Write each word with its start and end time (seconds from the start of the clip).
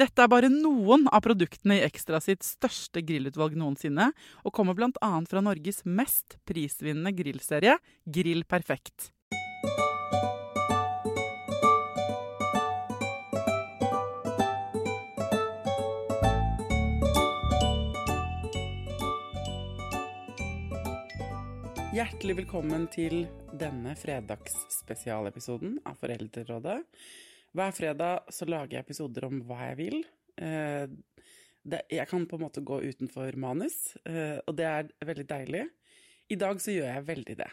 Dette 0.00 0.22
er 0.24 0.30
bare 0.32 0.48
noen 0.48 1.02
av 1.12 1.20
produktene 1.26 1.76
i 1.76 1.82
Ekstra 1.84 2.22
sitt 2.24 2.40
største 2.46 3.02
grillutvalg 3.04 3.52
noensinne, 3.60 4.06
og 4.48 4.54
kommer 4.56 4.72
bl.a. 4.72 5.10
fra 5.28 5.42
Norges 5.44 5.82
mest 5.84 6.38
prisvinnende 6.48 7.12
grillserie, 7.12 7.74
Grill 8.08 8.46
Perfekt. 8.48 9.10
Hjertelig 21.92 22.38
velkommen 22.46 22.88
til 22.88 23.26
denne 23.52 23.92
fredagsspesialepisoden 24.00 25.82
av 25.84 26.00
Foreldrerådet. 26.00 26.78
Hver 27.50 27.72
fredag 27.74 28.30
så 28.30 28.46
lager 28.46 28.76
jeg 28.76 28.86
episoder 28.86 29.26
om 29.26 29.40
hva 29.48 29.70
jeg 29.70 29.78
vil. 29.80 29.96
Eh, 30.38 30.86
det, 31.60 31.82
jeg 31.90 32.06
kan 32.08 32.26
på 32.30 32.38
en 32.38 32.44
måte 32.46 32.62
gå 32.64 32.78
utenfor 32.86 33.36
manus, 33.42 33.96
eh, 34.06 34.38
og 34.46 34.54
det 34.56 34.68
er 34.68 34.92
veldig 35.06 35.26
deilig. 35.28 35.64
I 36.30 36.38
dag 36.38 36.62
så 36.62 36.76
gjør 36.76 36.86
jeg 36.92 37.08
veldig 37.08 37.36
det. 37.42 37.50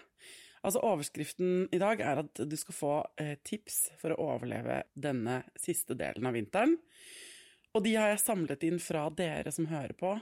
Altså 0.68 0.84
Overskriften 0.85 1.66
i 1.74 1.80
dag 1.81 2.02
er 2.03 2.22
at 2.22 2.44
du 2.46 2.56
skal 2.59 2.78
få 2.78 2.94
eh, 3.22 3.35
tips 3.46 3.80
for 3.97 4.13
å 4.13 4.22
overleve 4.35 4.84
denne 4.94 5.41
siste 5.58 5.97
delen 5.97 6.29
av 6.29 6.38
vinteren. 6.38 6.78
Og 7.74 7.84
de 7.85 7.97
har 7.97 8.14
jeg 8.14 8.24
samlet 8.24 8.64
inn 8.69 8.79
fra 8.81 9.08
dere 9.14 9.52
som 9.53 9.68
hører 9.69 9.94
på. 9.97 10.16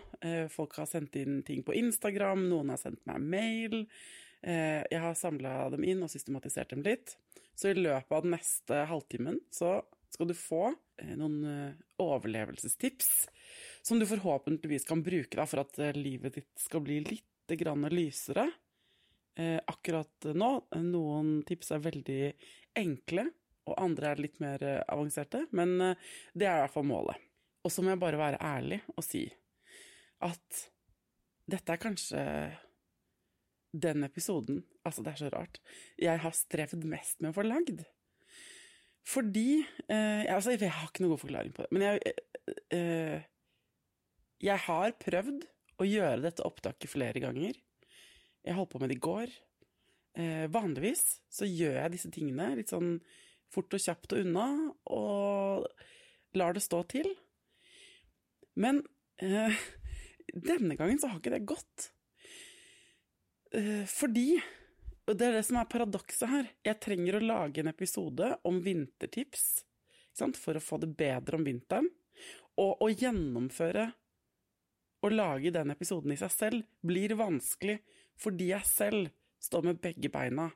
Folk 0.52 0.74
har 0.76 0.90
sendt 0.90 1.16
inn 1.16 1.38
ting 1.46 1.62
på 1.64 1.76
Instagram, 1.78 2.50
noen 2.50 2.74
har 2.74 2.80
sendt 2.82 3.06
meg 3.08 3.22
mail. 3.24 3.78
Eh, 4.46 4.84
jeg 4.92 5.02
har 5.02 5.16
samla 5.18 5.70
dem 5.74 5.86
inn 5.88 6.04
og 6.06 6.12
systematisert 6.12 6.76
dem 6.76 6.84
litt. 6.86 7.16
Så 7.58 7.72
i 7.72 7.78
løpet 7.78 8.12
av 8.14 8.26
den 8.26 8.36
neste 8.36 8.84
halvtimen 8.92 9.40
så 9.54 9.80
skal 10.14 10.30
du 10.30 10.36
få 10.38 10.68
eh, 11.02 11.16
noen 11.18 11.40
eh, 11.50 11.80
overlevelsestips 12.04 13.10
som 13.86 13.98
du 14.00 14.06
forhåpentligvis 14.10 14.86
kan 14.86 15.02
bruke 15.06 15.40
da, 15.40 15.48
for 15.50 15.64
at 15.64 15.80
livet 15.98 16.38
ditt 16.38 16.62
skal 16.62 16.84
bli 16.86 17.00
litt 17.06 17.32
lysere. 17.46 18.48
Akkurat 19.70 20.26
nå, 20.34 20.48
noen 20.82 21.44
tips 21.46 21.70
er 21.76 21.84
veldig 21.84 22.22
enkle, 22.82 23.28
og 23.70 23.78
andre 23.84 24.10
er 24.10 24.22
litt 24.24 24.40
mer 24.42 24.64
avanserte, 24.90 25.44
men 25.54 25.76
det 25.78 26.48
er 26.48 26.56
i 26.56 26.64
hvert 26.64 26.74
fall 26.74 26.88
målet. 26.90 27.22
Og 27.62 27.70
så 27.70 27.86
må 27.86 27.94
jeg 27.94 28.02
bare 28.02 28.18
være 28.18 28.42
ærlig 28.42 28.80
og 28.96 29.06
si 29.06 29.28
at 30.26 30.64
dette 31.46 31.76
er 31.76 31.84
kanskje 31.84 32.26
den 33.82 34.06
episoden 34.08 34.64
Altså, 34.86 35.02
det 35.02 35.16
er 35.16 35.22
så 35.24 35.30
rart. 35.34 35.60
Jeg 35.98 36.22
har 36.22 36.34
strevd 36.36 36.84
mest 36.86 37.22
med 37.24 37.32
å 37.32 37.38
få 37.40 37.46
lagd. 37.46 37.82
Fordi 39.06 39.62
eh, 39.62 40.26
Altså, 40.30 40.54
jeg 40.54 40.70
har 40.70 40.90
ikke 40.90 41.04
noen 41.04 41.16
god 41.16 41.24
forklaring 41.24 41.56
på 41.56 41.66
det, 41.66 41.72
men 41.74 41.86
jeg 41.86 42.16
eh, 42.74 43.26
Jeg 44.46 44.62
har 44.68 44.98
prøvd 45.02 45.48
å 45.82 45.88
gjøre 45.90 46.24
dette 46.24 46.46
opptaket 46.46 46.92
flere 46.92 47.20
ganger. 47.20 47.58
Jeg 48.46 48.56
holdt 48.56 48.72
på 48.72 48.80
med 48.80 48.94
det 48.94 49.00
i 49.00 49.04
går. 49.04 49.32
Eh, 50.16 50.46
vanligvis 50.54 51.04
så 51.34 51.48
gjør 51.50 51.80
jeg 51.82 51.96
disse 51.96 52.12
tingene 52.14 52.54
litt 52.56 52.72
sånn 52.72 53.00
fort 53.52 53.74
og 53.76 53.82
kjapt 53.82 54.16
og 54.16 54.22
unna, 54.24 54.46
og 54.94 55.66
lar 56.40 56.56
det 56.56 56.64
stå 56.64 56.82
til. 56.92 57.10
Men 58.56 58.80
eh, 59.20 59.58
denne 60.52 60.78
gangen 60.80 61.02
så 61.02 61.12
har 61.12 61.20
ikke 61.20 61.36
det 61.36 61.44
gått. 61.50 61.90
Eh, 63.52 63.86
fordi 63.86 64.42
Og 65.06 65.14
det 65.14 65.28
er 65.28 65.36
det 65.38 65.44
som 65.46 65.60
er 65.60 65.70
paradokset 65.70 66.30
her. 66.32 66.48
Jeg 66.66 66.82
trenger 66.82 67.20
å 67.20 67.22
lage 67.22 67.62
en 67.62 67.70
episode 67.70 68.32
om 68.42 68.58
vintertips 68.66 69.44
for 70.34 70.58
å 70.58 70.64
få 70.64 70.80
det 70.82 70.90
bedre 70.98 71.38
om 71.38 71.44
vinteren. 71.46 71.86
Og 72.58 72.82
å 72.82 72.90
gjennomføre 72.90 73.92
å 75.06 75.12
lage 75.12 75.54
den 75.54 75.74
episoden 75.76 76.16
i 76.16 76.18
seg 76.18 76.34
selv 76.34 76.66
blir 76.82 77.14
vanskelig 77.20 77.78
fordi 78.18 78.50
jeg 78.50 78.66
selv 78.66 79.14
står 79.44 79.68
med 79.68 79.82
begge 79.84 80.10
beina 80.10 80.48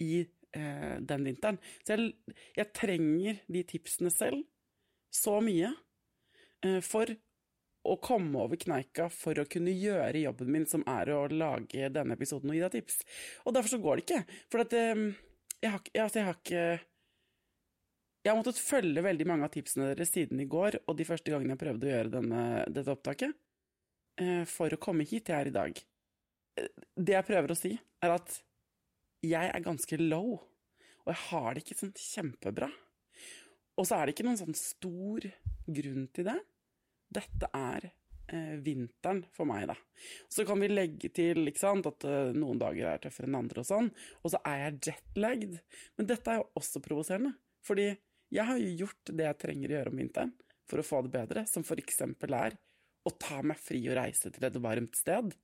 i 0.00 0.22
eh, 0.22 0.96
den 1.02 1.26
vinteren. 1.26 1.58
Så 1.84 1.96
jeg, 1.96 2.14
jeg, 2.56 2.72
trenger 2.76 3.42
de 3.50 3.64
tipsene 3.68 4.12
selv 4.14 4.44
så 5.12 5.36
mye 5.44 5.72
eh, 6.64 6.80
for 6.80 7.10
å 7.92 7.98
komme 8.02 8.40
over 8.42 8.58
kneika 8.60 9.08
for 9.12 9.38
å 9.38 9.46
kunne 9.50 9.74
gjøre 9.74 10.24
jobben 10.24 10.50
min, 10.52 10.66
som 10.68 10.84
er 10.90 11.10
å 11.14 11.26
lage 11.30 11.90
denne 11.92 12.16
episoden 12.16 12.52
og 12.52 12.58
gi 12.58 12.64
deg 12.64 12.76
tips. 12.76 13.00
Og 13.44 13.56
derfor 13.56 13.72
så 13.72 13.80
går 13.82 13.98
det 13.98 14.04
ikke. 14.06 14.36
For 14.52 14.64
at 14.64 14.76
um, 14.76 15.08
jeg, 15.62 15.72
har, 15.72 15.82
altså 16.04 16.20
jeg 16.20 16.28
har 16.28 16.38
ikke 16.40 16.66
Jeg 18.26 18.32
har 18.32 18.38
måttet 18.40 18.58
følge 18.58 19.04
veldig 19.06 19.26
mange 19.30 19.46
av 19.46 19.52
tipsene 19.54 19.92
deres 19.92 20.10
siden 20.10 20.40
i 20.42 20.48
går 20.50 20.80
og 20.82 20.96
de 20.98 21.04
første 21.06 21.30
gangene 21.30 21.54
jeg 21.54 21.62
prøvde 21.62 21.86
å 21.86 21.92
gjøre 21.92 22.14
denne, 22.16 22.40
dette 22.74 22.90
opptaket, 22.90 23.36
uh, 24.22 24.42
for 24.50 24.74
å 24.74 24.80
komme 24.82 25.06
hit 25.06 25.30
jeg 25.30 25.38
er 25.38 25.52
i 25.52 25.54
dag. 25.54 25.84
Det 26.96 27.14
jeg 27.14 27.28
prøver 27.28 27.52
å 27.52 27.58
si, 27.58 27.76
er 28.02 28.16
at 28.16 28.40
jeg 29.26 29.52
er 29.52 29.62
ganske 29.62 30.00
low, 30.00 30.40
og 31.04 31.12
jeg 31.12 31.22
har 31.28 31.48
det 31.54 31.62
ikke 31.62 31.78
sånn 31.78 31.94
kjempebra. 31.94 32.68
Og 33.76 33.86
så 33.86 33.98
er 33.98 34.06
det 34.08 34.16
ikke 34.16 34.26
noen 34.26 34.40
sånn 34.40 34.56
stor 34.58 35.26
grunn 35.66 36.06
til 36.16 36.26
det 36.26 36.38
dette 37.16 37.50
er 37.56 37.88
eh, 37.88 38.56
vinteren 38.62 39.22
for 39.34 39.48
meg, 39.48 39.66
da. 39.70 39.76
Så 40.32 40.46
kan 40.48 40.60
vi 40.62 40.70
legge 40.70 41.10
til 41.14 41.48
sant, 41.58 41.88
at 41.88 42.06
eh, 42.08 42.32
noen 42.36 42.60
dager 42.60 42.92
er 42.92 43.02
tøffere 43.02 43.30
enn 43.30 43.38
andre 43.40 43.62
og 43.62 43.68
sånn, 43.68 43.92
og 44.22 44.34
så 44.34 44.42
er 44.48 44.64
jeg 44.64 44.82
jetlagd. 44.90 45.56
Men 45.98 46.10
dette 46.10 46.32
er 46.32 46.42
jo 46.42 46.50
også 46.60 46.82
provoserende, 46.84 47.34
fordi 47.66 47.90
jeg 48.34 48.48
har 48.48 48.58
jo 48.58 48.76
gjort 48.82 49.14
det 49.14 49.28
jeg 49.28 49.40
trenger 49.42 49.72
å 49.72 49.76
gjøre 49.78 49.92
om 49.92 50.02
vinteren 50.02 50.36
for 50.66 50.82
å 50.82 50.86
få 50.86 51.02
det 51.06 51.12
bedre, 51.14 51.44
som 51.46 51.66
eksempel 51.76 52.34
er 52.34 52.56
å 53.06 53.12
ta 53.22 53.38
meg 53.46 53.58
fri 53.62 53.78
og 53.86 53.98
reise 54.00 54.32
til 54.34 54.46
et 54.48 54.56
varmt 54.62 54.98
sted. 54.98 55.34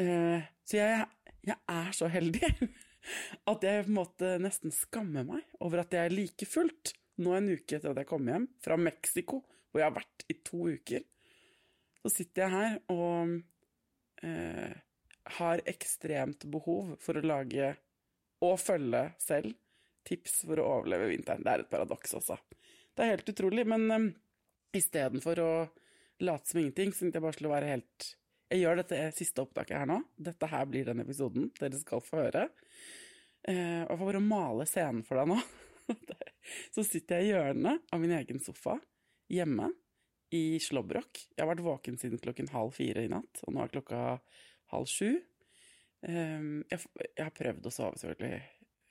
Eh, 0.00 0.48
så 0.66 0.78
jeg, 0.78 1.04
jeg 1.46 1.58
er 1.70 1.92
så 1.94 2.08
heldig 2.10 2.50
at 3.52 3.66
jeg 3.66 3.84
på 3.84 3.92
en 3.92 3.96
måte 3.96 4.34
nesten 4.42 4.74
skammer 4.74 5.26
meg 5.26 5.62
over 5.62 5.84
at 5.84 5.94
jeg 5.94 6.14
like 6.14 6.48
fullt, 6.48 6.94
nå 7.20 7.34
en 7.36 7.50
uke 7.52 7.76
etter 7.76 7.92
at 7.92 8.02
jeg 8.02 8.08
kom 8.08 8.28
hjem 8.30 8.48
fra 8.64 8.78
Mexico 8.80 9.42
hvor 9.70 9.82
jeg 9.82 9.88
har 9.88 9.96
vært 9.96 10.26
i 10.30 10.36
to 10.46 10.66
uker, 10.74 11.04
så 12.00 12.12
sitter 12.12 12.42
jeg 12.44 12.54
her 12.54 12.78
og 12.92 13.34
eh, 14.24 14.76
har 15.36 15.62
ekstremt 15.68 16.46
behov 16.50 16.94
for 17.02 17.18
å 17.18 17.26
lage 17.26 17.74
og 18.44 18.56
følge 18.60 19.04
selv 19.20 19.52
tips 20.08 20.40
for 20.48 20.60
å 20.60 20.68
overleve 20.78 21.10
vinteren. 21.10 21.44
Det 21.44 21.52
er 21.52 21.64
et 21.64 21.72
paradoks 21.72 22.16
også. 22.16 22.38
Det 22.96 23.04
er 23.04 23.14
helt 23.14 23.28
utrolig, 23.32 23.66
men 23.68 23.84
um, 23.92 24.08
istedenfor 24.76 25.42
å 25.44 25.50
late 26.24 26.50
som 26.50 26.62
ingenting, 26.62 26.94
så 26.96 27.08
jeg 27.08 27.20
bare 27.20 27.36
skulle 27.36 27.52
være 27.52 27.74
helt 27.74 28.14
Jeg 28.50 28.64
gjør 28.64 28.80
dette 28.80 28.96
siste 29.14 29.44
opptaket 29.44 29.78
her 29.78 29.86
nå. 29.86 30.00
Dette 30.18 30.48
her 30.50 30.64
blir 30.66 30.88
den 30.88 31.04
episoden 31.04 31.52
dere 31.60 31.78
skal 31.78 32.00
få 32.02 32.24
høre. 32.24 32.48
Eh, 33.46 33.84
og 33.86 34.00
for 34.00 34.18
å 34.18 34.22
male 34.24 34.66
scenen 34.66 35.04
for 35.06 35.20
deg 35.20 35.30
nå, 35.30 35.36
så 36.74 36.82
sitter 36.82 37.20
jeg 37.20 37.28
i 37.28 37.30
hjørnet 37.30 37.94
av 37.94 38.02
min 38.02 38.16
egen 38.18 38.42
sofa 38.42 38.74
hjemme 39.30 39.70
i 40.34 40.60
slåbrok. 40.62 41.24
Jeg 41.34 41.42
har 41.42 41.50
vært 41.50 41.64
våken 41.64 41.98
siden 41.98 42.22
klokken 42.22 42.50
halv 42.52 42.74
fire 42.76 43.04
i 43.04 43.10
natt, 43.10 43.42
og 43.46 43.54
nå 43.54 43.64
er 43.64 43.72
klokka 43.72 44.00
halv 44.74 44.88
sju. 44.90 45.18
Um, 46.06 46.62
jeg, 46.70 46.80
har 47.18 47.34
prøvd 47.36 47.66
å 47.68 47.72
sove, 47.74 47.98
selvfølgelig, 48.00 48.38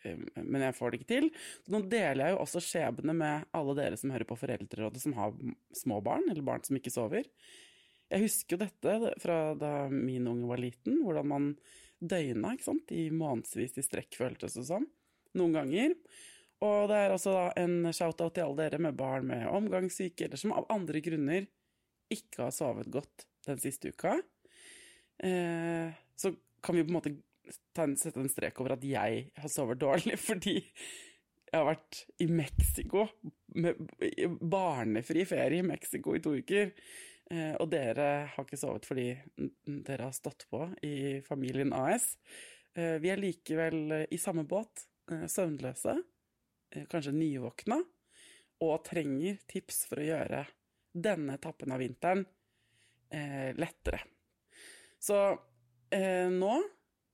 um, 0.05 0.25
men 0.43 0.65
jeg 0.67 0.75
får 0.77 0.91
det 0.91 0.99
ikke 0.99 1.11
til. 1.13 1.29
Så 1.63 1.73
nå 1.73 1.81
deler 1.89 2.25
jeg 2.25 2.35
jo 2.35 2.43
også 2.43 2.63
skjebne 2.63 3.15
med 3.17 3.47
alle 3.57 3.75
dere 3.79 3.99
som 3.99 4.13
hører 4.13 4.29
på 4.29 4.37
Foreldrerådet, 4.39 5.03
som 5.03 5.15
har 5.17 5.35
små 5.79 6.01
barn, 6.05 6.27
eller 6.29 6.45
barn 6.45 6.65
som 6.67 6.77
ikke 6.79 6.93
sover. 6.93 7.29
Jeg 8.09 8.25
husker 8.25 8.57
jo 8.57 8.63
dette 8.63 9.13
fra 9.21 9.39
da 9.57 9.73
min 9.93 10.27
unge 10.29 10.49
var 10.49 10.61
liten, 10.61 11.01
hvordan 11.05 11.29
man 11.29 11.51
døgna 11.99 12.55
i 12.95 13.09
månedsvis 13.11 13.77
i 13.77 13.85
strekk, 13.85 14.15
føltes 14.17 14.55
det 14.57 14.65
som. 14.69 14.85
Noen 15.37 15.55
ganger. 15.55 15.95
Og 16.65 16.89
det 16.91 16.97
er 16.97 17.13
altså 17.13 17.35
en 17.59 17.87
shout-out 17.95 18.35
til 18.35 18.43
alle 18.43 18.65
dere 18.65 18.81
med 18.83 18.97
barn 18.99 19.27
med 19.29 19.47
omgangssyke, 19.47 20.27
eller 20.27 20.39
som 20.39 20.55
av 20.55 20.67
andre 20.73 21.01
grunner 21.03 21.47
ikke 22.11 22.43
har 22.47 22.55
sovet 22.55 22.89
godt 22.91 23.27
den 23.47 23.61
siste 23.61 23.93
uka. 23.93 24.17
Eh, 25.23 25.95
så 26.19 26.33
kan 26.63 26.75
vi 26.75 26.83
på 26.83 26.91
en 26.91 26.97
måte 26.97 27.13
en, 27.79 27.95
sette 27.97 28.19
en 28.19 28.31
strek 28.31 28.59
over 28.59 28.75
at 28.75 28.83
jeg 28.83 29.29
har 29.39 29.51
sovet 29.51 29.79
dårlig, 29.79 30.17
fordi 30.29 30.57
jeg 30.59 31.55
har 31.55 31.69
vært 31.71 32.03
i 32.21 32.27
Mexico, 32.29 33.07
med 33.57 33.79
barnefri 34.41 35.23
ferie 35.25 35.63
i 35.63 35.65
Mexico 35.65 36.13
i 36.13 36.21
to 36.21 36.35
uker. 36.37 36.73
Eh, 37.29 37.53
og 37.61 37.69
dere 37.69 38.05
har 38.31 38.45
ikke 38.45 38.57
sovet 38.57 38.87
fordi 38.89 39.11
dere 39.85 40.07
har 40.07 40.15
stått 40.17 40.47
på 40.49 40.63
i 40.85 41.19
familien 41.25 41.73
AS. 41.77 42.15
Eh, 42.77 42.97
vi 43.01 43.11
er 43.13 43.21
likevel 43.21 44.07
i 44.09 44.17
samme 44.21 44.45
båt, 44.49 44.87
eh, 45.11 45.27
søvnløse, 45.29 45.97
kanskje 46.91 47.15
nyvåkna, 47.15 47.79
og 48.65 48.81
trenger 48.85 49.39
tips 49.49 49.85
for 49.89 50.01
å 50.01 50.07
gjøre 50.09 50.43
denne 50.91 51.37
etappen 51.37 51.71
av 51.71 51.81
vinteren 51.81 52.25
eh, 53.13 53.55
lettere. 53.57 54.01
Så 54.99 55.15
eh, 55.95 56.27
nå 56.31 56.53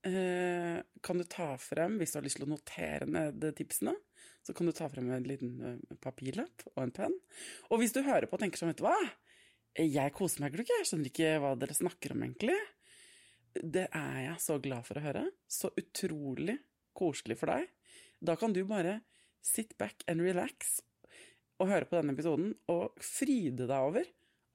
eh, 0.06 0.80
kan 1.02 1.20
du 1.20 1.26
ta 1.30 1.52
frem, 1.60 2.00
hvis 2.00 2.14
du 2.14 2.18
har 2.18 2.26
lyst 2.26 2.40
til 2.40 2.48
å 2.48 2.52
notere 2.54 3.08
ned 3.10 3.46
tipsene, 3.56 3.94
så 4.46 4.54
kan 4.54 4.68
du 4.68 4.74
ta 4.74 4.88
frem 4.90 5.08
en 5.10 5.24
liten 5.26 5.54
uh, 5.58 5.94
papirlapp 5.98 6.68
og 6.68 6.76
en 6.84 6.92
penn. 6.94 7.14
Og 7.66 7.80
hvis 7.80 7.94
du 7.96 8.04
hører 8.06 8.28
på 8.30 8.38
og 8.38 8.44
tenker 8.44 8.60
sånn, 8.60 8.70
vet 8.70 8.78
du 8.78 8.84
hva, 8.86 8.94
jeg 9.82 10.12
koser 10.14 10.44
meg 10.44 10.54
ikke, 10.54 10.78
jeg 10.78 10.86
skjønner 10.86 11.10
ikke 11.10 11.32
hva 11.42 11.50
dere 11.58 11.74
snakker 11.74 12.14
om 12.14 12.22
egentlig. 12.22 12.54
Det 13.58 13.88
er 13.90 14.20
jeg 14.22 14.44
så 14.44 14.60
glad 14.62 14.86
for 14.86 15.00
å 15.00 15.02
høre. 15.02 15.24
Så 15.50 15.72
utrolig 15.74 16.60
koselig 16.96 17.40
for 17.40 17.50
deg. 17.50 17.66
Da 18.22 18.36
kan 18.38 18.54
du 18.54 18.62
bare 18.68 19.00
sit 19.46 19.76
back 19.80 20.02
and 20.10 20.24
relax 20.24 20.80
og 21.62 21.70
høre 21.70 21.88
på 21.88 21.96
denne 21.96 22.12
episoden 22.12 22.50
og 22.72 22.98
fryde 23.00 23.64
deg 23.64 23.90
over 23.90 24.08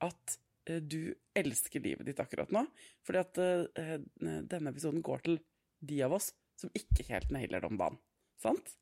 at 0.06 0.36
Eh, 0.64 0.76
du 0.76 1.14
elsker 1.34 1.80
livet 1.80 2.06
ditt 2.06 2.20
akkurat 2.20 2.50
nå. 2.54 2.64
Fordi 3.06 3.22
at 3.22 3.40
uh, 3.42 3.96
denne 4.20 4.70
episoden 4.70 5.02
går 5.04 5.24
til 5.26 5.40
de 5.82 5.98
av 6.06 6.14
oss 6.18 6.32
som 6.58 6.70
ikke 6.76 7.08
helt 7.08 7.32
nailer 7.34 7.64
det 7.64 7.72
banen. 7.74 7.98
Sant? 8.42 8.76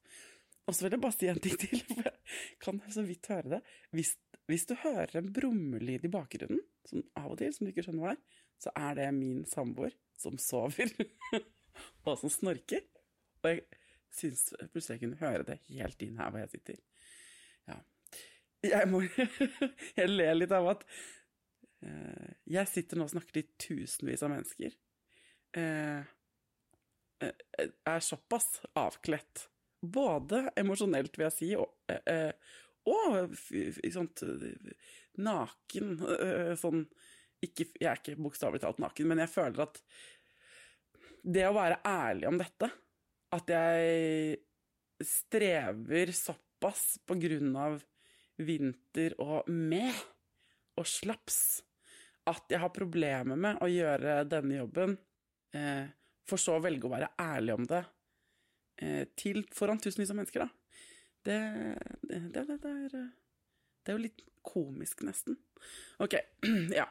Og 0.68 0.76
så 0.76 0.84
vil 0.84 0.96
jeg 0.96 1.02
bare 1.02 1.16
si 1.16 1.30
en 1.30 1.40
ting 1.42 1.56
til, 1.58 1.80
for 1.88 2.04
jeg 2.06 2.58
kan 2.62 2.82
så 2.92 3.04
vidt 3.06 3.30
høre 3.32 3.54
det. 3.56 3.60
Hvis, 3.96 4.12
hvis 4.50 4.68
du 4.68 4.76
hører 4.82 5.16
en 5.18 5.32
brummelyd 5.34 6.04
i 6.06 6.12
bakgrunnen, 6.12 6.60
som 6.86 7.02
av 7.18 7.32
og 7.32 7.40
til, 7.40 7.52
som 7.54 7.66
du 7.66 7.72
ikke 7.72 7.86
skjønner 7.86 8.04
hva 8.04 8.12
er, 8.14 8.20
så 8.60 8.72
er 8.76 8.98
det 8.98 9.08
min 9.16 9.42
samboer 9.48 9.96
som 10.20 10.36
sover, 10.40 10.92
og 12.04 12.12
som 12.20 12.32
snorker. 12.32 12.84
Og 13.40 13.48
jeg 13.48 13.64
syns 14.14 14.50
plutselig 14.72 14.98
jeg 14.98 15.02
kunne 15.04 15.20
høre 15.20 15.46
det 15.46 15.58
helt 15.68 16.04
inn 16.04 16.20
her 16.20 16.32
hvor 16.32 16.42
jeg 16.42 16.52
sitter. 16.54 16.78
Ja. 17.70 17.78
Jeg 18.66 18.88
må 18.90 19.02
Jeg 19.98 20.08
ler 20.10 20.36
litt 20.36 20.54
av 20.54 20.68
at 20.74 20.86
uh, 21.86 22.30
jeg 22.50 22.70
sitter 22.70 23.00
nå 23.00 23.06
og 23.08 23.14
snakker 23.14 23.38
til 23.38 23.52
tusenvis 23.66 24.24
av 24.26 24.34
mennesker. 24.34 24.74
Uh, 25.56 26.02
uh, 27.24 27.32
er 27.62 28.04
såpass 28.04 28.58
avkledt. 28.78 29.46
Både 29.80 30.50
emosjonelt, 30.60 31.14
vil 31.16 31.24
jeg 31.30 31.32
si, 31.32 31.46
og, 31.56 31.70
og 32.92 33.30
sånt 33.94 34.20
naken. 35.16 35.94
Sånn 36.60 36.82
ikke, 37.40 37.64
Jeg 37.80 37.88
er 37.88 37.96
ikke 37.96 38.20
bokstavelig 38.20 38.60
talt 38.60 38.82
naken, 38.82 39.08
men 39.08 39.22
jeg 39.22 39.32
føler 39.32 39.62
at 39.64 39.80
det 41.24 41.46
å 41.48 41.56
være 41.56 41.80
ærlig 41.88 42.28
om 42.28 42.36
dette, 42.40 42.68
at 43.36 43.50
jeg 43.52 44.38
strever 45.06 46.12
såpass 46.14 46.98
på 47.06 47.16
grunn 47.20 47.54
av 47.56 47.80
vinter 48.40 49.14
og 49.20 49.48
med 49.50 49.94
og 50.80 50.88
slaps 50.88 51.60
at 52.30 52.52
jeg 52.52 52.60
har 52.62 52.72
problemer 52.74 53.38
med 53.40 53.60
å 53.64 53.68
gjøre 53.70 54.20
denne 54.28 54.60
jobben, 54.60 54.96
eh, 55.56 55.88
for 56.28 56.40
så 56.40 56.58
å 56.58 56.62
velge 56.62 56.86
å 56.86 56.92
være 56.92 57.10
ærlig 57.20 57.56
om 57.56 57.66
det 57.68 57.80
eh, 58.82 59.04
til 59.18 59.42
foran 59.56 59.80
tusenvis 59.82 60.12
av 60.12 60.20
mennesker, 60.20 60.44
da. 60.44 60.50
Det, 61.20 61.38
det, 62.06 62.20
det, 62.32 62.44
det, 62.62 62.70
er, 62.70 62.92
det 63.84 63.92
er 63.92 63.98
jo 63.98 64.04
litt 64.06 64.22
komisk, 64.46 65.02
nesten. 65.04 65.36
Ok, 66.00 66.16
ja. 66.80 66.86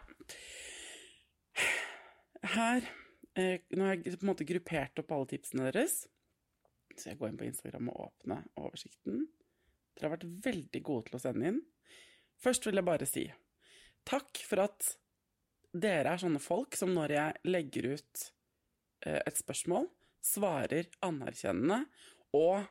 Her 2.54 2.86
eh, 3.36 3.66
Nå 3.74 3.88
har 3.88 3.98
jeg 3.98 4.20
på 4.20 4.24
en 4.24 4.32
måte 4.32 4.48
gruppert 4.48 5.02
opp 5.02 5.16
alle 5.16 5.32
tipsene 5.34 5.70
deres. 5.70 6.04
Så 7.00 7.12
jeg 7.12 7.20
går 7.20 7.32
inn 7.32 7.40
på 7.40 7.48
Instagram 7.48 7.92
og 7.94 8.10
åpner 8.10 8.48
oversikten. 8.60 9.28
Dere 9.96 10.10
har 10.10 10.18
vært 10.18 10.32
veldig 10.46 10.82
gode 10.86 11.08
til 11.08 11.20
å 11.20 11.22
sende 11.24 11.52
inn. 11.52 11.62
Først 12.40 12.68
vil 12.68 12.80
jeg 12.80 12.88
bare 12.88 13.08
si 13.10 13.28
takk 14.10 14.40
for 14.48 14.64
at 14.64 14.94
dere 15.76 16.16
er 16.16 16.22
sånne 16.22 16.42
folk 16.42 16.78
som 16.80 16.96
når 16.96 17.14
jeg 17.14 17.50
legger 17.52 17.88
ut 17.94 18.22
eh, 19.06 19.20
et 19.20 19.38
spørsmål, 19.38 19.86
svarer 20.24 20.90
anerkjennende 21.06 21.84
og 22.36 22.66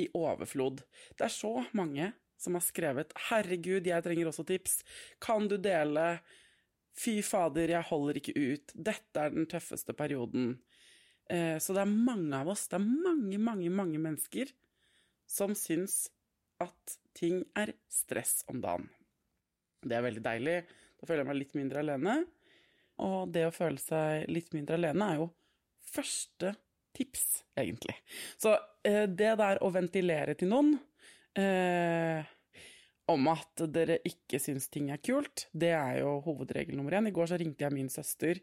i 0.00 0.06
overflod. 0.16 0.80
Det 1.18 1.26
er 1.26 1.34
så 1.34 1.52
mange 1.76 2.12
som 2.40 2.56
har 2.56 2.64
skrevet 2.64 3.12
'Herregud, 3.12 3.86
jeg 3.86 4.04
trenger 4.04 4.30
også 4.30 4.46
tips'. 4.48 4.80
Kan 5.20 5.48
du 5.48 5.58
dele? 5.60 6.20
Fy 6.96 7.20
fader, 7.22 7.68
jeg 7.68 7.86
holder 7.86 8.18
ikke 8.18 8.34
ut. 8.34 8.72
Dette 8.74 9.20
er 9.20 9.30
den 9.30 9.46
tøffeste 9.46 9.92
perioden. 9.92 10.56
Eh, 11.30 11.58
så 11.62 11.76
det 11.76 11.84
er 11.84 11.92
mange 11.92 12.34
av 12.40 12.50
oss, 12.50 12.66
det 12.70 12.80
er 12.80 12.86
mange, 12.86 13.38
mange, 13.38 13.70
mange 13.70 14.00
mennesker 14.02 14.50
som 15.30 15.54
syns 15.54 16.08
at 16.60 16.96
ting 17.16 17.44
er 17.58 17.72
stress 17.90 18.40
om 18.50 18.58
dagen. 18.62 18.88
Det 19.80 19.96
er 19.96 20.04
veldig 20.04 20.24
deilig. 20.24 20.56
Da 21.00 21.06
føler 21.08 21.22
jeg 21.22 21.30
meg 21.30 21.38
litt 21.38 21.54
mindre 21.56 21.84
alene. 21.84 22.16
Og 23.00 23.30
det 23.32 23.46
å 23.48 23.54
føle 23.54 23.80
seg 23.80 24.26
litt 24.28 24.50
mindre 24.52 24.76
alene 24.76 25.06
er 25.06 25.22
jo 25.22 25.30
første 25.90 26.52
tips, 26.96 27.24
egentlig. 27.58 27.94
Så 28.40 28.56
eh, 28.84 29.06
det 29.06 29.32
der 29.40 29.62
å 29.64 29.70
ventilere 29.72 30.34
til 30.38 30.50
noen 30.50 30.74
eh, 31.38 32.26
om 33.10 33.30
at 33.32 33.64
dere 33.72 34.00
ikke 34.06 34.40
syns 34.42 34.68
ting 34.70 34.90
er 34.92 35.00
kult, 35.02 35.46
det 35.52 35.72
er 35.78 36.00
jo 36.02 36.18
hovedregel 36.26 36.76
nummer 36.78 36.98
én. 36.98 37.08
I 37.08 37.14
går 37.14 37.30
så 37.30 37.38
ringte 37.40 37.64
jeg 37.64 37.74
min 37.74 37.90
søster 37.92 38.42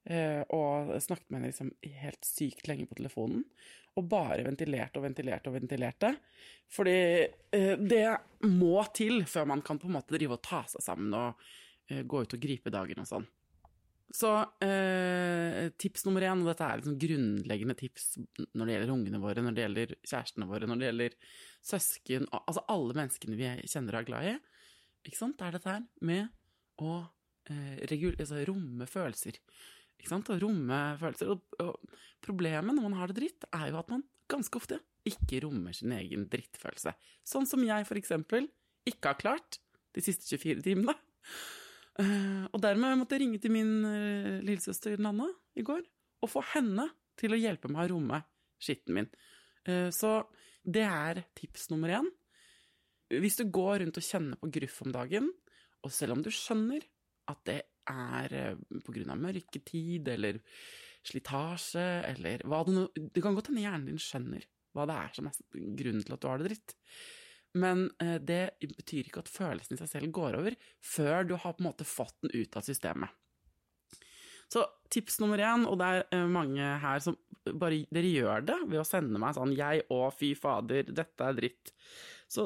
og 0.00 0.94
snakket 1.04 1.28
med 1.28 1.36
henne 1.40 1.50
liksom 1.50 1.74
helt 2.00 2.24
sykt 2.24 2.70
lenge 2.70 2.86
på 2.88 2.96
telefonen. 2.98 3.42
Og 4.00 4.06
bare 4.08 4.46
ventilerte 4.46 4.96
og 4.96 5.04
ventilerte 5.04 5.50
og 5.50 5.58
ventilerte. 5.58 6.14
Fordi 6.72 7.00
eh, 7.26 7.74
det 7.76 8.06
må 8.48 8.80
til 8.96 9.26
før 9.28 9.50
man 9.52 9.64
kan 9.66 9.78
på 9.82 9.90
en 9.90 9.98
måte 9.98 10.16
drive 10.16 10.38
og 10.38 10.44
ta 10.46 10.62
seg 10.70 10.86
sammen 10.86 11.18
og 11.18 11.42
Eh, 11.90 12.02
gå 12.06 12.22
ut 12.22 12.34
og 12.36 12.42
gripe 12.42 12.72
dagen 12.72 13.02
og 13.02 13.08
sånn. 13.08 13.26
Så 14.14 14.30
eh, 14.66 15.68
tips 15.78 16.04
nummer 16.06 16.24
én, 16.26 16.42
og 16.42 16.50
dette 16.50 16.66
er 16.66 16.80
liksom 16.80 16.96
grunnleggende 16.98 17.76
tips 17.78 18.08
når 18.58 18.64
det 18.64 18.74
gjelder 18.74 18.92
ungene 18.94 19.20
våre, 19.22 19.44
når 19.44 19.54
det 19.54 19.64
gjelder 19.64 19.94
kjærestene 20.02 20.48
våre, 20.50 20.66
når 20.66 20.80
det 20.80 20.88
gjelder 20.88 21.16
søsken, 21.70 22.26
altså 22.34 22.64
alle 22.74 22.96
menneskene 22.98 23.38
vi 23.38 23.52
kjenner 23.70 23.96
og 23.96 24.00
er 24.00 24.08
glad 24.08 24.30
i, 24.32 24.34
ikke 25.06 25.20
sant, 25.20 25.44
er 25.46 25.54
dette 25.54 25.70
her 25.70 25.84
med 26.06 26.82
å 26.82 26.96
eh, 27.50 27.86
altså, 27.86 28.42
romme 28.50 28.90
følelser. 28.90 29.38
Ikke 30.00 30.14
sant, 30.14 30.30
å 30.32 30.38
romme 30.40 30.78
følelser. 31.00 31.34
Og, 31.34 31.60
og 31.60 32.24
problemet 32.24 32.76
når 32.76 32.88
man 32.88 32.98
har 32.98 33.10
det 33.10 33.20
dritt, 33.20 33.46
er 33.52 33.68
jo 33.70 33.80
at 33.80 33.92
man 33.92 34.04
ganske 34.30 34.60
ofte 34.60 34.80
ikke 35.08 35.42
rommer 35.44 35.74
sin 35.76 35.92
egen 35.96 36.26
drittfølelse. 36.30 36.92
Sånn 37.26 37.48
som 37.48 37.62
jeg, 37.64 37.86
for 37.88 38.00
eksempel, 38.00 38.48
ikke 38.88 39.12
har 39.12 39.20
klart 39.20 39.60
de 39.96 40.04
siste 40.04 40.26
24 40.28 40.64
timene. 40.64 40.96
Uh, 42.00 42.46
og 42.54 42.60
dermed 42.62 43.00
måtte 43.00 43.16
jeg 43.16 43.26
ringe 43.26 43.40
til 43.42 43.52
min 43.52 43.72
uh, 43.84 44.38
lillesøster 44.46 45.00
Nanna 45.02 45.26
i 45.58 45.64
går 45.66 45.82
og 46.22 46.30
få 46.30 46.42
henne 46.54 46.86
til 47.20 47.34
å 47.34 47.40
hjelpe 47.40 47.68
meg 47.72 47.88
å 47.88 47.94
romme 47.94 48.22
skitten 48.60 48.96
min. 48.96 49.08
Eh, 49.68 49.88
så 49.92 50.20
det 50.64 50.84
er 50.84 51.22
tips 51.36 51.70
nummer 51.72 51.92
én. 52.00 52.08
Hvis 53.10 53.40
du 53.40 53.46
går 53.50 53.80
rundt 53.82 53.98
og 53.98 54.06
kjenner 54.06 54.40
på 54.40 54.50
gruff 54.54 54.80
om 54.84 54.92
dagen, 54.94 55.30
og 55.80 55.92
selv 55.94 56.16
om 56.16 56.24
du 56.24 56.30
skjønner 56.32 56.84
at 57.32 57.40
det 57.48 57.58
er 57.90 58.56
pga. 58.56 58.94
grunn 58.94 59.14
av 59.14 59.22
mørketid 59.26 60.08
eller 60.14 60.40
slitasje 61.06 61.86
eller 62.10 62.42
hva 62.48 62.60
det 62.66 62.74
nå 62.76 62.82
Det 62.94 63.22
kan 63.24 63.36
godt 63.36 63.48
hende 63.50 63.64
hjernen 63.64 63.88
din 63.88 64.02
skjønner 64.02 64.44
hva 64.76 64.86
det 64.86 64.98
er 65.02 65.16
som 65.16 65.30
er 65.30 65.38
grunnen 65.78 66.04
til 66.04 66.14
at 66.14 66.22
du 66.22 66.28
har 66.30 66.40
det 66.40 66.50
dritt. 66.50 66.74
Men 67.58 67.88
eh, 68.02 68.18
det 68.22 68.42
betyr 68.62 69.08
ikke 69.08 69.24
at 69.24 69.32
følelsen 69.32 69.74
i 69.74 69.80
seg 69.80 69.90
selv 69.90 70.12
går 70.14 70.38
over 70.38 70.56
før 70.84 71.26
du 71.26 71.34
har 71.34 71.56
på 71.56 71.64
en 71.64 71.70
måte 71.70 71.88
fått 71.88 72.14
den 72.22 72.34
ut 72.36 72.58
av 72.58 72.66
systemet. 72.66 73.10
Så 74.50 74.64
tips 74.90 75.20
nummer 75.22 75.38
én, 75.38 75.66
og 75.66 75.78
det 75.80 75.88
er 75.88 76.06
eh, 76.14 76.30
mange 76.30 76.70
her 76.84 77.02
som 77.02 77.18
bare 77.56 77.86
Dere 77.88 78.10
gjør 78.12 78.42
det 78.46 78.56
ved 78.66 78.82
å 78.82 78.86
sende 78.86 79.18
meg 79.18 79.32
sånn 79.34 79.54
'Jeg 79.56 79.86
og 79.90 80.10
fy 80.12 80.34
fader, 80.36 80.84
dette 80.84 81.24
er 81.24 81.36
dritt'. 81.38 81.72
Så, 82.28 82.44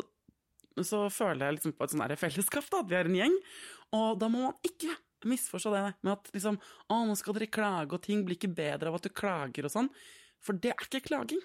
så 0.78 1.08
føler 1.10 1.48
jeg 1.48 1.56
liksom 1.56 1.74
på 1.74 1.84
et 1.84 1.92
sånn 1.92 2.16
fellesskap, 2.16 2.68
da, 2.70 2.80
at 2.84 2.88
vi 2.88 2.96
er 2.96 3.10
en 3.10 3.18
gjeng. 3.18 3.34
Og 3.98 4.20
da 4.20 4.28
må 4.30 4.46
man 4.46 4.54
ikke 4.64 4.94
misforstå 5.30 5.72
det 5.74 5.82
med 6.06 6.12
at 6.12 6.30
liksom 6.34 6.58
'Å, 6.58 7.00
nå 7.08 7.16
skal 7.16 7.34
dere 7.38 7.52
klage, 7.52 7.92
og 7.92 8.02
ting 8.02 8.24
blir 8.24 8.36
ikke 8.36 8.54
bedre 8.54 8.88
av 8.90 8.98
at 8.98 9.06
du 9.06 9.10
klager', 9.10 9.64
og 9.64 9.72
sånn. 9.72 9.90
For 10.44 10.52
det 10.52 10.72
er 10.72 10.84
ikke 10.84 11.08
klaging. 11.08 11.40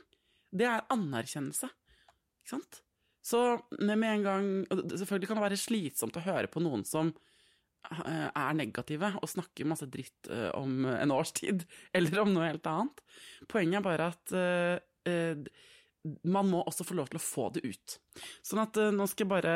Det 0.51 0.67
er 0.67 0.87
anerkjennelse. 0.91 1.69
Ikke 1.69 2.55
sant? 2.57 2.81
Så 3.21 3.39
med 3.77 4.03
en 4.03 4.23
gang 4.23 4.45
Selvfølgelig 4.69 5.27
kan 5.27 5.37
det 5.37 5.43
være 5.43 5.59
slitsomt 5.59 6.17
å 6.17 6.23
høre 6.23 6.49
på 6.51 6.61
noen 6.63 6.85
som 6.87 7.11
eh, 7.91 8.29
er 8.29 8.53
negative 8.57 9.11
og 9.19 9.29
snakker 9.29 9.67
masse 9.69 9.89
dritt 9.91 10.29
eh, 10.31 10.49
om 10.57 10.87
en 10.89 11.13
års 11.13 11.33
tid, 11.37 11.65
eller 11.97 12.23
om 12.23 12.31
noe 12.33 12.47
helt 12.47 12.69
annet. 12.69 13.03
Poenget 13.51 13.81
er 13.81 13.85
bare 13.85 14.07
at 14.15 14.35
uh, 14.35 15.43
man 16.23 16.47
må 16.47 16.63
også 16.63 16.85
få 16.87 16.95
lov 16.95 17.11
til 17.11 17.19
å 17.19 17.23
få 17.23 17.49
det 17.55 17.65
ut. 17.67 17.99
Sånn 18.45 18.63
at 18.63 18.79
nå 18.95 19.07
skal 19.09 19.25
jeg 19.25 19.31
bare 19.33 19.55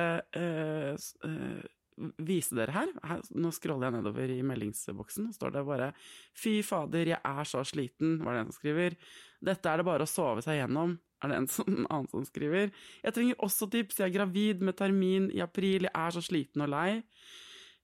vise 2.18 2.56
dere 2.58 2.74
her. 2.76 2.92
her. 3.04 3.22
Nå 3.36 3.52
scroller 3.56 3.90
jeg 3.90 3.98
nedover 3.98 4.34
i 4.34 4.42
meldingsboksen, 4.46 5.28
og 5.30 5.36
står 5.36 5.54
det 5.54 5.66
bare 5.68 5.92
'Fy 6.34 6.62
fader, 6.64 7.08
jeg 7.14 7.20
er 7.24 7.44
så 7.44 7.64
sliten', 7.64 8.24
var 8.24 8.34
det 8.34 8.40
en 8.42 8.52
som 8.52 8.60
skriver. 8.60 8.96
'Dette 9.44 9.70
er 9.70 9.78
det 9.78 9.86
bare 9.86 10.04
å 10.04 10.10
sove 10.10 10.42
seg 10.42 10.60
gjennom', 10.62 10.98
er 11.24 11.28
det 11.28 11.38
en, 11.38 11.48
som, 11.48 11.66
en 11.68 11.88
annen 11.90 12.10
som 12.10 12.26
skriver. 12.26 12.72
'Jeg 13.04 13.14
trenger 13.14 13.36
også 13.40 13.70
tips, 13.70 14.00
jeg 14.00 14.10
er 14.10 14.18
gravid 14.20 14.62
med 14.62 14.78
termin 14.78 15.32
i 15.32 15.40
april, 15.40 15.84
jeg 15.84 15.96
er 15.96 16.12
så 16.12 16.22
sliten 16.22 16.62
og 16.62 16.70
lei'. 16.70 17.04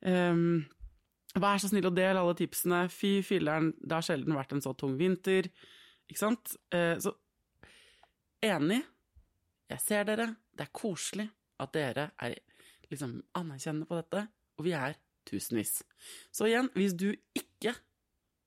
Um, 0.01 0.65
Vær 1.37 1.59
så 1.61 1.69
snill 1.69 1.85
å 1.85 1.93
dele 1.93 2.19
alle 2.19 2.33
tipsene. 2.33 2.87
Fy 2.89 3.19
filleren, 3.21 3.73
det 3.77 3.93
har 3.93 4.01
sjelden 4.01 4.33
vært 4.33 4.55
en 4.55 4.63
så 4.65 4.73
tung 4.73 4.95
vinter. 4.97 5.45
Ikke 6.09 6.23
sant? 6.23 6.55
Uh, 6.73 6.97
så 6.97 7.13
enig. 8.41 8.81
Jeg 9.69 9.83
ser 9.83 10.07
dere. 10.09 10.31
Det 10.49 10.65
er 10.65 10.73
koselig 10.73 11.27
at 11.61 11.75
dere 11.75 12.09
er 12.17 12.39
liksom 12.91 13.19
anerkjenne 13.37 13.87
på 13.89 13.97
dette, 13.99 14.25
og 14.59 14.65
vi 14.65 14.73
er 14.77 14.97
tusenvis. 15.29 15.79
Så 16.33 16.49
igjen, 16.49 16.71
hvis 16.75 16.95
du 16.97 17.11
ikke 17.37 17.75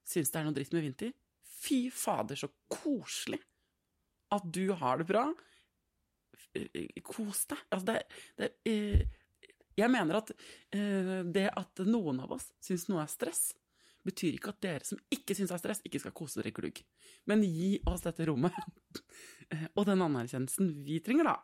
syns 0.08 0.32
det 0.32 0.40
er 0.40 0.46
noe 0.48 0.56
dritt 0.56 0.74
med 0.74 0.86
vinter, 0.86 1.14
fy 1.62 1.86
fader, 1.94 2.38
så 2.38 2.50
koselig 2.72 3.40
at 4.32 4.46
du 4.54 4.72
har 4.78 5.00
det 5.00 5.08
bra. 5.08 5.26
Kos 7.06 7.46
deg. 7.50 7.60
Altså, 7.72 7.86
det, 7.88 7.98
det 8.40 8.48
eh, 8.68 9.02
Jeg 9.78 9.88
mener 9.92 10.18
at 10.20 10.32
eh, 10.74 11.18
det 11.32 11.48
at 11.48 11.84
noen 11.88 12.20
av 12.24 12.34
oss 12.36 12.50
syns 12.64 12.88
noe 12.90 13.04
er 13.04 13.12
stress, 13.12 13.52
betyr 14.02 14.36
ikke 14.36 14.50
at 14.50 14.62
dere 14.64 14.86
som 14.86 14.98
ikke 15.14 15.36
syns 15.36 15.52
det 15.52 15.56
er 15.56 15.62
stress, 15.62 15.82
ikke 15.86 16.00
skal 16.02 16.16
kose 16.16 16.40
dere 16.40 16.52
glugg. 16.56 16.82
Men 17.30 17.44
gi 17.46 17.76
oss 17.88 18.02
dette 18.04 18.26
rommet, 18.28 18.56
og 19.76 19.86
den 19.88 20.04
anerkjennelsen 20.08 20.74
vi 20.84 20.98
trenger, 21.04 21.30
da. 21.30 21.36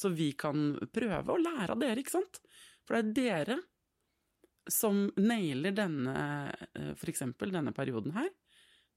Så 0.00 0.12
vi 0.16 0.30
kan 0.38 0.72
prøve 0.94 1.34
å 1.34 1.40
lære 1.40 1.74
av 1.74 1.82
dere, 1.82 2.00
ikke 2.00 2.16
sant? 2.16 2.40
For 2.88 2.96
det 2.96 3.26
er 3.28 3.50
dere 3.50 3.58
som 4.70 5.06
nailer 5.20 5.74
denne, 5.76 6.16
eh, 6.74 6.92
for 6.96 7.10
eksempel 7.12 7.52
denne 7.52 7.74
perioden 7.76 8.14
her, 8.16 8.30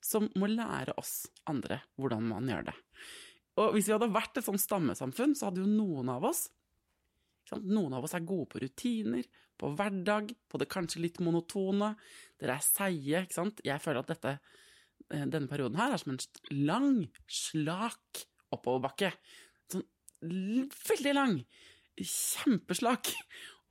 som 0.03 0.27
må 0.39 0.49
lære 0.51 0.95
oss 0.99 1.27
andre 1.49 1.81
hvordan 1.99 2.27
man 2.27 2.47
gjør 2.47 2.67
det. 2.69 2.75
Og 3.61 3.75
hvis 3.75 3.87
vi 3.87 3.95
hadde 3.95 4.11
vært 4.13 4.39
et 4.39 4.47
sånt 4.47 4.61
stammesamfunn, 4.61 5.35
så 5.37 5.49
hadde 5.49 5.63
jo 5.63 5.69
noen 5.69 6.11
av 6.13 6.29
oss 6.31 6.49
Noen 7.53 7.91
av 7.93 8.05
oss 8.07 8.13
er 8.15 8.23
gode 8.25 8.47
på 8.49 8.59
rutiner, 8.63 9.25
på 9.59 9.67
hverdag, 9.77 10.31
på 10.49 10.57
det 10.57 10.69
kanskje 10.71 11.01
litt 11.03 11.19
monotone. 11.21 11.89
Dere 12.39 12.55
er 12.55 12.63
seige, 12.65 13.19
ikke 13.19 13.35
sant. 13.35 13.59
Jeg 13.67 13.83
føler 13.83 13.99
at 13.99 14.13
dette, 14.13 14.31
eh, 15.11 15.25
denne 15.27 15.51
perioden 15.51 15.77
her 15.77 15.91
er 15.93 16.01
som 16.01 16.15
en 16.15 16.21
lang, 16.65 17.11
slak 17.27 18.23
oppoverbakke 18.55 19.11
veldig 20.23 21.13
lang, 21.15 21.37
kjempeslak 21.99 23.11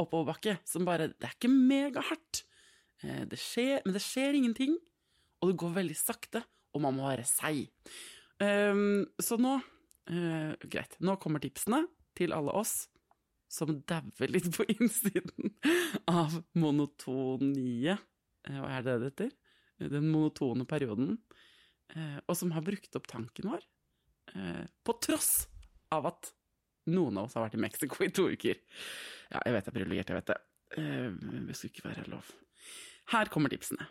oppoverbakke 0.02 0.58
som 0.68 0.86
bare 0.86 1.10
Det 1.12 1.26
er 1.26 1.36
ikke 1.36 1.52
megahardt, 1.52 2.44
eh, 3.02 3.24
det 3.28 3.38
skjer, 3.40 3.82
men 3.84 3.96
det 3.96 4.02
skjer 4.04 4.38
ingenting, 4.38 4.76
og 5.42 5.50
det 5.50 5.58
går 5.60 5.76
veldig 5.80 5.98
sakte, 5.98 6.42
og 6.72 6.84
man 6.84 6.96
må 6.96 7.08
være 7.08 7.26
seig. 7.28 7.68
Um, 8.42 9.04
så 9.22 9.36
nå 9.38 9.58
uh, 9.60 10.52
Greit, 10.66 10.96
nå 11.04 11.14
kommer 11.22 11.42
tipsene 11.42 11.84
til 12.16 12.32
alle 12.34 12.54
oss 12.58 12.88
som 13.52 13.76
dauer 13.86 14.32
litt 14.32 14.48
på 14.56 14.64
innsiden 14.72 15.52
av 16.10 16.34
monotonie 16.58 17.94
uh, 17.94 18.56
Hva 18.56 18.72
er 18.78 18.86
det 18.86 18.96
det 18.96 19.10
heter? 19.12 19.30
Den 19.92 20.08
monotone 20.10 20.66
perioden. 20.66 21.16
Uh, 21.92 22.18
og 22.26 22.34
som 22.38 22.54
har 22.56 22.64
brukt 22.66 22.98
opp 22.98 23.06
tanken 23.10 23.52
vår. 23.52 23.62
på 24.86 24.92
tross 25.02 25.46
av 25.92 26.06
at 26.08 26.30
noen 26.90 27.18
av 27.20 27.28
oss 27.28 27.36
har 27.38 27.46
vært 27.46 27.58
i 27.58 27.62
Mexico 27.62 28.04
i 28.04 28.12
to 28.14 28.28
uker. 28.32 28.58
Ja, 29.32 29.42
jeg 29.46 29.54
vet 29.54 29.66
jeg 29.66 29.72
er 29.72 29.76
privilegert, 29.78 30.12
jeg 30.12 30.20
vet 30.20 30.32
det. 30.32 30.38
Uh, 30.72 31.44
det 31.48 31.56
skulle 31.58 31.72
ikke 31.74 31.88
være 31.90 32.08
lov. 32.12 32.30
Her 33.12 33.30
kommer 33.32 33.52
tipsene. 33.52 33.86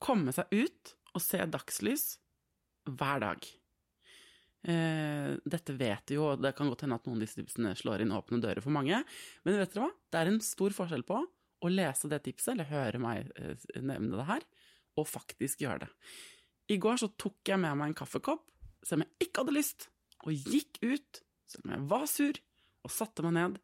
Komme 0.00 0.34
seg 0.34 0.52
ut 0.54 0.94
og 1.14 1.24
se 1.24 1.40
dagslys 1.50 2.06
hver 2.88 3.24
dag. 3.24 3.50
Uh, 4.60 5.36
dette 5.48 5.74
vet 5.76 6.04
du 6.08 6.18
jo, 6.18 6.30
det 6.36 6.52
kan 6.56 6.68
godt 6.68 6.84
hende 6.84 6.98
at 7.00 7.06
noen 7.08 7.20
av 7.20 7.24
disse 7.24 7.40
tipsene 7.40 7.72
slår 7.78 8.04
inn 8.04 8.12
åpne 8.12 8.42
dører 8.42 8.60
for 8.64 8.74
mange, 8.74 8.98
men 9.44 9.56
vet 9.56 9.72
dere 9.72 9.86
hva? 9.86 9.92
Det 10.12 10.20
er 10.20 10.32
en 10.32 10.42
stor 10.44 10.74
forskjell 10.76 11.04
på 11.08 11.20
å 11.60 11.70
lese 11.72 12.08
det 12.12 12.22
tipset, 12.24 12.54
eller 12.54 12.68
høre 12.68 13.00
meg 13.00 13.32
uh, 13.40 13.54
nevne 13.80 14.18
det 14.18 14.28
her, 14.28 14.44
og 15.00 15.08
faktisk 15.08 15.64
gjøre 15.64 15.86
det. 15.86 15.90
I 16.70 16.76
går 16.80 17.00
så 17.00 17.08
tok 17.18 17.50
jeg 17.50 17.60
med 17.60 17.78
meg 17.80 17.90
en 17.90 17.98
kaffekopp, 18.02 18.44
selv 18.84 19.00
om 19.00 19.06
jeg 19.06 19.28
ikke 19.28 19.42
hadde 19.42 19.56
lyst 19.56 19.88
og 20.26 20.34
gikk 20.34 20.80
ut, 20.84 21.22
selv 21.50 21.66
om 21.66 21.74
jeg 21.74 21.88
var 21.90 22.06
sur, 22.10 22.40
og 22.84 22.94
satte 22.94 23.24
meg 23.26 23.36
ned 23.36 23.58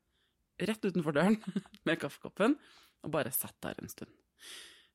rett 0.69 0.87
utenfor 0.89 1.17
døren 1.17 1.37
med 1.87 2.01
kaffekoppen 2.01 2.57
og 3.05 3.13
bare 3.13 3.33
satt 3.35 3.57
der 3.65 3.79
en 3.81 3.93
stund. 3.93 4.13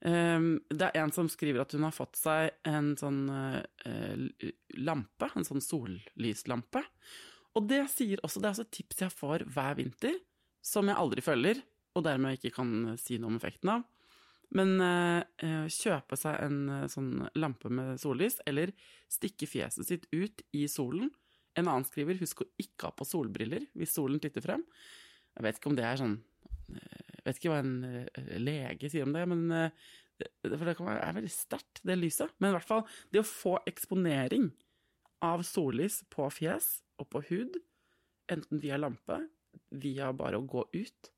Um, 0.02 0.56
det 0.74 0.88
er 0.90 1.04
en 1.04 1.14
som 1.14 1.30
skriver 1.30 1.62
at 1.62 1.76
hun 1.78 1.86
har 1.86 1.94
fått 1.94 2.18
seg 2.18 2.50
en 2.68 2.96
sånn 2.98 3.28
uh, 3.30 3.62
lampe, 4.82 5.30
en 5.38 5.46
sånn 5.46 5.62
sollyslampe. 5.62 6.82
Og 7.58 7.68
det 7.70 7.84
sier 7.94 8.22
også, 8.26 8.42
det 8.42 8.50
er 8.50 8.56
også 8.56 8.66
et 8.66 8.76
tips 8.80 9.04
jeg 9.04 9.14
får 9.14 9.46
hver 9.54 9.78
vinter, 9.78 10.18
som 10.66 10.90
jeg 10.90 10.98
aldri 10.98 11.24
følger, 11.26 11.62
og 11.94 12.06
dermed 12.08 12.40
ikke 12.40 12.56
kan 12.56 12.96
si 13.02 13.20
noe 13.20 13.34
om 13.34 13.38
effekten 13.38 13.74
av. 13.74 13.88
Men 14.56 14.74
eh, 14.84 15.68
kjøpe 15.72 16.18
seg 16.20 16.36
en 16.44 16.58
uh, 16.68 16.88
sånn 16.92 17.28
lampe 17.40 17.70
med 17.72 18.00
sollys, 18.02 18.40
eller 18.48 18.74
stikke 19.12 19.48
fjeset 19.48 19.88
sitt 19.88 20.10
ut 20.12 20.44
i 20.56 20.66
solen 20.72 21.12
en 21.60 21.68
annen 21.68 21.88
skriver 21.88 22.20
'husk 22.20 22.44
å 22.44 22.50
ikke 22.62 22.90
ha 22.90 22.96
på 22.96 23.08
solbriller 23.08 23.66
hvis 23.78 23.96
solen 23.98 24.22
titter 24.24 24.44
frem'. 24.44 24.64
Jeg 25.36 25.46
vet 25.46 25.60
ikke 25.60 25.72
om 25.72 25.78
det 25.80 25.88
er 25.88 26.00
sånn 26.00 26.18
eh, 26.76 27.02
Jeg 27.16 27.26
vet 27.26 27.40
ikke 27.40 27.54
hva 27.54 27.60
en 27.62 27.76
eh, 27.88 28.38
lege 28.42 28.92
sier 28.92 29.08
om 29.08 29.16
det, 29.16 29.24
men 29.30 29.44
eh, 29.56 29.88
for 30.46 30.68
det 30.68 30.76
er 30.78 31.16
veldig 31.18 31.34
sterkt, 31.34 31.82
det 31.88 31.98
lyset. 31.98 32.34
Men 32.38 32.52
i 32.52 32.58
hvert 32.58 32.70
fall, 32.70 32.84
det 33.10 33.24
å 33.24 33.28
få 33.28 33.56
eksponering 33.70 34.52
av 35.26 35.42
sollys 35.46 36.02
på 36.14 36.28
fjes 36.34 36.82
og 37.02 37.10
på 37.14 37.24
hud, 37.30 37.58
enten 38.32 38.62
via 38.62 38.78
lampe, 38.78 39.18
via 39.74 40.12
bare 40.16 40.40
å 40.40 40.46
gå 40.48 40.64
ut 40.72 41.12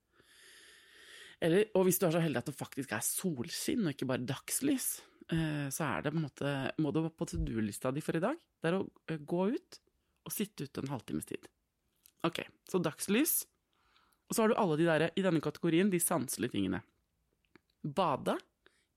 eller, 1.44 1.68
Og 1.76 1.84
hvis 1.86 2.00
du 2.00 2.06
er 2.08 2.14
så 2.16 2.22
heldig 2.24 2.40
at 2.40 2.48
det 2.48 2.56
faktisk 2.56 2.94
er 2.96 3.04
solskinn 3.04 3.84
og 3.84 3.92
ikke 3.92 4.08
bare 4.08 4.24
dagslys, 4.26 4.88
så 5.28 5.86
er 5.86 6.06
det 6.06 6.14
på 6.14 6.18
en 6.18 6.24
måte 6.24 6.54
Må 6.82 6.94
du 6.96 7.02
på 7.12 7.28
to 7.28 7.38
do-lista 7.44 7.92
di 7.92 8.02
for 8.04 8.16
i 8.16 8.22
dag, 8.24 8.40
det 8.64 8.72
er 8.72 8.78
å 8.80 9.18
gå 9.28 9.50
ut 9.52 9.78
og 10.24 10.34
sitte 10.34 10.68
ute 10.68 10.84
en 10.84 10.92
halvtimes 10.94 11.28
tid. 11.30 11.48
Ok, 12.24 12.44
så 12.70 12.80
dagslys. 12.80 13.44
Og 14.30 14.36
så 14.36 14.44
har 14.44 14.52
du 14.52 14.58
alle 14.60 14.80
de 14.80 14.88
der, 14.88 15.10
i 15.20 15.24
denne 15.26 15.44
kategorien, 15.44 15.92
de 15.92 16.00
sanselige 16.00 16.56
tingene. 16.56 16.80
Bade 17.84 18.38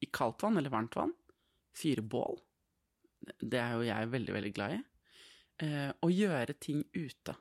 i 0.01 0.09
kaldt 0.13 0.45
vann 0.45 0.59
eller 0.61 0.73
varmt 0.73 0.95
vann. 0.97 1.15
Fyre 1.77 2.05
bål. 2.07 2.39
Det 3.41 3.59
er 3.59 3.75
jo 3.75 3.89
jeg 3.89 4.13
veldig, 4.13 4.37
veldig 4.37 4.53
glad 4.55 4.77
i. 4.77 4.79
Eh, 5.67 5.91
og 6.05 6.13
gjøre 6.13 6.57
ting 6.61 6.85
ute. 6.95 7.35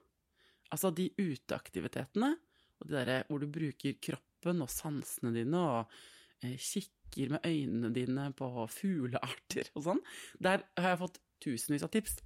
Altså 0.73 0.91
de 0.95 1.09
uteaktivitetene, 1.19 2.31
og 2.79 2.87
de 2.87 2.95
derre 2.95 3.21
hvor 3.29 3.43
du 3.43 3.47
bruker 3.51 3.97
kroppen 4.03 4.63
og 4.63 4.71
sansene 4.71 5.33
dine 5.35 5.61
og 5.61 5.93
eh, 6.41 6.55
kikker 6.57 7.35
med 7.35 7.45
øynene 7.45 7.91
dine 7.95 8.29
på 8.35 8.49
fuglearter 8.71 9.69
og 9.75 9.85
sånn. 9.89 10.01
Der 10.41 10.65
har 10.79 10.95
jeg 10.95 11.03
fått 11.03 11.21
tusenvis 11.45 11.85
av 11.85 11.93
tips. 11.93 12.17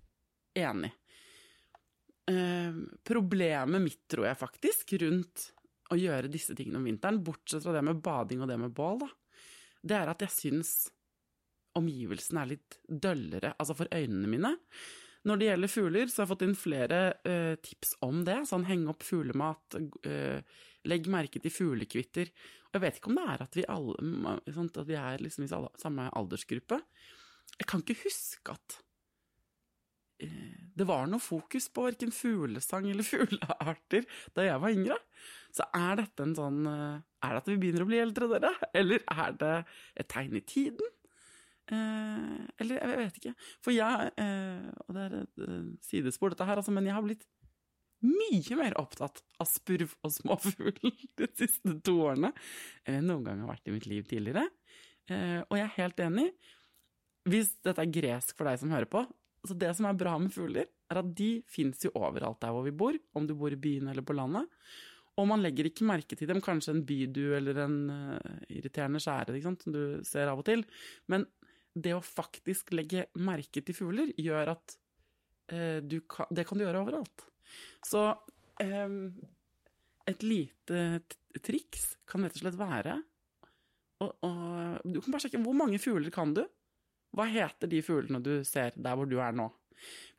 Enig. 0.58 0.94
Eh, 2.30 2.74
problemet 3.08 3.82
mitt, 3.82 4.04
tror 4.12 4.28
jeg 4.30 4.38
faktisk, 4.38 4.94
rundt 5.02 5.50
å 5.90 5.98
gjøre 5.98 6.30
disse 6.30 6.54
tingene 6.58 6.78
om 6.78 6.86
vinteren, 6.86 7.24
bortsett 7.26 7.66
fra 7.66 7.74
det 7.74 7.82
med 7.88 8.02
bading 8.06 8.44
og 8.44 8.52
det 8.52 8.60
med 8.62 8.74
bål, 8.76 9.02
da, 9.02 9.10
det 9.90 9.98
er 9.98 10.12
at 10.12 10.26
jeg 10.26 10.36
syns 10.36 10.74
omgivelsene 11.80 12.44
er 12.44 12.52
litt 12.52 12.80
døllere, 12.86 13.54
altså 13.58 13.76
for 13.78 13.90
øynene 13.96 14.30
mine. 14.30 14.52
Når 15.28 15.40
det 15.40 15.48
gjelder 15.50 15.72
fugler, 15.72 16.08
så 16.08 16.22
har 16.22 16.26
jeg 16.26 16.32
fått 16.32 16.44
inn 16.46 16.58
flere 16.58 17.00
uh, 17.28 17.56
tips 17.64 17.92
om 18.06 18.22
det. 18.28 18.38
Sånn 18.48 18.66
henge 18.70 18.94
opp 18.94 19.04
fuglemat, 19.04 19.78
uh, 20.08 20.62
legg 20.88 21.10
merke 21.12 21.42
til 21.44 21.54
fuglekvitter. 21.54 22.32
Og 22.70 22.78
jeg 22.78 22.84
vet 22.86 23.00
ikke 23.00 23.12
om 23.12 23.20
det 23.20 23.26
er 23.34 23.44
at 23.44 23.58
vi, 23.60 23.66
alle, 23.68 23.98
sånn 24.56 24.72
at 24.72 24.88
vi 24.88 24.98
er 25.00 25.24
liksom 25.26 25.46
i 25.46 25.52
samme 25.52 26.08
aldersgruppe. 26.16 26.80
Jeg 27.58 27.68
kan 27.70 27.84
ikke 27.84 28.00
huske 28.06 28.56
at 28.56 28.80
uh, 30.24 30.69
det 30.80 30.88
var 30.88 31.10
noe 31.12 31.22
fokus 31.24 31.68
på 31.74 31.86
verken 31.90 32.14
fuglesang 32.16 32.88
eller 32.90 33.08
fuglearter 33.14 34.08
da 34.38 34.48
jeg 34.48 34.64
var 34.64 34.78
yngre. 34.78 35.00
Så 35.56 35.66
er 35.76 36.00
dette 36.00 36.24
en 36.24 36.38
sånn 36.38 36.62
Er 36.70 37.32
det 37.34 37.40
at 37.42 37.48
vi 37.50 37.58
begynner 37.58 37.84
å 37.84 37.90
bli 37.90 37.98
eldre, 38.00 38.28
dere? 38.36 38.52
Eller 38.78 39.02
er 39.10 39.36
det 39.42 39.56
et 39.98 40.10
tegn 40.12 40.38
i 40.38 40.46
tiden? 40.46 40.96
Eh, 41.70 42.38
eller 42.62 42.80
jeg 42.80 43.00
vet 43.02 43.20
ikke. 43.20 43.34
For 43.66 43.76
jeg 43.76 44.14
eh, 44.18 44.70
Og 44.88 44.96
det 44.96 45.04
er 45.04 45.18
et 45.20 45.44
eh, 45.46 45.68
sidespor, 45.86 46.34
dette 46.34 46.48
her, 46.48 46.62
altså, 46.62 46.74
men 46.74 46.88
jeg 46.90 46.98
har 46.98 47.06
blitt 47.06 47.28
mye 48.00 48.56
mer 48.56 48.78
opptatt 48.80 49.20
av 49.44 49.50
spurv 49.50 49.92
og 50.08 50.14
småfugl 50.16 50.94
de 51.20 51.28
siste 51.36 51.74
to 51.84 51.98
årene 52.08 52.32
enn 52.88 52.96
jeg 52.96 53.08
noen 53.10 53.26
gang 53.26 53.42
har 53.44 53.52
vært 53.52 53.68
i 53.68 53.74
mitt 53.76 53.90
liv 53.92 54.08
tidligere. 54.08 54.46
Eh, 55.12 55.42
og 55.44 55.58
jeg 55.60 55.66
er 55.68 55.76
helt 55.76 56.04
enig. 56.06 56.30
Hvis 57.30 57.52
dette 57.66 57.84
er 57.84 57.94
gresk 57.94 58.38
for 58.38 58.50
deg 58.50 58.62
som 58.62 58.72
hører 58.74 58.90
på, 58.90 59.04
så 59.48 59.56
det 59.56 59.72
som 59.78 59.88
er 59.88 59.98
bra 59.98 60.16
med 60.20 60.34
fugler, 60.34 60.68
er 60.90 61.00
at 61.02 61.10
de 61.16 61.30
fins 61.50 61.86
jo 61.86 61.94
overalt 61.98 62.42
der 62.44 62.54
hvor 62.54 62.66
vi 62.66 62.76
bor, 62.76 62.98
om 63.16 63.28
du 63.28 63.36
bor 63.38 63.54
i 63.54 63.60
byen 63.60 63.92
eller 63.92 64.06
på 64.06 64.16
landet. 64.18 64.50
Og 65.20 65.28
man 65.28 65.44
legger 65.44 65.68
ikke 65.68 65.88
merke 65.88 66.16
til 66.16 66.30
dem, 66.30 66.42
kanskje 66.44 66.74
en 66.76 66.86
bydu 66.88 67.34
eller 67.38 67.64
en 67.66 67.80
uh, 67.92 68.38
irriterende 68.52 69.02
skjære 69.04 69.42
som 69.44 69.58
du 69.68 70.00
ser 70.08 70.32
av 70.32 70.40
og 70.40 70.48
til, 70.48 70.64
men 71.12 71.26
det 71.76 71.94
å 71.96 72.04
faktisk 72.04 72.74
legge 72.76 73.08
merke 73.20 73.64
til 73.64 73.76
fugler 73.78 74.14
gjør 74.18 74.54
at 74.56 74.78
uh, 75.54 75.80
du 75.84 76.00
kan, 76.08 76.30
Det 76.32 76.48
kan 76.48 76.60
du 76.60 76.66
gjøre 76.66 76.84
overalt. 76.86 77.26
Så 77.86 78.04
eh, 78.62 78.92
et 80.10 80.26
lite 80.26 80.82
triks 81.42 81.96
kan 82.10 82.26
rett 82.26 82.36
og 82.38 82.44
slett 82.44 82.60
være 82.60 83.00
og, 84.04 84.12
og, 84.26 84.86
Du 84.86 85.00
kan 85.02 85.14
bare 85.16 85.24
sjekke 85.26 85.42
hvor 85.42 85.58
mange 85.58 85.80
fugler 85.82 86.14
kan 86.14 86.36
du? 86.38 86.44
Hva 87.20 87.28
heter 87.28 87.68
de 87.68 87.82
fuglene 87.84 88.22
du 88.24 88.38
ser 88.48 88.72
der 88.80 88.96
hvor 88.96 89.10
du 89.10 89.18
er 89.20 89.36
nå? 89.36 89.50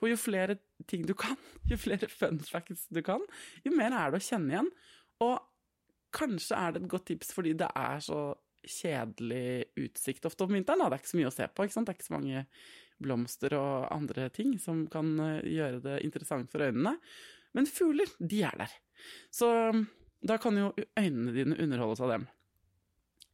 For 0.00 0.08
jo 0.08 0.16
flere 0.20 0.58
ting 0.88 1.06
du 1.08 1.14
kan, 1.16 1.38
jo 1.70 1.78
flere 1.80 2.08
fun 2.12 2.40
facts 2.44 2.86
du 2.92 3.00
kan, 3.04 3.24
jo 3.64 3.72
mer 3.76 3.96
er 3.96 4.12
det 4.12 4.20
å 4.20 4.28
kjenne 4.28 4.54
igjen. 4.54 4.70
Og 5.24 5.40
kanskje 6.16 6.58
er 6.58 6.74
det 6.74 6.82
et 6.82 6.92
godt 6.92 7.08
tips 7.10 7.32
fordi 7.36 7.56
det 7.58 7.68
er 7.78 8.04
så 8.04 8.20
kjedelig 8.60 9.70
utsikt 9.80 10.26
ofte 10.28 10.44
om 10.44 10.52
vinteren. 10.52 10.82
Da. 10.82 10.90
Det 10.90 10.98
er 10.98 11.02
ikke 11.04 11.12
så 11.14 11.20
mye 11.20 11.30
å 11.30 11.34
se 11.34 11.48
på. 11.48 11.64
ikke 11.64 11.76
sant? 11.76 11.88
Det 11.88 11.94
er 11.94 11.98
ikke 11.98 12.08
så 12.10 12.16
mange 12.16 12.42
blomster 13.00 13.56
og 13.56 13.86
andre 13.94 14.28
ting 14.34 14.58
som 14.60 14.82
kan 14.92 15.14
eh, 15.24 15.46
gjøre 15.56 15.80
det 15.86 16.00
interessant 16.04 16.52
for 16.52 16.66
øynene. 16.66 16.98
Men 17.56 17.68
fugler, 17.70 18.10
de 18.20 18.42
er 18.46 18.58
der. 18.60 18.74
Så 19.32 19.48
mm, 19.72 19.86
da 20.28 20.36
kan 20.42 20.58
jo 20.60 20.68
øynene 20.76 21.34
dine 21.34 21.56
underholdes 21.56 22.04
av 22.04 22.12
dem. 22.12 22.28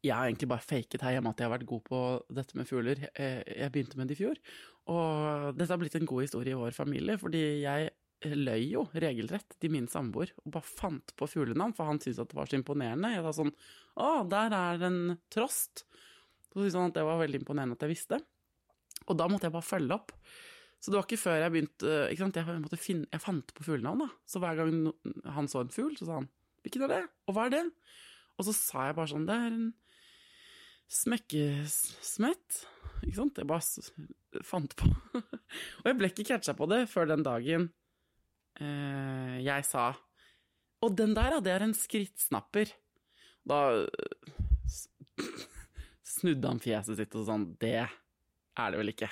Jeg 0.06 0.14
har 0.14 0.30
egentlig 0.30 0.48
bare 0.50 0.64
faket 0.64 1.02
her 1.04 1.16
hjemme 1.16 1.32
at 1.32 1.40
jeg 1.40 1.48
har 1.48 1.54
vært 1.56 1.68
god 1.68 1.84
på 1.86 2.00
dette 2.38 2.58
med 2.58 2.68
fugler. 2.68 3.04
Eh, 3.12 3.42
jeg 3.50 3.72
begynte 3.74 3.98
med 3.98 4.10
det 4.10 4.16
i 4.16 4.20
fjor, 4.22 4.40
og 4.92 5.56
dette 5.58 5.72
har 5.72 5.80
blitt 5.82 5.96
en 5.98 6.08
god 6.08 6.26
historie 6.26 6.54
i 6.54 6.58
vår 6.58 6.76
familie, 6.76 7.18
fordi 7.20 7.42
jeg 7.64 7.90
løy 8.24 8.62
jo 8.70 8.86
regelrett 8.96 9.58
til 9.60 9.72
min 9.74 9.88
samboer 9.90 10.30
og 10.40 10.54
bare 10.54 10.66
fant 10.66 11.12
på 11.18 11.28
fuglenavn, 11.28 11.74
for 11.76 11.90
han 11.90 12.00
syntes 12.00 12.22
at 12.22 12.30
det 12.30 12.38
var 12.38 12.48
så 12.50 12.58
imponerende. 12.58 13.12
Jeg 13.12 13.24
sa 13.26 13.34
sånn 13.36 13.52
Å, 13.96 14.08
der 14.30 14.56
er 14.56 14.86
en 14.88 15.00
trost. 15.32 15.84
Så 16.48 16.60
syntes 16.62 16.78
han 16.78 16.90
at 16.90 16.98
det 16.98 17.06
var 17.06 17.20
veldig 17.20 17.42
imponerende 17.42 17.76
at 17.76 17.84
jeg 17.84 17.92
visste. 17.92 18.20
Og 19.06 19.18
da 19.18 19.28
måtte 19.30 19.48
jeg 19.48 19.54
bare 19.54 19.68
følge 19.68 19.96
opp. 19.96 20.14
Så 20.80 20.92
det 20.92 20.98
var 20.98 21.06
ikke 21.06 21.20
før 21.20 21.40
jeg 21.40 21.52
begynte 21.54 21.94
ikke 22.12 22.22
sant? 22.22 22.38
Jeg, 22.38 22.80
finne, 22.80 23.08
jeg 23.12 23.22
fant 23.22 23.54
på 23.56 23.64
fuglenavn, 23.66 24.04
da. 24.04 24.08
Så 24.28 24.42
hver 24.42 24.58
gang 24.58 24.74
han 25.36 25.48
så 25.50 25.64
en 25.64 25.72
fugl, 25.72 25.96
så 25.98 26.08
sa 26.08 26.20
han 26.22 26.30
'Hvilken 26.62 26.82
er 26.82 26.88
det?' 26.92 27.08
Og 27.28 27.34
hva 27.34 27.46
er 27.46 27.50
det? 27.54 27.64
Og 28.36 28.46
så 28.46 28.52
sa 28.52 28.86
jeg 28.86 28.96
bare 28.96 29.10
sånn 29.12 29.26
'Det 29.26 29.36
er 29.36 29.52
en 29.54 29.74
smekkesmett'. 30.92 32.62
Ikke 33.04 33.18
sant? 33.18 33.38
Jeg 33.38 33.48
bare 33.48 34.44
fant 34.46 34.76
på. 34.78 34.88
og 35.80 35.90
jeg 35.90 35.98
ble 35.98 36.10
ikke 36.12 36.26
catcha 36.30 36.54
på 36.56 36.68
det 36.70 36.86
før 36.90 37.10
den 37.10 37.24
dagen 37.26 37.68
eh, 38.60 39.36
jeg 39.44 39.66
sa 39.68 39.90
Og 40.84 40.96
den 40.96 41.14
der, 41.16 41.38
det 41.44 41.52
er 41.52 41.64
en 41.66 41.76
skrittsnapper. 41.76 42.72
Da 43.46 43.86
snudde 46.16 46.48
han 46.48 46.62
fjeset 46.62 46.98
sitt 46.98 47.14
og 47.18 47.26
sånn 47.28 47.50
Det 47.60 47.76
er 47.84 48.72
det 48.72 48.80
vel 48.80 48.92
ikke. 48.94 49.10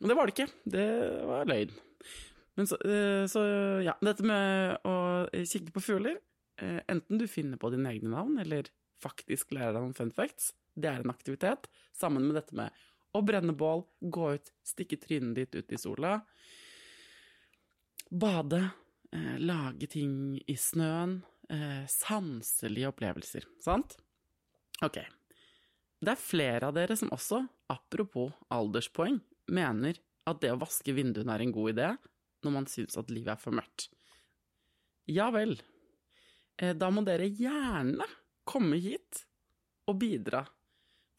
Men 0.00 0.12
det 0.12 0.18
var 0.18 0.28
det 0.28 0.36
ikke. 0.36 0.52
Det 0.74 0.86
var 1.28 1.48
løgn. 1.48 1.74
Men 2.58 2.68
så, 2.68 2.76
eh, 2.84 3.24
så 3.32 3.42
ja, 3.84 3.94
dette 4.04 4.26
med 4.26 4.82
å 4.88 4.94
kikke 5.32 5.72
på 5.72 5.80
fugler 5.80 6.18
eh, 6.60 6.80
Enten 6.90 7.20
du 7.20 7.24
finner 7.30 7.60
på 7.60 7.70
dine 7.72 7.94
egne 7.94 8.12
navn, 8.12 8.36
eller 8.42 8.68
faktisk 9.02 9.54
lærer 9.56 9.72
deg 9.76 9.86
noen 9.86 9.96
fun 9.96 10.12
facts, 10.14 10.52
det 10.74 10.90
er 10.90 11.02
en 11.04 11.12
aktivitet, 11.12 11.68
sammen 11.92 12.26
med 12.26 12.38
dette 12.40 12.56
med 12.56 12.82
å 13.12 13.20
brenne 13.24 13.52
bål, 13.56 13.84
gå 14.00 14.32
ut, 14.36 14.52
stikke 14.64 14.98
trynet 15.00 15.36
ditt 15.36 15.58
ut 15.58 15.72
i 15.72 15.80
sola, 15.80 16.20
Bade, 18.12 18.68
eh, 19.12 19.38
lage 19.40 19.86
ting 19.86 20.36
i 20.46 20.56
snøen, 20.56 21.22
eh, 21.48 21.86
sanselige 21.88 22.90
opplevelser, 22.90 23.46
sant? 23.58 23.96
Ok. 24.84 24.98
Det 26.02 26.12
er 26.12 26.20
flere 26.20 26.68
av 26.68 26.74
dere 26.74 26.96
som 26.96 27.08
også, 27.08 27.48
apropos 27.72 28.34
alderspoeng, 28.50 29.20
mener 29.48 29.96
at 30.26 30.42
det 30.42 30.52
å 30.52 30.60
vaske 30.60 30.92
vinduene 30.92 31.32
er 31.32 31.40
en 31.40 31.54
god 31.54 31.72
idé 31.72 31.88
når 32.44 32.52
man 32.52 32.66
syns 32.66 32.98
at 32.98 33.10
livet 33.10 33.32
er 33.32 33.40
for 33.40 33.56
mørkt. 33.56 33.88
Ja 35.08 35.30
vel. 35.30 35.56
Eh, 36.58 36.74
da 36.74 36.90
må 36.90 37.04
dere 37.06 37.30
gjerne 37.30 38.04
komme 38.44 38.76
hit 38.82 39.24
og 39.88 39.98
bidra, 40.02 40.44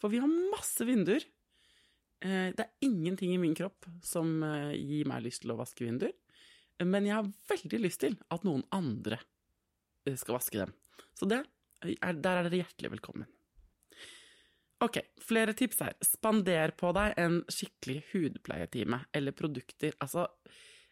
for 0.04 0.12
vi 0.12 0.20
har 0.20 0.28
masse 0.52 0.84
vinduer. 0.84 1.24
Eh, 2.20 2.50
det 2.52 2.60
er 2.66 2.72
ingenting 2.84 3.32
i 3.32 3.40
min 3.40 3.56
kropp 3.56 3.88
som 4.04 4.36
eh, 4.44 4.74
gir 4.76 5.08
meg 5.08 5.24
lyst 5.24 5.46
til 5.46 5.54
å 5.54 5.60
vaske 5.62 5.86
vinduer. 5.86 6.12
Men 6.84 7.08
jeg 7.08 7.16
har 7.16 7.30
veldig 7.48 7.80
lyst 7.80 8.02
til 8.04 8.18
at 8.36 8.44
noen 8.44 8.66
andre 8.76 9.22
eh, 10.04 10.18
skal 10.20 10.36
vaske 10.36 10.60
dem. 10.60 10.74
Så 11.16 11.30
det, 11.32 11.40
er, 11.88 11.96
der 12.20 12.42
er 12.42 12.50
dere 12.50 12.60
hjertelig 12.66 12.92
velkommen. 12.98 13.30
Ok, 14.84 15.00
flere 15.24 15.56
tips 15.56 15.80
her. 15.86 15.96
Spander 16.04 16.76
på 16.76 16.92
deg 17.00 17.16
en 17.24 17.40
skikkelig 17.48 18.02
hudpleietime 18.10 19.06
eller 19.16 19.32
produkter. 19.32 19.96
Altså, 20.04 20.28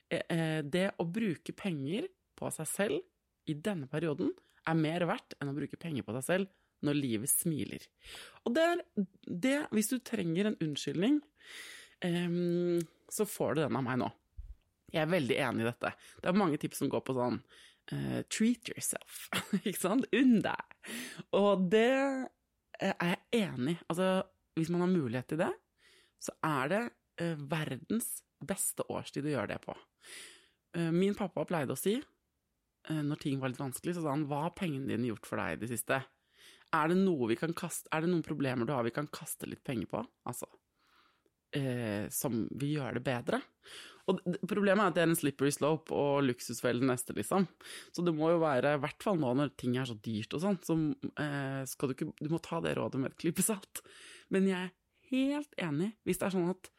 det 0.07 0.85
å 0.99 1.07
bruke 1.07 1.51
penger 1.55 2.07
på 2.39 2.47
seg 2.55 2.69
selv 2.71 3.51
i 3.51 3.57
denne 3.59 3.91
perioden 3.91 4.31
er 4.67 4.79
mer 4.79 5.03
verdt 5.09 5.35
enn 5.39 5.51
å 5.51 5.55
bruke 5.57 5.79
penger 5.79 6.07
på 6.07 6.15
seg 6.19 6.27
selv 6.29 6.51
når 6.85 6.97
livet 6.97 7.31
smiler. 7.31 7.85
Og 8.45 8.55
det 8.55 8.63
er 8.67 8.85
det, 9.25 9.57
hvis 9.75 9.91
du 9.91 9.99
trenger 9.99 10.49
en 10.49 10.59
unnskyldning, 10.63 11.19
så 12.01 13.27
får 13.29 13.55
du 13.55 13.61
den 13.61 13.77
av 13.77 13.85
meg 13.85 13.99
nå. 14.01 14.07
Jeg 14.91 15.05
er 15.05 15.11
veldig 15.11 15.37
enig 15.39 15.63
i 15.63 15.69
dette. 15.69 15.93
Det 16.19 16.29
er 16.29 16.39
mange 16.41 16.59
tips 16.59 16.81
som 16.81 16.91
går 16.91 17.03
på 17.07 17.15
sånn 17.15 17.39
uh, 17.39 18.19
treat 18.31 18.71
yourself, 18.73 19.27
ikke 19.63 19.79
sant? 19.79 20.07
Unn 20.15 20.39
deg. 20.43 20.77
Og 21.37 21.67
det 21.71 21.87
er 22.81 22.95
jeg 23.13 23.21
enig 23.45 23.77
i. 23.77 23.83
Altså, 23.91 24.09
hvis 24.59 24.71
man 24.73 24.83
har 24.85 24.91
mulighet 24.91 25.31
til 25.31 25.41
det, 25.45 25.51
så 26.21 26.35
er 26.47 26.73
det 26.73 26.81
uh, 27.23 27.45
verdens 27.51 28.17
beste 28.41 28.85
årstid 28.91 29.29
å 29.29 29.35
gjøre 29.35 29.53
det 29.53 29.61
på. 29.63 29.77
Uh, 30.75 30.89
min 30.91 31.15
pappa 31.17 31.47
pleide 31.47 31.77
å 31.77 31.79
si, 31.79 31.99
når 32.89 33.19
ting 33.21 33.37
var 33.37 33.51
litt 33.51 33.59
vanskelig, 33.61 33.93
så 33.93 34.01
sa 34.01 34.09
han 34.15 34.23
hva 34.25 34.39
har 34.47 34.55
pengene 34.57 34.89
dine 34.89 35.11
gjort 35.11 35.27
for 35.29 35.37
deg 35.37 35.53
i 35.53 35.57
det 35.61 35.67
siste? 35.69 35.99
Er 36.71 36.91
det, 36.91 36.97
noe 37.01 37.35
kaste, 37.57 37.89
er 37.91 38.03
det 38.03 38.11
noen 38.11 38.23
problemer 38.23 38.67
du 38.67 38.71
har 38.71 38.85
vi 38.87 38.93
kan 38.95 39.09
kaste 39.11 39.49
litt 39.49 39.63
penger 39.67 39.89
på? 39.91 40.03
Altså, 40.29 40.47
eh, 41.57 42.07
som 42.13 42.45
vil 42.55 42.77
gjøre 42.77 42.99
det 42.99 43.03
bedre. 43.05 43.41
Og 44.09 44.21
Problemet 44.49 44.81
er 44.81 44.89
at 44.89 44.97
det 44.97 45.03
er 45.03 45.11
en 45.11 45.19
slippery 45.19 45.51
slope 45.53 45.93
og 45.95 46.23
luksusfellen 46.25 46.89
neste, 46.89 47.13
liksom. 47.17 47.45
Så 47.93 48.03
det 48.05 48.13
må 48.17 48.31
jo 48.33 48.41
være, 48.41 48.75
i 48.75 48.81
hvert 48.81 49.03
fall 49.03 49.19
nå 49.21 49.33
når 49.37 49.53
ting 49.59 49.77
er 49.77 49.87
så 49.89 49.97
dyrt 50.03 50.33
og 50.37 50.43
sånn, 50.43 50.59
så 50.65 50.77
eh, 51.21 51.61
skal 51.69 51.91
du 51.91 51.95
ikke 51.95 52.09
Du 52.19 52.31
må 52.33 52.41
ta 52.43 52.61
det 52.63 52.75
rådet 52.79 53.01
med 53.01 53.11
et 53.11 53.19
klype 53.23 53.45
salt. 53.45 53.83
Men 54.33 54.49
jeg 54.49 54.71
er 54.71 54.73
helt 55.11 55.59
enig 55.59 55.91
hvis 56.07 56.21
det 56.21 56.27
er 56.27 56.35
sånn 56.37 56.51
at 56.53 56.71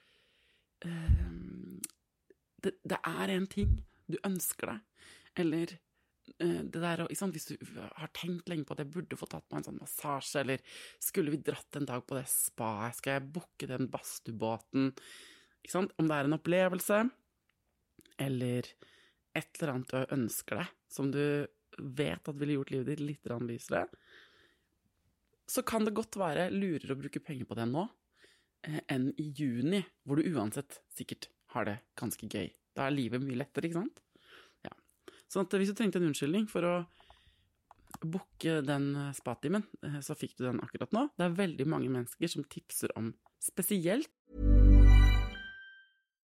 eh, 0.89 1.23
det, 2.63 2.77
det, 2.83 2.99
er 2.99 3.35
en 3.37 3.49
ting 3.51 3.81
du 4.11 4.19
ønsker 4.27 4.75
deg, 4.75 5.09
eller 5.45 5.77
det 6.39 6.81
der, 6.81 7.05
sant? 7.19 7.37
Hvis 7.37 7.51
du 7.51 7.57
har 7.79 8.11
tenkt 8.17 8.49
lenge 8.51 8.67
på 8.69 8.77
at 8.77 8.83
jeg 8.83 8.93
burde 8.95 9.19
få 9.19 9.29
tatt 9.31 9.47
meg 9.51 9.61
en 9.61 9.69
sånn 9.71 9.81
massasje, 9.83 10.43
eller 10.43 10.63
skulle 11.03 11.35
vi 11.35 11.43
dratt 11.45 11.79
en 11.79 11.89
dag 11.89 12.05
på 12.07 12.19
det 12.19 12.25
spaet, 12.31 12.99
skal 12.99 13.19
jeg 13.19 13.31
booke 13.35 13.69
den 13.71 13.91
badstuebåten? 13.93 14.93
Om 15.73 16.09
det 16.09 16.17
er 16.17 16.29
en 16.29 16.39
opplevelse, 16.39 17.03
eller 18.23 18.69
et 19.33 19.59
eller 19.59 19.75
annet 19.75 19.93
du 19.93 20.15
ønsker 20.19 20.61
deg, 20.61 20.77
som 20.93 21.11
du 21.13 21.23
vet 21.79 22.29
at 22.29 22.39
ville 22.39 22.59
gjort 22.59 22.73
livet 22.75 22.91
ditt 22.93 23.05
litt 23.05 23.33
lysere, 23.47 23.87
så 25.49 25.65
kan 25.67 25.85
det 25.85 25.97
godt 25.97 26.17
være 26.21 26.51
lurere 26.53 26.95
å 26.95 27.01
bruke 27.01 27.23
penger 27.25 27.49
på 27.49 27.57
det 27.59 27.67
nå 27.69 27.85
eh, 28.69 28.81
enn 28.93 29.11
i 29.21 29.31
juni, 29.37 29.83
hvor 30.05 30.21
du 30.21 30.29
uansett 30.33 30.81
sikkert 30.93 31.29
har 31.57 31.69
det 31.69 31.79
ganske 31.99 32.29
gøy. 32.29 32.53
Da 32.77 32.87
er 32.87 32.97
livet 32.97 33.25
mye 33.25 33.41
lettere, 33.43 33.69
ikke 33.69 33.83
sant? 33.83 34.03
Sånn 35.33 35.47
at 35.49 35.55
hvis 35.57 35.73
du 35.73 35.79
trengte 35.79 35.97
en 36.01 36.11
unnskyldning 36.11 36.45
for 36.51 36.67
å 36.69 36.75
booke 38.03 38.61
den 38.67 38.93
eh, 38.97 39.13
spatimen, 39.17 39.65
eh, 39.85 40.01
så 40.05 40.17
fikk 40.19 40.37
du 40.37 40.45
den 40.45 40.61
akkurat 40.65 40.93
nå. 40.93 41.07
Det 41.17 41.25
er 41.25 41.39
veldig 41.39 41.69
mange 41.69 41.93
mennesker 41.93 42.29
som 42.29 42.45
tipser 42.45 42.93
om 42.97 43.15
spesielt 43.41 44.11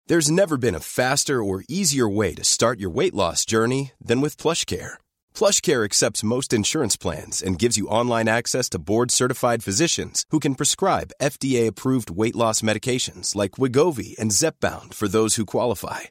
There's 0.09 0.31
never 0.31 0.59
been 0.59 0.75
a 0.75 0.81
faster 0.81 1.43
or 1.43 1.63
easier 1.69 2.09
way 2.09 2.35
to 2.35 2.45
start 2.45 2.81
your 2.81 2.91
weight 2.91 3.15
loss 3.15 3.47
journey 3.47 3.93
than 4.05 4.21
with 4.21 4.37
PlushCare. 4.37 4.99
PlushCare 5.33 5.85
accepts 5.85 6.25
most 6.25 6.53
insurance 6.53 6.97
plans 6.97 7.41
and 7.41 7.59
gives 7.59 7.79
you 7.79 7.87
online 7.87 8.29
access 8.29 8.69
to 8.71 8.81
board-certified 8.81 9.63
physicians 9.63 10.27
who 10.31 10.41
can 10.41 10.57
prescribe 10.57 11.15
FDA-approved 11.23 12.11
weight 12.11 12.37
loss 12.37 12.63
medications 12.63 13.37
like 13.37 13.53
Wigovi 13.53 14.19
and 14.19 14.33
Zepbound 14.33 14.93
for 14.93 15.07
those 15.09 15.37
who 15.37 15.47
qualify. 15.47 16.11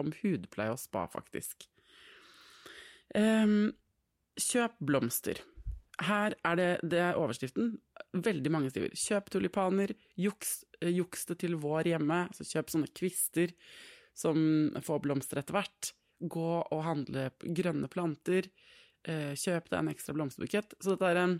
Om 0.00 0.14
hudpleie 0.22 0.72
og 0.72 0.80
spa, 0.80 1.04
faktisk. 1.10 1.68
Um, 3.14 3.72
kjøp 4.40 4.76
blomster. 4.86 5.40
Her 6.00 6.34
er 6.46 6.56
det, 6.56 6.68
det 6.92 7.00
er 7.04 7.18
overskriften. 7.20 7.74
Veldig 8.16 8.50
mange 8.52 8.70
skriver 8.72 8.94
'kjøp 8.96 9.30
tulipaner', 9.34 9.92
juks, 10.16 10.64
eh, 10.80 10.92
juks 10.96 11.26
det 11.28 11.40
til 11.42 11.58
vår 11.60 11.92
hjemme', 11.92 12.26
altså 12.30 12.46
kjøp 12.48 12.72
sånne 12.72 12.92
kvister 12.96 13.52
som 14.16 14.70
får 14.80 15.02
blomster 15.04 15.40
etter 15.40 15.56
hvert. 15.56 15.92
Gå 16.20 16.50
og 16.60 16.84
handle 16.84 17.30
grønne 17.40 17.88
planter. 17.92 18.48
Eh, 19.04 19.32
kjøp 19.36 19.70
deg 19.70 19.78
en 19.78 19.92
ekstra 19.92 20.16
blomsterbukett. 20.16 20.74
Så 20.80 20.94
dette 20.94 21.08
er 21.08 21.20
en, 21.20 21.38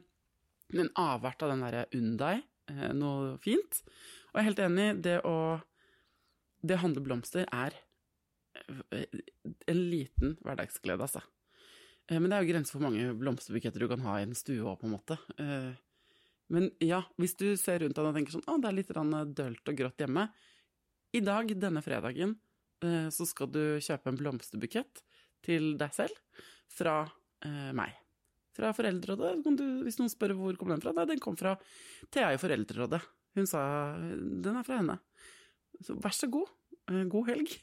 en 0.77 0.93
avart 0.97 1.43
av 1.43 1.53
den 1.53 1.65
derre 1.65 1.87
unn 1.97 2.15
deg 2.21 2.45
eh, 2.73 2.93
noe 2.97 3.37
fint. 3.45 3.83
Og 4.31 4.39
jeg 4.39 4.43
er 4.43 4.49
helt 4.51 4.65
enig, 4.69 4.89
det 5.05 5.19
å 5.25 5.61
Det 6.61 6.77
å 6.77 6.83
handle 6.83 7.01
blomster 7.01 7.47
er 7.57 7.73
en 8.69 9.85
liten 9.91 10.37
hverdagsglede, 10.45 11.07
altså. 11.07 11.23
Eh, 12.11 12.19
men 12.19 12.29
det 12.31 12.37
er 12.37 12.45
jo 12.45 12.51
grenser 12.51 12.77
for 12.77 12.85
mange 12.85 13.13
blomsterbuketter 13.19 13.85
du 13.85 13.89
kan 13.91 14.05
ha 14.05 14.19
i 14.19 14.27
en 14.27 14.37
stue 14.39 14.65
òg, 14.65 14.81
på 14.81 14.89
en 14.89 14.97
måte. 14.97 15.19
Eh, 15.41 15.73
men 16.51 16.71
ja, 16.83 17.05
hvis 17.21 17.37
du 17.39 17.49
ser 17.61 17.85
rundt 17.85 17.97
deg 17.97 18.11
og 18.11 18.17
tenker 18.17 18.35
sånn 18.35 18.49
å, 18.51 18.59
det 18.59 18.71
er 18.71 18.79
litt 18.81 18.91
dølt 19.39 19.71
og 19.71 19.79
grått 19.79 20.03
hjemme 20.03 20.27
I 21.15 21.21
dag, 21.23 21.53
denne 21.55 21.83
fredagen, 21.85 22.35
eh, 22.83 23.07
så 23.15 23.27
skal 23.29 23.53
du 23.55 23.63
kjøpe 23.79 24.11
en 24.11 24.19
blomsterbukett 24.19 25.05
til 25.47 25.75
deg 25.81 25.95
selv 25.97 26.45
fra 26.71 27.03
meg. 27.73 27.95
Fra 28.53 28.69
Foreldrerådet. 28.77 29.31
hvis 29.87 29.97
noen 29.97 30.11
spør 30.13 30.35
hvor 30.37 30.59
kom 30.61 30.69
den 30.69 30.83
fra, 30.83 30.93
nei, 30.93 31.07
den 31.09 31.23
kom 31.25 31.39
fra 31.41 31.55
Thea 32.13 32.35
i 32.35 32.37
Foreldrerådet. 32.37 33.01
Hun 33.39 33.49
sa 33.49 33.63
den 33.97 34.59
er 34.61 34.67
fra 34.67 34.83
henne. 34.83 34.99
Så 35.81 35.97
vær 35.97 36.13
så 36.13 36.29
god. 36.29 36.53
God 37.09 37.31
helg. 37.33 37.55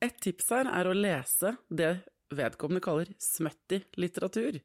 Et 0.00 0.16
tips 0.24 0.48
her 0.54 0.70
er 0.70 0.88
å 0.88 0.96
lese 0.96 1.54
det 1.68 1.92
vedkommende 2.32 2.82
kaller 2.84 3.10
smutty 3.20 3.82
litteratur. 4.00 4.60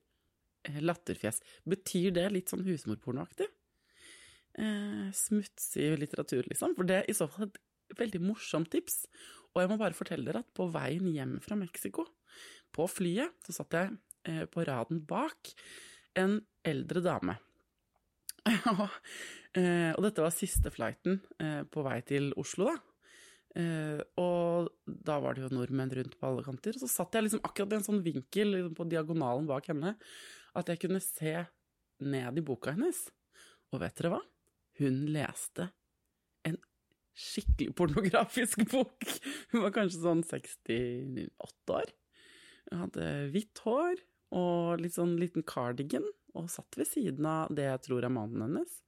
Eh, 0.66 0.82
latterfjes. 0.82 1.42
Betyr 1.68 2.14
det 2.16 2.30
litt 2.32 2.52
sånn 2.52 2.66
husmorpornoaktig? 2.66 3.50
Eh, 4.56 5.08
smutsig 5.12 5.96
litteratur, 6.00 6.46
liksom? 6.48 6.76
For 6.78 6.88
det 6.88 7.02
er 7.02 7.10
i 7.12 7.18
så 7.18 7.28
fall 7.32 7.50
et 7.50 7.60
veldig 8.00 8.22
morsomt 8.24 8.72
tips. 8.72 9.04
Og 9.54 9.64
jeg 9.64 9.72
må 9.72 9.80
bare 9.80 9.98
fortelle 9.98 10.28
dere 10.28 10.44
at 10.44 10.56
på 10.56 10.68
veien 10.72 11.08
hjem 11.12 11.38
fra 11.44 11.58
Mexico, 11.60 12.08
på 12.76 12.88
flyet, 12.92 13.36
så 13.46 13.56
satt 13.56 13.76
jeg 13.78 13.94
eh, 14.28 14.44
på 14.52 14.66
raden 14.68 15.00
bak 15.08 15.54
en 16.20 16.42
eldre 16.66 17.04
dame. 17.04 17.38
eh, 18.50 19.92
og 19.96 20.02
dette 20.04 20.24
var 20.24 20.36
siste 20.36 20.72
flighten 20.74 21.22
eh, 21.40 21.64
på 21.72 21.86
vei 21.88 22.02
til 22.08 22.34
Oslo, 22.40 22.68
da. 22.72 22.95
Eh, 23.56 24.02
og 24.20 24.72
da 24.86 25.16
var 25.24 25.36
det 25.36 25.46
jo 25.46 25.54
nordmenn 25.56 25.94
rundt 25.96 26.18
på 26.20 26.28
alle 26.28 26.44
kanter. 26.46 26.76
Og 26.76 26.84
så 26.84 26.92
satt 26.92 27.16
jeg 27.16 27.28
liksom 27.28 27.44
akkurat 27.46 27.76
i 27.76 27.80
en 27.80 27.88
sånn 27.88 28.04
vinkel 28.06 28.52
liksom 28.52 28.76
på 28.78 28.88
diagonalen 28.92 29.48
bak 29.50 29.70
henne 29.72 29.96
at 30.56 30.72
jeg 30.72 30.82
kunne 30.86 31.02
se 31.04 31.36
ned 32.04 32.40
i 32.40 32.46
boka 32.46 32.76
hennes. 32.76 33.06
Og 33.72 33.82
vet 33.84 33.96
dere 34.00 34.16
hva? 34.16 34.22
Hun 34.80 35.06
leste 35.16 35.70
en 36.48 36.58
skikkelig 37.16 37.76
pornografisk 37.80 38.66
bok. 38.74 39.08
Hun 39.54 39.64
var 39.64 39.76
kanskje 39.76 40.04
sånn 40.04 40.26
68 40.28 41.78
år. 41.80 41.96
Hun 42.70 42.84
hadde 42.86 43.10
hvitt 43.32 43.64
hår 43.64 44.04
og 44.36 44.82
litt 44.82 44.96
sånn 44.98 45.16
liten 45.22 45.46
cardigan, 45.48 46.06
og 46.36 46.50
satt 46.52 46.76
ved 46.76 46.90
siden 46.90 47.28
av 47.30 47.54
det 47.56 47.70
jeg 47.70 47.84
tror 47.86 48.04
er 48.04 48.12
mannen 48.12 48.42
hennes. 48.44 48.82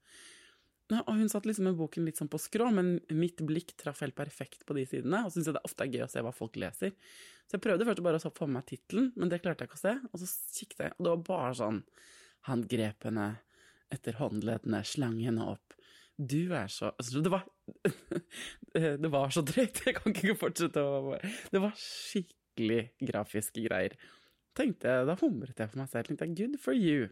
Og 0.95 1.17
hun 1.19 1.27
satt 1.31 1.47
liksom 1.47 1.67
med 1.67 1.79
boken 1.79 2.05
litt 2.07 2.19
sånn 2.19 2.29
på 2.31 2.39
skrå, 2.39 2.69
men 2.71 2.97
mitt 3.11 3.41
blikk 3.43 3.73
traff 3.79 3.99
helt 4.05 4.15
perfekt 4.15 4.63
på 4.67 4.77
de 4.77 4.85
sidene. 4.87 5.25
Og 5.27 5.33
syns 5.33 5.49
jeg 5.49 5.57
det 5.57 5.63
ofte 5.67 5.83
er 5.83 5.91
gøy 5.91 6.05
å 6.05 6.11
se 6.11 6.23
hva 6.23 6.31
folk 6.35 6.55
leser. 6.59 6.93
Så 7.47 7.57
jeg 7.57 7.63
prøvde 7.63 7.87
først 7.87 8.03
bare 8.05 8.21
å 8.21 8.31
få 8.31 8.47
med 8.47 8.59
meg 8.61 8.69
tittelen, 8.69 9.09
men 9.19 9.31
det 9.31 9.41
klarte 9.43 9.65
jeg 9.65 9.71
ikke 9.71 9.79
å 9.79 9.83
se. 9.83 9.95
Og 10.11 10.21
så 10.21 10.29
kikket 10.59 10.85
jeg, 10.85 10.95
og 10.95 11.03
det 11.03 11.13
var 11.13 11.25
bare 11.31 11.57
sånn 11.59 11.81
Han 12.47 12.63
grep 12.69 13.07
henne 13.07 13.27
etter 13.91 14.15
håndleddene, 14.19 14.83
slang 14.87 15.17
henne 15.23 15.47
opp. 15.47 15.75
Du 16.17 16.53
er 16.55 16.71
så 16.71 16.89
altså, 16.95 17.21
Det 17.21 17.31
var 17.31 17.43
Det 19.03 19.11
var 19.13 19.33
så 19.33 19.43
drøyt, 19.45 19.83
jeg 19.85 19.95
kan 19.99 20.15
ikke 20.15 20.37
fortsette 20.39 20.81
å 20.81 21.17
Det 21.51 21.61
var 21.61 21.75
skikkelig 21.77 22.81
grafiske 23.11 23.67
greier. 23.67 23.97
Tenkte 24.57 24.89
jeg, 24.89 25.07
Da 25.11 25.17
humret 25.19 25.59
jeg 25.59 25.71
for 25.71 25.83
meg 25.83 25.91
selv. 25.91 26.09
Tenkte 26.09 26.31
Good 26.39 26.57
for 26.63 26.73
you. 26.73 27.11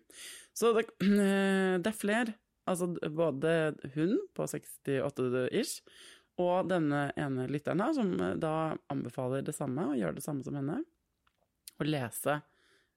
Så 0.55 0.73
det, 0.77 0.87
det 1.83 1.91
er 1.91 1.99
flere 1.99 2.39
Altså 2.65 2.89
både 3.13 3.75
hun 3.93 4.17
på 4.33 4.47
68-ish 4.49 5.83
og 6.41 6.67
denne 6.67 7.07
ene 7.19 7.45
lytteren 7.47 7.83
her, 7.83 7.93
som 7.95 8.11
eh, 8.19 8.35
da 8.41 8.75
anbefaler 8.91 9.45
det 9.45 9.55
samme, 9.55 9.91
og 9.91 9.99
gjør 9.99 10.17
det 10.17 10.25
samme 10.25 10.43
som 10.43 10.57
henne, 10.57 10.81
å 11.79 11.87
lese 11.87 12.39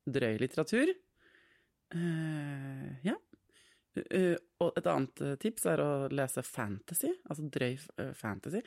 drøy 0.08 0.38
litteratur. 0.40 0.90
Uh, 1.94 2.90
ja. 3.06 3.14
Uh, 3.98 4.34
og 4.62 4.76
et 4.78 4.88
annet 4.90 5.22
tips 5.42 5.66
er 5.70 5.82
å 5.82 5.90
lese 6.12 6.42
fantasy, 6.46 7.12
altså 7.28 7.46
drøy 7.52 7.78
fantasy. 8.16 8.62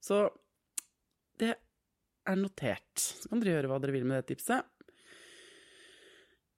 Så 0.00 0.24
det 1.40 1.54
er 2.24 2.40
notert. 2.40 2.92
Så 2.96 3.28
kan 3.28 3.42
dere 3.42 3.58
gjøre 3.58 3.72
hva 3.72 3.80
dere 3.82 3.96
vil 3.96 4.06
med 4.08 4.22
det 4.22 4.32
tipset. 4.32 4.64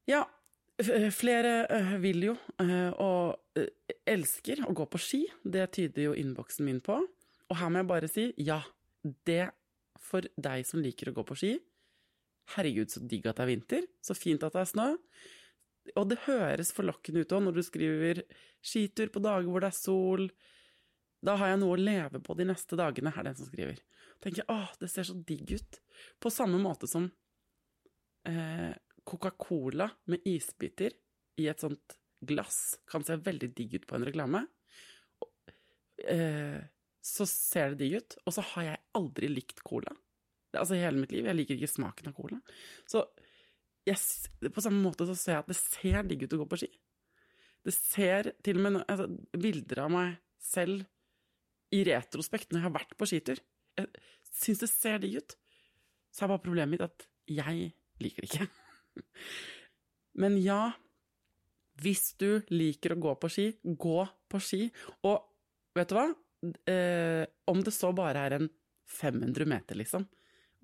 Ja, 0.06 0.22
Flere 0.76 1.52
eh, 1.72 1.94
vil 2.02 2.26
jo, 2.26 2.32
eh, 2.60 2.90
og 3.00 3.56
eh, 3.56 3.94
elsker, 4.12 4.60
å 4.68 4.74
gå 4.76 4.84
på 4.92 5.00
ski. 5.00 5.22
Det 5.40 5.70
tyder 5.72 6.10
jo 6.10 6.16
innboksen 6.18 6.68
min 6.68 6.82
på. 6.84 6.98
Og 7.46 7.56
her 7.56 7.70
må 7.72 7.80
jeg 7.80 7.88
bare 7.88 8.10
si 8.10 8.26
ja, 8.44 8.58
det 9.24 9.46
for 10.02 10.26
deg 10.36 10.66
som 10.68 10.82
liker 10.84 11.10
å 11.10 11.16
gå 11.16 11.24
på 11.26 11.38
ski, 11.38 11.54
Herregud, 12.54 12.92
så 12.92 13.02
digg 13.02 13.26
at 13.26 13.40
det 13.40 13.44
er 13.44 13.50
vinter. 13.50 13.86
Så 14.04 14.14
fint 14.14 14.44
at 14.46 14.54
det 14.54 14.62
er 14.62 14.70
snø. 14.70 14.90
Og 15.98 16.08
det 16.10 16.22
høres 16.26 16.72
forlokkende 16.74 17.22
ut 17.22 17.34
òg 17.34 17.44
når 17.46 17.56
du 17.56 17.62
skriver 17.66 18.22
skitur 18.64 19.10
på 19.14 19.22
dager 19.22 19.48
hvor 19.50 19.62
det 19.62 19.72
er 19.72 19.78
sol. 19.78 20.26
Da 21.26 21.36
har 21.40 21.52
jeg 21.52 21.60
noe 21.62 21.74
å 21.74 21.80
leve 21.80 22.20
på 22.22 22.36
de 22.38 22.46
neste 22.46 22.78
dagene, 22.78 23.10
er 23.10 23.26
det 23.26 23.34
en 23.34 23.38
som 23.40 23.50
skriver. 23.50 23.82
tenker 24.22 24.42
jeg, 24.42 24.48
åh, 24.52 24.70
det 24.80 24.90
ser 24.92 25.06
så 25.08 25.16
digg 25.26 25.56
ut. 25.58 25.80
På 26.22 26.30
samme 26.30 26.58
måte 26.62 26.88
som 26.90 27.08
eh, 28.28 28.74
Coca-Cola 29.06 29.88
med 30.10 30.24
isbiter 30.26 30.94
i 31.40 31.48
et 31.50 31.62
sånt 31.62 31.96
glass 32.26 32.78
kan 32.88 33.04
se 33.04 33.18
veldig 33.20 33.50
digg 33.54 33.76
ut 33.78 33.86
på 33.88 33.98
en 33.98 34.06
reklame. 34.08 34.42
Eh, 36.08 36.58
så 37.06 37.26
ser 37.28 37.74
det 37.74 37.84
digg 37.84 38.00
ut. 38.00 38.18
Og 38.24 38.34
så 38.34 38.44
har 38.52 38.68
jeg 38.70 38.82
aldri 38.98 39.30
likt 39.30 39.62
cola. 39.66 39.94
Altså 40.56 40.78
hele 40.78 40.98
mitt 40.98 41.12
liv. 41.14 41.28
Jeg 41.28 41.38
liker 41.38 41.58
ikke 41.58 41.70
smaken 41.70 42.10
av 42.10 42.16
cola. 42.16 42.40
Så 42.88 43.04
jeg, 43.86 44.50
på 44.50 44.64
samme 44.64 44.82
måte 44.82 45.06
så 45.06 45.14
ser 45.18 45.36
jeg 45.36 45.44
at 45.44 45.52
det 45.52 45.60
ser 45.60 46.08
digg 46.08 46.26
ut 46.26 46.36
å 46.36 46.42
gå 46.42 46.48
på 46.50 46.60
ski. 46.64 46.70
Det 47.66 47.74
ser 47.74 48.32
til 48.46 48.58
og 48.60 48.66
med 48.66 48.82
altså, 48.86 49.08
bilder 49.36 49.84
av 49.84 49.92
meg 49.92 50.18
selv 50.42 50.86
i 51.74 51.82
retrospekt 51.86 52.52
når 52.52 52.60
jeg 52.60 52.68
har 52.68 52.76
vært 52.78 52.94
på 52.98 53.08
skitur. 53.10 53.42
Jeg 53.76 53.90
syns 54.34 54.62
det 54.62 54.70
ser 54.72 55.02
digg 55.02 55.18
ut. 55.20 55.36
Så 56.14 56.24
er 56.24 56.32
bare 56.32 56.42
problemet 56.42 56.74
mitt 56.74 56.86
at 56.86 57.06
jeg 57.30 57.72
liker 58.02 58.24
det 58.24 58.30
ikke. 58.30 58.65
Men 60.20 60.38
ja, 60.40 60.70
hvis 61.82 62.14
du 62.20 62.40
liker 62.48 62.94
å 62.94 63.00
gå 63.00 63.14
på 63.20 63.30
ski, 63.32 63.48
gå 63.62 63.98
på 64.32 64.40
ski. 64.40 64.62
Og 65.04 65.18
vet 65.76 65.90
du 65.90 65.96
hva? 65.98 66.06
Eh, 66.70 67.24
om 67.50 67.60
det 67.64 67.74
så 67.74 67.92
bare 67.96 68.22
er 68.26 68.36
en 68.38 68.48
500 68.88 69.48
meter, 69.50 69.78
liksom. 69.78 70.06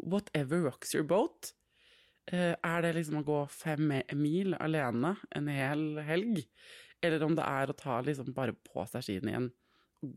Whatever 0.03 0.64
rocks 0.64 0.95
your 0.95 1.05
boat. 1.05 1.53
Eh, 2.31 2.55
er 2.55 2.85
det 2.85 2.95
liksom 2.97 3.21
å 3.21 3.27
gå 3.27 3.40
fem 3.51 3.90
mil 4.16 4.55
alene 4.62 5.16
en 5.35 5.51
hel 5.51 5.85
helg? 6.07 6.45
Eller 7.03 7.25
om 7.27 7.35
det 7.37 7.45
er 7.45 7.71
å 7.71 7.77
ta 7.77 7.99
liksom 8.05 8.31
bare 8.37 8.55
på 8.55 8.85
seg 8.88 9.05
skiene 9.05 9.33
igjen, 9.33 9.51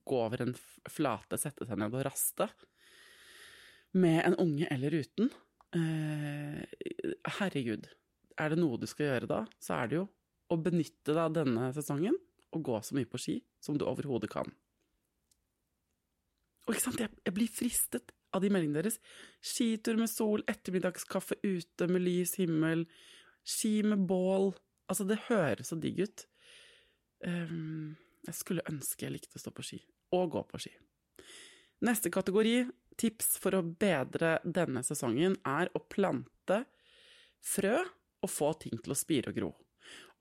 gå 0.05 0.21
over 0.21 0.45
en 0.45 0.55
flate, 0.91 1.39
sette 1.41 1.65
seg 1.65 1.81
ned 1.81 1.93
og 1.97 2.05
raste? 2.05 2.47
Med 3.97 4.21
en 4.27 4.37
unge 4.43 4.69
eller 4.71 4.95
uten? 5.01 5.31
Eh, 5.75 6.61
herregud. 7.39 7.89
Er 8.41 8.51
det 8.51 8.59
noe 8.59 8.79
du 8.79 8.87
skal 8.89 9.09
gjøre 9.09 9.31
da, 9.31 9.41
så 9.63 9.79
er 9.79 9.91
det 9.91 9.99
jo 9.99 10.05
å 10.51 10.57
benytte 10.61 11.13
deg 11.13 11.23
av 11.23 11.35
denne 11.35 11.71
sesongen 11.75 12.17
og 12.55 12.63
gå 12.67 12.77
så 12.83 12.95
mye 12.97 13.09
på 13.09 13.19
ski 13.21 13.39
som 13.63 13.77
du 13.79 13.85
overhodet 13.87 14.29
kan. 14.31 14.51
Og 16.65 16.73
ikke 16.73 16.85
sant, 16.87 17.01
jeg, 17.01 17.11
jeg 17.25 17.35
blir 17.35 17.51
fristet 17.51 18.13
av 18.35 18.43
de 18.43 18.51
meldingene 18.51 18.81
deres. 18.81 18.99
Skitur 19.43 19.99
med 19.99 20.11
sol, 20.11 20.43
ettermiddagskaffe 20.49 21.37
ute 21.43 21.87
med 21.91 22.03
lys 22.03 22.35
himmel, 22.41 22.85
ski 23.45 23.79
med 23.85 24.07
bål. 24.09 24.51
Altså, 24.89 25.05
det 25.07 25.21
høres 25.29 25.71
så 25.71 25.77
digg 25.79 26.01
ut. 26.05 26.25
Um, 27.25 27.93
jeg 28.25 28.37
skulle 28.37 28.65
ønske 28.69 29.05
jeg 29.05 29.15
likte 29.15 29.37
å 29.37 29.43
stå 29.43 29.53
på 29.55 29.65
ski, 29.65 29.79
og 30.17 30.33
gå 30.33 30.41
på 30.49 30.61
ski. 30.65 30.73
Neste 31.85 32.09
kategori, 32.13 32.63
tips 32.97 33.35
for 33.41 33.57
å 33.57 33.65
bedre 33.65 34.39
denne 34.43 34.81
sesongen, 34.85 35.37
er 35.45 35.69
å 35.75 35.83
plante 35.91 36.63
frø 37.45 37.77
og 38.25 38.31
få 38.33 38.51
ting 38.61 38.79
til 38.81 38.93
å 38.93 38.97
spire 38.97 39.31
og 39.31 39.39
gro. 39.39 39.51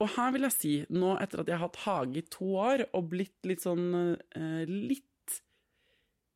Og 0.03 0.11
her 0.17 0.33
vil 0.35 0.47
jeg 0.49 0.55
si, 0.55 0.75
nå 0.93 1.15
etter 1.23 1.41
at 1.41 1.51
jeg 1.51 1.57
har 1.57 1.69
hatt 1.69 1.83
hage 1.85 2.21
i 2.21 2.29
to 2.33 2.51
år 2.61 2.87
og 2.93 3.11
blitt 3.13 3.47
litt 3.49 3.63
sånn 3.65 3.87
eh, 3.95 4.65
litt 4.69 5.39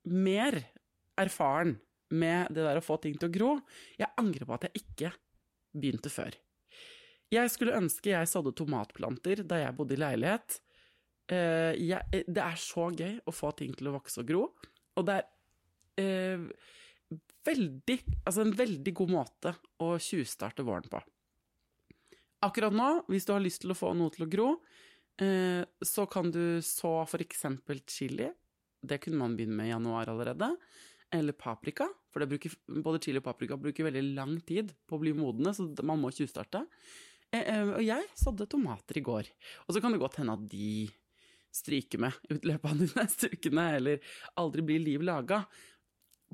mer 0.09 0.61
erfaren 1.18 1.76
med 2.14 2.54
det 2.54 2.64
der 2.64 2.78
å 2.81 2.85
få 2.85 2.96
ting 3.02 3.18
til 3.18 3.28
å 3.28 3.35
gro, 3.35 3.50
jeg 3.98 4.14
angrer 4.20 4.48
på 4.48 4.57
at 4.57 4.68
jeg 4.68 4.85
ikke 4.85 5.11
begynte 5.76 6.12
før. 6.12 6.33
Jeg 7.28 7.52
skulle 7.52 7.76
ønske 7.76 8.14
jeg 8.14 8.31
sådde 8.31 8.54
tomatplanter 8.57 9.42
da 9.44 9.61
jeg 9.61 9.76
bodde 9.76 9.98
i 9.98 10.00
leilighet. 10.00 10.61
Eh, 11.28 11.74
jeg, 11.76 12.24
det 12.24 12.44
er 12.44 12.57
så 12.62 12.88
gøy 12.88 13.18
å 13.28 13.35
få 13.35 13.52
ting 13.59 13.74
til 13.76 13.90
å 13.90 13.98
vokse 13.98 14.22
og 14.22 14.31
gro, 14.31 14.46
og 14.96 15.09
det 15.11 15.18
er 15.18 15.26
eh, 16.00 16.46
veldig, 17.48 17.98
altså 18.24 18.44
en 18.44 18.57
veldig 18.57 18.94
god 18.96 19.12
måte 19.12 19.54
å 19.85 19.92
tjuvstarte 20.00 20.64
våren 20.64 20.88
på. 20.88 21.02
Akkurat 22.44 22.74
nå, 22.74 22.88
hvis 23.11 23.27
du 23.27 23.33
har 23.35 23.42
lyst 23.42 23.64
til 23.64 23.74
å 23.74 23.79
få 23.79 23.90
noe 23.98 24.12
til 24.14 24.29
å 24.29 24.31
gro, 24.31 24.48
eh, 25.18 25.64
så 25.83 26.05
kan 26.07 26.31
du 26.31 26.61
så 26.62 27.03
eksempel 27.18 27.81
chili. 27.83 28.29
Det 28.79 29.01
kunne 29.03 29.18
man 29.18 29.35
begynne 29.35 29.57
med 29.59 29.66
i 29.66 29.72
januar 29.72 30.12
allerede. 30.12 30.53
Eller 31.11 31.33
paprika, 31.33 31.88
for 32.12 32.22
bruker, 32.27 32.53
både 32.68 33.01
chili 33.03 33.18
og 33.18 33.24
paprika 33.27 33.57
bruker 33.59 33.88
veldig 33.88 34.14
lang 34.14 34.37
tid 34.46 34.70
på 34.87 34.96
å 34.96 35.03
bli 35.03 35.16
modne, 35.16 35.51
så 35.51 35.66
man 35.83 35.98
må 35.98 36.12
tjuvstarte. 36.14 36.62
Eh, 37.33 37.42
eh, 37.42 37.72
og 37.72 37.83
jeg 37.83 38.07
sådde 38.14 38.46
tomater 38.46 39.01
i 39.01 39.03
går. 39.03 39.31
Og 39.66 39.74
så 39.74 39.83
kan 39.83 39.92
det 39.92 39.98
godt 39.98 40.20
hende 40.20 40.37
at 40.38 40.44
de 40.53 40.87
stryker 41.51 41.98
med 41.98 42.14
i 42.31 42.38
løpet 42.38 42.70
av 42.70 42.79
de 42.79 42.87
neste 43.01 43.33
ukene, 43.33 43.64
eller 43.81 44.12
aldri 44.38 44.62
blir 44.62 44.85
liv 44.85 45.03
laga. 45.03 45.40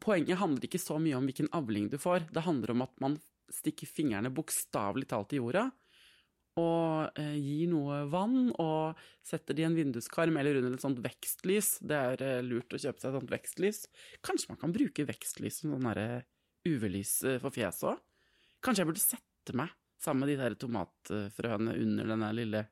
Poenget 0.05 0.37
handler 0.37 0.69
ikke 0.69 0.83
så 0.83 0.99
mye 1.01 1.17
om 1.17 1.25
hvilken 1.31 1.49
avling 1.57 1.89
du 1.89 1.97
får, 2.03 2.29
det 2.35 2.45
handler 2.45 2.75
om 2.75 2.85
at 2.85 3.01
man 3.01 3.17
stikker 3.49 3.89
fingrene 3.89 4.33
bokstavelig 4.35 5.09
talt 5.09 5.33
i 5.33 5.41
jorda 5.41 5.71
og 6.61 7.19
eh, 7.19 7.35
gir 7.35 7.71
noe 7.73 8.05
vann 8.11 8.53
og 8.63 9.01
setter 9.27 9.57
det 9.57 9.65
i 9.65 9.67
en 9.67 9.75
vinduskarm 9.75 10.37
eller 10.39 10.61
under 10.61 10.77
et 10.77 10.85
sånt 10.85 11.01
vekstlys. 11.03 11.79
Det 11.83 11.99
er 11.99 12.23
eh, 12.23 12.43
lurt 12.47 12.71
å 12.71 12.79
kjøpe 12.79 13.03
seg 13.03 13.11
et 13.11 13.19
sånt 13.19 13.33
vekstlys. 13.33 13.81
Kanskje 14.27 14.53
man 14.53 14.61
kan 14.61 14.75
bruke 14.75 15.07
vekstlys 15.09 15.63
som 15.63 15.75
sånn 15.75 16.23
UV-lys 16.65 17.17
eh, 17.27 17.41
for 17.43 17.55
fjeset 17.55 17.89
òg? 17.91 18.05
Kanskje 18.65 18.85
jeg 18.85 18.93
burde 18.93 19.03
sette 19.03 19.59
meg 19.59 19.75
sammen 20.01 20.25
med 20.25 20.33
de 20.33 20.39
der 20.45 20.59
tomatfrøene 20.61 21.75
under 21.83 22.15
denne 22.15 22.31
lille 22.39 22.65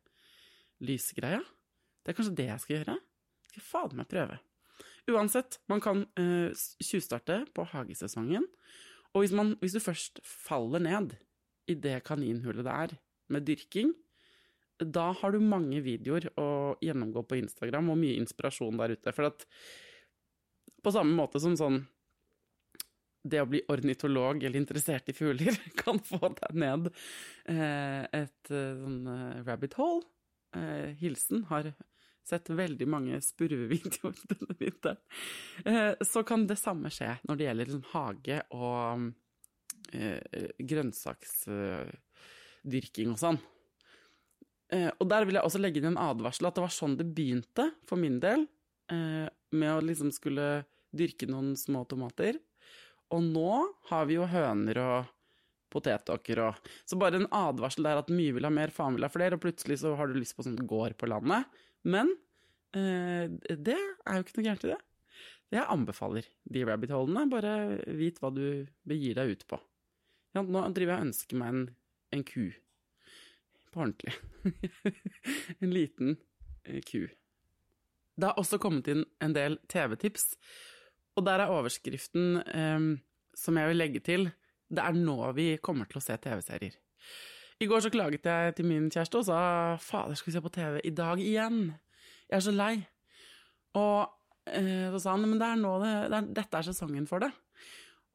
lysgreia? 0.87 1.43
Det 2.03 2.13
er 2.13 2.19
kanskje 2.19 2.39
det 2.39 2.49
jeg 2.53 2.63
skal 2.63 2.79
gjøre? 2.79 2.99
Skal 3.51 3.67
fader 3.67 3.99
meg 3.99 4.11
prøve. 4.11 4.39
Uansett, 5.11 5.59
man 5.67 5.83
kan 5.83 6.05
tjuvstarte 6.15 7.43
på 7.55 7.65
hagesesongen. 7.73 8.47
Og 9.13 9.25
hvis, 9.25 9.35
man, 9.35 9.57
hvis 9.61 9.75
du 9.75 9.83
først 9.83 10.23
faller 10.23 10.83
ned 10.83 11.17
i 11.69 11.75
det 11.75 11.99
kaninhullet 12.07 12.65
det 12.65 12.75
er, 12.87 12.95
med 13.31 13.47
dyrking, 13.47 13.93
da 14.83 15.11
har 15.15 15.33
du 15.33 15.39
mange 15.45 15.81
videoer 15.85 16.27
å 16.41 16.75
gjennomgå 16.83 17.23
på 17.29 17.39
Instagram 17.39 17.93
og 17.93 18.01
mye 18.01 18.19
inspirasjon 18.19 18.81
der 18.81 18.97
ute. 18.97 19.15
For 19.15 19.31
at 19.31 19.47
på 20.83 20.95
samme 20.95 21.15
måte 21.15 21.43
som 21.43 21.55
sånn 21.59 21.83
det 23.23 23.39
å 23.39 23.47
bli 23.47 23.61
ornitolog 23.71 24.43
eller 24.43 24.59
interessert 24.59 25.09
i 25.11 25.15
fugler 25.15 25.55
kan 25.83 26.01
få 26.03 26.33
deg 26.41 26.59
ned 26.59 26.91
eh, 26.91 28.03
et 28.03 28.51
eh, 28.51 28.75
sånn 28.83 29.01
eh, 29.07 29.41
rabbit 29.47 29.79
hole. 29.79 30.05
Hilsen 31.01 31.47
har 31.49 31.71
sett 32.29 32.51
veldig 32.53 32.85
mange 32.93 33.17
spurvevideoer 33.25 34.19
denne 34.35 34.57
vinteren. 34.59 34.99
Så 36.05 36.21
kan 36.29 36.45
det 36.45 36.59
samme 36.61 36.91
skje 36.93 37.15
når 37.25 37.39
det 37.39 37.47
gjelder 37.47 37.71
liksom, 37.71 37.87
hage 37.95 38.37
og 38.53 39.07
grønnsaks 40.61 41.33
dyrking 42.63 43.15
og 43.15 43.21
sånn. 43.21 43.41
Eh, 44.73 44.89
og 44.99 45.09
der 45.11 45.27
vil 45.29 45.37
jeg 45.37 45.45
også 45.45 45.61
legge 45.61 45.83
inn 45.83 45.91
en 45.93 46.01
advarsel, 46.01 46.49
at 46.49 46.57
det 46.57 46.65
var 46.65 46.73
sånn 46.73 46.97
det 46.99 47.09
begynte 47.13 47.69
for 47.89 48.01
min 48.01 48.19
del, 48.23 48.47
eh, 48.93 49.27
med 49.53 49.73
å 49.73 49.83
liksom 49.85 50.13
skulle 50.15 50.65
dyrke 50.97 51.29
noen 51.29 51.53
små 51.57 51.85
tomater. 51.89 52.39
Og 53.13 53.25
nå 53.25 53.51
har 53.91 54.07
vi 54.09 54.17
jo 54.17 54.29
høner 54.29 54.81
og 54.81 55.11
potetåker 55.73 56.41
og 56.45 56.71
Så 56.85 56.99
bare 57.01 57.21
en 57.21 57.31
advarsel 57.33 57.85
der 57.85 58.01
at 58.01 58.13
mye 58.13 58.33
vil 58.37 58.45
ha 58.45 58.53
mer, 58.53 58.73
faen 58.73 58.97
vil 58.97 59.07
ha 59.07 59.13
flere, 59.13 59.37
og 59.37 59.45
plutselig 59.45 59.81
så 59.81 59.95
har 59.97 60.09
du 60.09 60.19
lyst 60.19 60.37
på 60.37 60.45
sånn 60.45 60.57
gård 60.57 60.97
på 61.01 61.09
landet. 61.09 61.49
Men 61.85 62.13
eh, 62.77 63.29
det 63.57 63.77
er 63.77 64.17
jo 64.17 64.25
ikke 64.25 64.39
noe 64.39 64.49
gærent 64.49 64.67
i 64.69 64.73
det. 64.73 64.81
Det 65.53 65.61
Jeg 65.61 65.69
anbefaler 65.69 66.29
de 66.49 66.65
rabbit-holdene. 66.65 67.29
Bare 67.29 67.55
vit 67.93 68.17
hva 68.21 68.33
du 68.33 68.67
begir 68.89 69.19
deg 69.21 69.37
ut 69.37 69.47
på. 69.49 69.61
Ja, 70.33 70.41
nå 70.41 70.65
driver 70.73 70.95
jeg 70.95 71.01
og 71.01 71.09
ønsker 71.11 71.41
meg 71.41 71.53
en 71.53 71.65
en 72.13 72.25
ku. 72.29 72.51
På 73.73 73.85
ordentlig. 73.85 74.13
en 75.63 75.73
liten 75.73 76.17
eh, 76.65 76.83
ku. 76.85 77.07
Det 78.17 78.29
har 78.29 78.39
også 78.41 78.61
kommet 78.61 78.91
inn 78.93 79.07
en 79.25 79.35
del 79.37 79.59
TV-tips, 79.73 80.35
og 81.17 81.27
der 81.27 81.45
er 81.45 81.53
overskriften 81.53 82.39
eh, 82.45 82.89
som 83.37 83.59
jeg 83.59 83.73
vil 83.73 83.81
legge 83.81 84.03
til, 84.05 84.31
det 84.73 84.85
er 84.85 84.97
nå 84.97 85.17
vi 85.37 85.55
kommer 85.65 85.89
til 85.89 86.01
å 86.01 86.05
se 86.05 86.17
TV-serier. 86.21 86.77
I 87.63 87.69
går 87.71 87.85
så 87.85 87.93
klaget 87.95 88.27
jeg 88.27 88.57
til 88.59 88.67
min 88.67 88.89
kjæreste 88.91 89.21
og 89.21 89.29
sa 89.29 89.41
fader, 89.81 90.17
skal 90.19 90.31
vi 90.31 90.35
se 90.37 90.43
på 90.43 90.53
TV 90.53 90.81
i 90.89 90.95
dag 90.97 91.21
igjen? 91.23 91.61
Jeg 92.29 92.37
er 92.39 92.45
så 92.45 92.55
lei. 92.55 92.73
Og 93.79 94.09
eh, 94.51 94.89
så 94.93 95.03
sa 95.03 95.15
han 95.15 95.29
men 95.29 95.39
det 95.41 95.49
er 95.49 95.61
nå 95.61 95.75
det, 95.83 95.93
det 96.11 96.19
er, 96.19 96.31
dette 96.41 96.59
er 96.59 96.67
sesongen 96.67 97.07
for 97.11 97.23
det. 97.23 97.31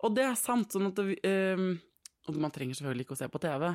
Og 0.06 0.14
det 0.18 0.26
er 0.28 0.36
sant, 0.38 0.74
sånn 0.74 0.90
at 0.90 1.00
det, 1.00 1.16
eh, 1.26 1.64
og 2.28 2.40
man 2.42 2.54
trenger 2.54 2.78
selvfølgelig 2.78 3.08
ikke 3.08 3.16
å 3.16 3.22
se 3.22 3.30
på 3.32 3.42
TV, 3.44 3.70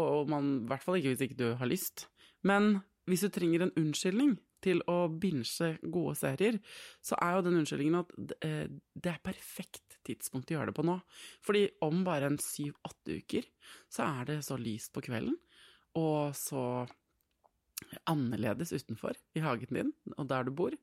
og 0.00 0.30
man, 0.30 0.52
i 0.62 0.70
hvert 0.70 0.84
fall 0.84 0.98
ikke 1.00 1.14
hvis 1.14 1.24
ikke 1.28 1.40
du 1.40 1.48
har 1.60 1.70
lyst. 1.70 2.06
Men 2.46 2.78
hvis 3.08 3.24
du 3.24 3.32
trenger 3.32 3.64
en 3.64 3.74
unnskyldning 3.80 4.36
til 4.64 4.82
å 4.90 5.06
binge 5.08 5.70
gode 5.86 6.16
serier, 6.18 6.58
så 7.04 7.18
er 7.22 7.36
jo 7.36 7.44
den 7.46 7.60
unnskyldningen 7.60 8.00
at 8.00 8.38
eh, 8.44 8.64
det 8.98 9.12
er 9.12 9.24
perfekt 9.24 9.98
tidspunkt 10.06 10.50
å 10.50 10.58
gjøre 10.58 10.72
det 10.72 10.78
på 10.78 10.86
nå. 10.86 10.98
Fordi 11.46 11.66
om 11.86 12.02
bare 12.06 12.30
en 12.30 12.40
syv-åtte 12.42 13.20
uker, 13.22 13.46
så 13.92 14.08
er 14.08 14.32
det 14.32 14.40
så 14.46 14.58
lyst 14.60 14.92
på 14.94 15.04
kvelden, 15.08 15.36
og 15.98 16.34
så 16.36 16.86
annerledes 18.10 18.72
utenfor 18.74 19.14
i 19.38 19.42
hagen 19.44 19.76
din 19.76 19.90
og 20.16 20.26
der 20.30 20.48
du 20.48 20.52
bor, 20.58 20.74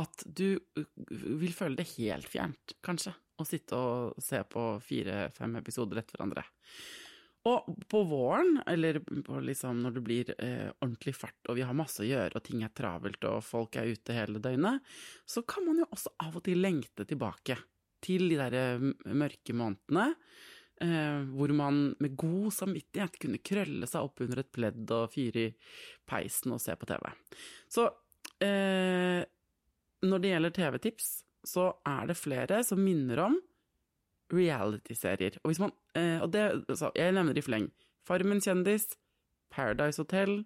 at 0.00 0.22
du 0.24 0.58
vil 1.04 1.52
føle 1.52 1.76
det 1.76 1.90
helt 1.98 2.28
fjernt, 2.30 2.74
kanskje, 2.84 3.12
å 3.38 3.46
sitte 3.46 3.78
og 3.78 4.22
se 4.22 4.42
på 4.50 4.70
fire-fem 4.84 5.58
episoder 5.60 6.02
etter 6.02 6.18
hverandre. 6.18 6.44
Og 7.48 7.68
på 7.88 8.02
våren, 8.10 8.58
eller 8.66 8.98
liksom 9.46 9.80
når 9.84 9.94
det 9.94 10.04
blir 10.04 10.32
eh, 10.36 10.68
ordentlig 10.82 11.14
fart 11.16 11.48
og 11.48 11.56
vi 11.56 11.64
har 11.64 11.76
masse 11.76 12.02
å 12.02 12.08
gjøre 12.08 12.40
og 12.40 12.44
ting 12.44 12.64
er 12.66 12.74
travelt 12.76 13.24
og 13.30 13.44
folk 13.46 13.78
er 13.78 13.92
ute 13.94 14.16
hele 14.16 14.42
døgnet, 14.42 14.82
så 15.24 15.44
kan 15.48 15.64
man 15.68 15.78
jo 15.80 15.88
også 15.88 16.12
av 16.26 16.36
og 16.36 16.44
til 16.48 16.60
lengte 16.64 17.06
tilbake 17.08 17.56
til 18.04 18.26
de 18.32 18.40
der 18.40 18.58
eh, 18.58 18.88
mørke 19.14 19.56
månedene. 19.56 20.10
Eh, 20.78 21.22
hvor 21.34 21.50
man 21.58 21.80
med 21.98 22.14
god 22.18 22.52
samvittighet 22.54 23.16
kunne 23.18 23.40
krølle 23.42 23.86
seg 23.90 24.04
opp 24.06 24.20
under 24.22 24.44
et 24.44 24.52
pledd 24.54 24.92
og 24.94 25.10
fyre 25.10 25.48
i 25.48 25.54
peisen 26.06 26.54
og 26.54 26.62
se 26.62 26.76
på 26.78 26.86
TV. 26.86 27.08
Så 27.66 27.88
eh, 28.44 29.24
når 30.06 30.22
det 30.22 30.30
gjelder 30.30 30.54
TV-tips, 30.54 31.08
så 31.48 31.70
er 31.88 32.10
det 32.10 32.18
flere 32.20 32.60
som 32.66 32.80
minner 32.82 33.24
om 33.24 33.38
reality-serier. 34.34 35.38
Og, 35.42 35.54
man, 35.62 35.72
eh, 35.96 36.18
og 36.20 36.32
det, 36.34 36.44
altså, 36.68 36.92
jeg 36.98 37.14
nevner 37.16 37.38
i 37.38 37.44
fleng. 37.44 37.70
Farmen 38.08 38.42
kjendis, 38.44 38.90
Paradise 39.52 40.00
Hotel 40.00 40.42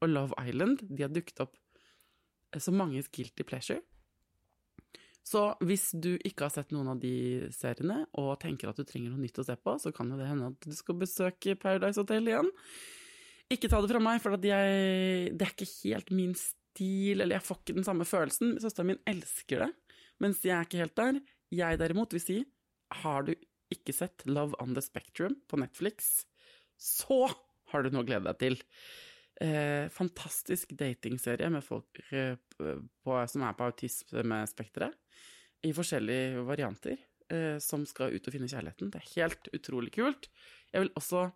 og 0.00 0.08
Love 0.08 0.36
Island. 0.40 0.86
De 0.88 1.04
har 1.04 1.12
dukket 1.12 1.44
opp 1.44 1.56
så 2.56 2.70
som 2.70 2.78
manges 2.80 3.08
guilty 3.12 3.44
pleasure. 3.44 3.82
Så 5.26 5.40
hvis 5.66 5.90
du 5.90 6.12
ikke 6.22 6.46
har 6.46 6.52
sett 6.54 6.70
noen 6.72 6.92
av 6.92 7.00
de 7.02 7.48
seriene, 7.52 8.04
og 8.16 8.36
tenker 8.40 8.70
at 8.70 8.78
du 8.78 8.86
trenger 8.86 9.10
noe 9.10 9.24
nytt 9.24 9.40
å 9.42 9.44
se 9.46 9.56
på, 9.58 9.74
så 9.82 9.90
kan 9.94 10.12
det 10.14 10.28
hende 10.28 10.52
at 10.52 10.68
du 10.68 10.76
skal 10.76 11.00
besøke 11.00 11.56
Paradise 11.58 11.98
Hotel 11.98 12.30
igjen. 12.30 12.52
Ikke 13.52 13.70
ta 13.70 13.80
det 13.82 13.90
fra 13.90 14.02
meg, 14.02 14.20
for 14.22 14.38
jeg, 14.38 15.32
det 15.34 15.48
er 15.48 15.52
ikke 15.52 15.68
helt 15.82 16.12
min 16.14 16.32
stil, 16.38 17.20
eller 17.20 17.36
jeg 17.36 17.46
får 17.46 17.60
ikke 17.60 17.76
den 17.80 17.88
samme 17.88 18.06
følelsen. 18.06 18.54
Søsteren 18.62 18.92
min 18.92 19.02
elsker 19.10 19.66
det, 19.66 19.70
mens 20.22 20.42
jeg 20.44 20.56
er 20.56 20.68
ikke 20.68 20.82
helt 20.82 20.98
der. 20.98 21.20
Jeg 21.54 21.80
derimot 21.80 22.14
vil 22.16 22.22
si 22.22 22.38
har 23.02 23.26
du 23.26 23.34
ikke 23.72 23.94
sett 23.94 24.22
Love 24.28 24.54
on 24.62 24.74
the 24.76 24.82
Spectrum 24.84 25.34
på 25.50 25.58
Netflix, 25.58 26.26
så 26.78 27.26
har 27.72 27.82
du 27.82 27.90
noe 27.90 28.04
å 28.04 28.08
glede 28.08 28.30
deg 28.30 28.38
til. 28.42 28.60
Eh, 29.42 29.88
fantastisk 29.92 30.72
datingserie 30.78 31.48
med 31.52 31.64
folk 31.64 31.98
eh, 32.08 32.38
på, 32.56 33.16
som 33.28 33.44
er 33.44 33.56
på 33.58 33.66
autismespekteret, 33.68 34.94
i 35.66 35.72
forskjellige 35.76 36.44
varianter, 36.46 37.00
eh, 37.32 37.56
som 37.62 37.84
skal 37.88 38.14
ut 38.14 38.28
og 38.28 38.36
finne 38.36 38.48
kjærligheten. 38.48 38.92
Det 38.92 39.02
er 39.02 39.12
helt 39.16 39.50
utrolig 39.56 39.92
kult. 39.96 40.30
Jeg 40.72 40.86
vil 40.86 40.94
også 40.96 41.26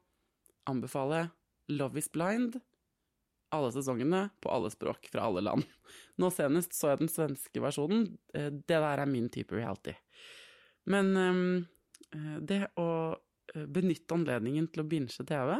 anbefale 0.71 1.27
Love 1.73 2.01
is 2.01 2.09
Blind. 2.13 2.61
Alle 3.55 3.73
sesongene 3.75 4.29
på 4.43 4.53
alle 4.55 4.71
språk 4.71 5.09
fra 5.13 5.27
alle 5.27 5.43
land. 5.45 5.67
Nå 6.23 6.31
senest 6.35 6.77
så 6.77 6.93
jeg 6.93 7.03
den 7.03 7.13
svenske 7.13 7.63
versjonen. 7.63 8.07
Eh, 8.35 8.51
det 8.53 8.79
der 8.79 9.03
er 9.03 9.11
min 9.11 9.29
type 9.33 9.57
reality. 9.57 9.97
Men 10.91 11.11
um, 11.17 11.67
det 12.47 12.63
å 12.81 12.91
eh, 13.55 13.67
benytte 13.67 14.17
anledningen 14.17 14.71
til 14.73 14.85
å 14.85 14.89
binge 14.89 15.27
TV, 15.29 15.59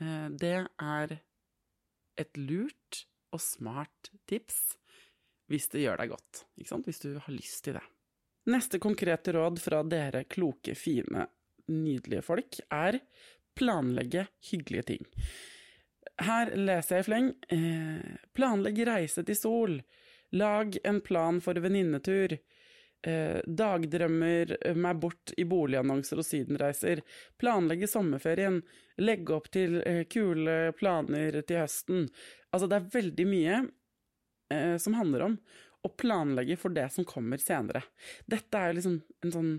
det 0.00 0.54
er 0.62 1.12
et 2.22 2.38
lurt 2.38 3.00
og 3.34 3.42
smart 3.42 4.12
tips 4.30 4.78
hvis 5.50 5.66
det 5.72 5.82
gjør 5.82 5.98
deg 6.00 6.12
godt, 6.12 6.44
hvis 6.56 7.02
du 7.02 7.08
har 7.18 7.34
lyst 7.34 7.64
til 7.66 7.76
det. 7.76 7.82
Neste 8.50 8.78
konkrete 8.82 9.34
råd 9.36 9.58
fra 9.60 9.82
dere 9.84 10.24
kloke, 10.30 10.76
fine, 10.78 11.26
nydelige 11.70 12.22
folk 12.24 12.60
er 12.72 13.00
planlegge 13.58 14.24
hyggelige 14.50 14.86
ting. 14.94 15.08
Her 16.20 16.52
leser 16.56 16.98
jeg 16.98 17.04
i 17.04 17.08
fleng. 17.08 17.28
Eh, 17.48 18.16
planlegg 18.36 18.82
reise 18.88 19.24
til 19.24 19.38
sol. 19.38 19.78
Lag 20.36 20.76
en 20.86 21.00
plan 21.02 21.40
for 21.42 21.58
venninnetur 21.58 22.36
eh, 22.36 23.38
dagdrømmer 23.46 24.52
meg 24.78 25.00
bort 25.02 25.32
i 25.40 25.46
boligannonser 25.48 26.20
og 26.20 26.26
sydenreiser, 26.28 27.00
planlegge 27.40 27.88
sommerferien, 27.90 28.60
legge 29.02 29.34
opp 29.34 29.48
til 29.50 29.80
eh, 29.82 30.04
kule 30.12 30.74
planer 30.78 31.40
til 31.40 31.64
høsten. 31.64 32.06
Altså, 32.52 32.68
det 32.68 32.78
er 32.78 32.94
veldig 33.00 33.28
mye 33.30 33.60
som 34.82 34.96
handler 34.98 35.22
om 35.22 35.34
å 35.86 35.88
planlegge 35.94 36.56
for 36.58 36.74
det 36.74 36.88
som 36.90 37.06
kommer 37.06 37.38
senere. 37.38 37.84
Dette 38.26 38.58
er 38.58 38.72
jo 38.72 38.78
liksom 38.80 38.96
en 39.22 39.30
sånn 39.30 39.52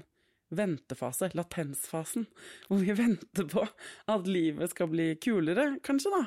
ventefase, 0.52 1.32
latensfasen, 1.38 2.26
hvor 2.68 2.82
vi 2.84 2.96
venter 3.04 3.48
på 3.52 3.64
at 4.12 4.28
livet 4.28 4.74
skal 4.74 4.92
bli 4.92 5.14
kulere, 5.22 5.78
kanskje, 5.86 6.12
da. 6.14 6.26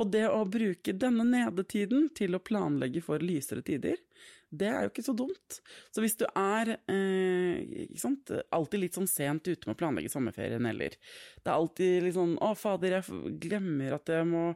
Og 0.00 0.12
det 0.14 0.26
å 0.30 0.44
bruke 0.48 0.96
denne 0.96 1.26
nedetiden 1.28 2.10
til 2.16 2.36
å 2.36 2.42
planlegge 2.42 3.04
for 3.04 3.22
lysere 3.24 3.64
tider, 3.66 4.00
det 4.56 4.68
er 4.70 4.84
jo 4.84 4.92
ikke 4.92 5.04
så 5.04 5.14
dumt. 5.16 5.58
Så 5.92 6.02
hvis 6.02 6.16
du 6.20 6.24
er 6.30 6.76
eh, 6.76 7.86
sant, 7.98 8.30
alltid 8.54 8.82
litt 8.82 8.98
sånn 8.98 9.10
sent 9.10 9.48
ute 9.48 9.66
med 9.66 9.74
å 9.74 9.80
planlegge 9.80 10.12
sommerferien, 10.12 10.68
eller 10.70 10.94
det 10.94 11.50
er 11.50 11.54
alltid 11.54 12.06
litt 12.06 12.16
sånn 12.16 12.36
'Å, 12.38 12.52
fader, 12.58 12.98
jeg 12.98 13.38
glemmer 13.42 13.98
at 13.98 14.12
jeg 14.12 14.28
må 14.30 14.46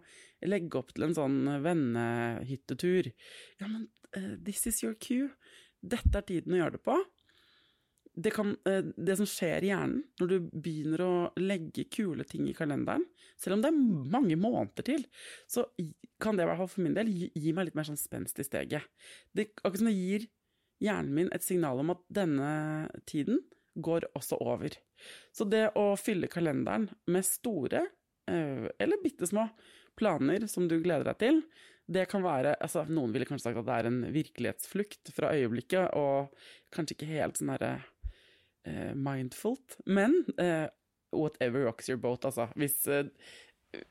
legge 0.47 0.79
opp 0.79 0.95
til 0.95 1.09
en 1.09 1.17
sånn 1.19 1.41
vennehyttetur'. 1.65 3.11
Ja, 3.61 3.67
men 3.67 3.89
uh, 4.17 4.37
this 4.39 4.63
is 4.71 4.81
your 4.85 4.95
cue. 4.95 5.33
Dette 5.83 6.15
er 6.15 6.29
tiden 6.29 6.55
å 6.55 6.63
gjøre 6.63 6.79
det 6.79 6.85
på 6.87 6.97
det, 8.15 8.33
kan, 8.35 8.57
eh, 8.67 8.83
det, 8.97 9.17
som 9.17 9.29
skjer 9.29 9.65
i 9.65 9.71
hjernen 9.71 10.03
når 10.21 10.31
du 10.31 10.49
begynner 10.51 11.03
å 11.05 11.13
legge 11.41 11.87
kule 11.93 12.25
ting 12.29 12.49
i 12.51 12.55
kalenderen, 12.57 13.05
selv 13.41 13.57
om 13.57 13.63
det 13.63 13.71
er 13.71 14.11
mange 14.17 14.37
måneder 14.41 14.87
til, 14.87 15.07
så 15.49 15.67
kan 16.21 16.37
det 16.37 16.45
i 16.45 16.51
hvert 16.51 16.61
fall 16.61 16.73
for 16.73 16.85
min 16.85 16.97
del 16.97 17.11
gi, 17.11 17.55
meg 17.55 17.69
litt 17.69 17.79
mer 17.79 17.89
sånn 17.89 18.01
spenst 18.01 18.41
i 18.43 18.47
steget. 18.47 18.87
Det 19.33 19.51
akkurat 19.63 19.83
som 19.83 19.91
det 19.91 19.97
gir 19.97 20.29
hjernen 20.83 21.15
min 21.17 21.33
et 21.37 21.45
signal 21.45 21.83
om 21.83 21.95
at 21.95 22.05
denne 22.13 22.53
tiden 23.09 23.43
går 23.81 24.09
også 24.19 24.41
over. 24.43 24.75
Så 25.33 25.47
det 25.49 25.71
å 25.79 25.93
fylle 26.01 26.29
kalenderen 26.31 26.89
med 27.09 27.25
store, 27.25 27.87
eh, 28.29 28.67
eller 28.79 29.05
bitte 29.05 29.29
små, 29.31 29.47
planer 29.97 30.47
som 30.49 30.67
du 30.69 30.79
gleder 30.81 31.13
deg 31.13 31.21
til, 31.21 31.43
det 31.91 32.07
kan 32.11 32.23
være 32.23 32.55
altså 32.63 32.85
Noen 32.87 33.11
ville 33.13 33.27
kanskje 33.27 33.49
sagt 33.49 33.59
at 33.61 33.67
det 33.67 33.79
er 33.79 33.89
en 33.89 34.03
virkelighetsflukt 34.15 35.11
fra 35.15 35.33
øyeblikket, 35.35 35.95
og 35.99 36.31
kanskje 36.75 36.97
ikke 36.97 37.11
helt 37.11 37.41
sånn 37.41 37.55
herre 37.55 37.73
eh, 38.69 38.91
mindfult. 38.97 39.79
Men 39.87 40.17
uh, 40.41 40.67
whatever 41.15 41.67
rocks 41.69 41.89
your 41.91 42.01
boat, 42.01 42.27
altså. 42.29 42.49
Hvis, 42.61 42.83
uh, 42.89 43.07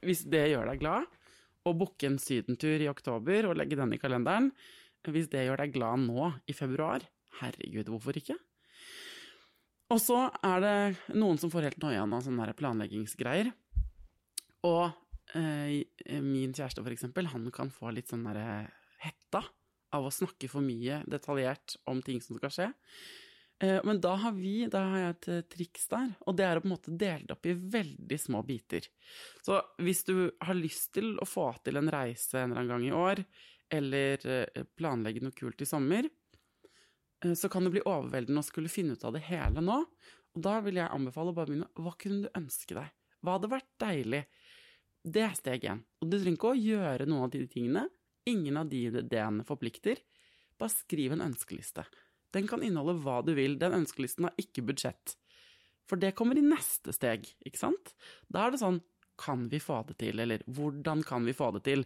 hvis 0.06 0.26
det 0.30 0.50
gjør 0.52 0.70
deg 0.72 0.84
glad, 0.84 1.08
å 1.68 1.76
booke 1.76 2.08
en 2.08 2.20
sydentur 2.22 2.82
i 2.82 2.90
oktober 2.92 3.50
og 3.50 3.58
legge 3.60 3.78
den 3.80 3.94
i 3.96 4.02
kalenderen, 4.02 4.52
hvis 5.08 5.30
det 5.32 5.46
gjør 5.48 5.64
deg 5.64 5.74
glad 5.76 6.04
nå 6.06 6.32
i 6.50 6.56
februar, 6.56 7.04
herregud, 7.40 7.92
hvorfor 7.92 8.18
ikke? 8.20 8.36
Og 9.90 10.02
så 10.02 10.26
er 10.46 10.62
det 10.62 11.18
noen 11.18 11.40
som 11.42 11.50
får 11.50 11.70
helt 11.70 11.82
noia 11.82 12.04
av 12.06 12.20
sånne 12.22 12.54
planleggingsgreier. 12.58 13.50
Og 14.70 14.84
eh, 15.34 16.20
min 16.22 16.54
kjæreste, 16.54 16.84
for 16.84 16.94
eksempel, 16.94 17.30
han 17.32 17.48
kan 17.56 17.72
få 17.74 17.94
litt 17.96 18.12
sånn 18.12 18.28
derre 18.28 18.68
hetta 19.02 19.42
av 19.96 20.06
å 20.06 20.14
snakke 20.14 20.50
for 20.52 20.62
mye 20.62 21.02
detaljert 21.10 21.80
om 21.90 22.04
ting 22.06 22.22
som 22.22 22.38
skal 22.38 22.54
skje. 22.54 22.68
Eh, 23.60 23.80
men 23.84 24.02
da 24.02 24.14
har 24.16 24.32
vi, 24.32 24.68
da 24.72 24.82
har 24.92 25.02
jeg 25.02 25.16
et 25.16 25.28
eh, 25.34 25.42
triks 25.52 25.90
der, 25.92 26.14
og 26.24 26.38
det 26.40 26.46
er 26.48 26.60
å 26.60 26.64
på 26.64 26.70
en 26.70 26.74
måte 26.78 26.94
dele 26.96 27.28
det 27.28 27.36
opp 27.36 27.50
i 27.50 27.58
veldig 27.76 28.20
små 28.20 28.44
biter. 28.48 28.88
Så 29.44 29.60
hvis 29.84 30.06
du 30.08 30.30
har 30.40 30.56
lyst 30.56 30.94
til 30.96 31.18
å 31.20 31.28
få 31.28 31.50
til 31.66 31.80
en 31.80 31.92
reise 31.92 32.40
en 32.40 32.54
eller 32.54 32.64
annen 32.64 32.72
gang 32.72 32.88
i 32.88 32.96
år, 32.96 33.24
eller 33.80 34.26
eh, 34.32 34.64
planlegge 34.80 35.26
noe 35.26 35.36
kult 35.36 35.60
i 35.62 35.68
sommer, 35.70 36.08
så 37.36 37.50
kan 37.52 37.66
det 37.66 37.74
bli 37.74 37.82
overveldende 37.84 38.40
å 38.40 38.48
skulle 38.48 38.72
finne 38.72 38.96
ut 38.96 39.02
av 39.04 39.12
det 39.12 39.26
hele 39.26 39.60
nå. 39.60 39.82
Og 40.38 40.44
da 40.46 40.54
vil 40.64 40.78
jeg 40.80 40.88
anbefale 40.88 41.34
å 41.34 41.36
bare 41.36 41.50
begynne 41.52 41.84
Hva 41.84 41.92
kunne 42.00 42.22
du 42.24 42.38
ønske 42.40 42.78
deg? 42.78 42.94
Hva 43.20 43.34
hadde 43.36 43.50
vært 43.52 43.68
deilig? 43.84 44.22
Det 45.04 45.26
er 45.26 45.36
steg 45.36 45.66
én. 45.68 45.82
Og 46.00 46.08
du 46.08 46.16
trenger 46.16 46.38
ikke 46.38 46.54
å 46.54 46.60
gjøre 46.60 47.08
noen 47.10 47.26
av 47.26 47.34
de 47.34 47.42
tingene. 47.52 47.84
Ingen 48.32 48.62
av 48.62 48.72
de 48.72 48.86
ideene 48.88 49.44
forplikter. 49.44 50.00
Bare 50.56 50.72
skriv 50.72 51.18
en 51.18 51.26
ønskeliste. 51.28 51.84
Den 52.36 52.48
kan 52.50 52.64
inneholde 52.66 53.00
hva 53.04 53.20
du 53.26 53.34
vil. 53.38 53.58
Den 53.62 53.76
ønskelisten 53.82 54.30
har 54.30 54.38
ikke 54.42 54.66
budsjett. 54.70 55.16
For 55.90 55.98
det 55.98 56.14
kommer 56.18 56.38
i 56.38 56.46
neste 56.46 56.94
steg, 56.94 57.26
ikke 57.46 57.62
sant? 57.62 57.96
Da 58.30 58.46
er 58.46 58.54
det 58.54 58.62
sånn 58.62 58.82
kan 59.20 59.50
vi 59.52 59.60
få 59.60 59.82
det 59.88 59.98
til, 60.00 60.20
eller 60.24 60.44
hvordan 60.48 61.02
kan 61.04 61.26
vi 61.28 61.34
få 61.36 61.50
det 61.52 61.64
til? 61.66 61.84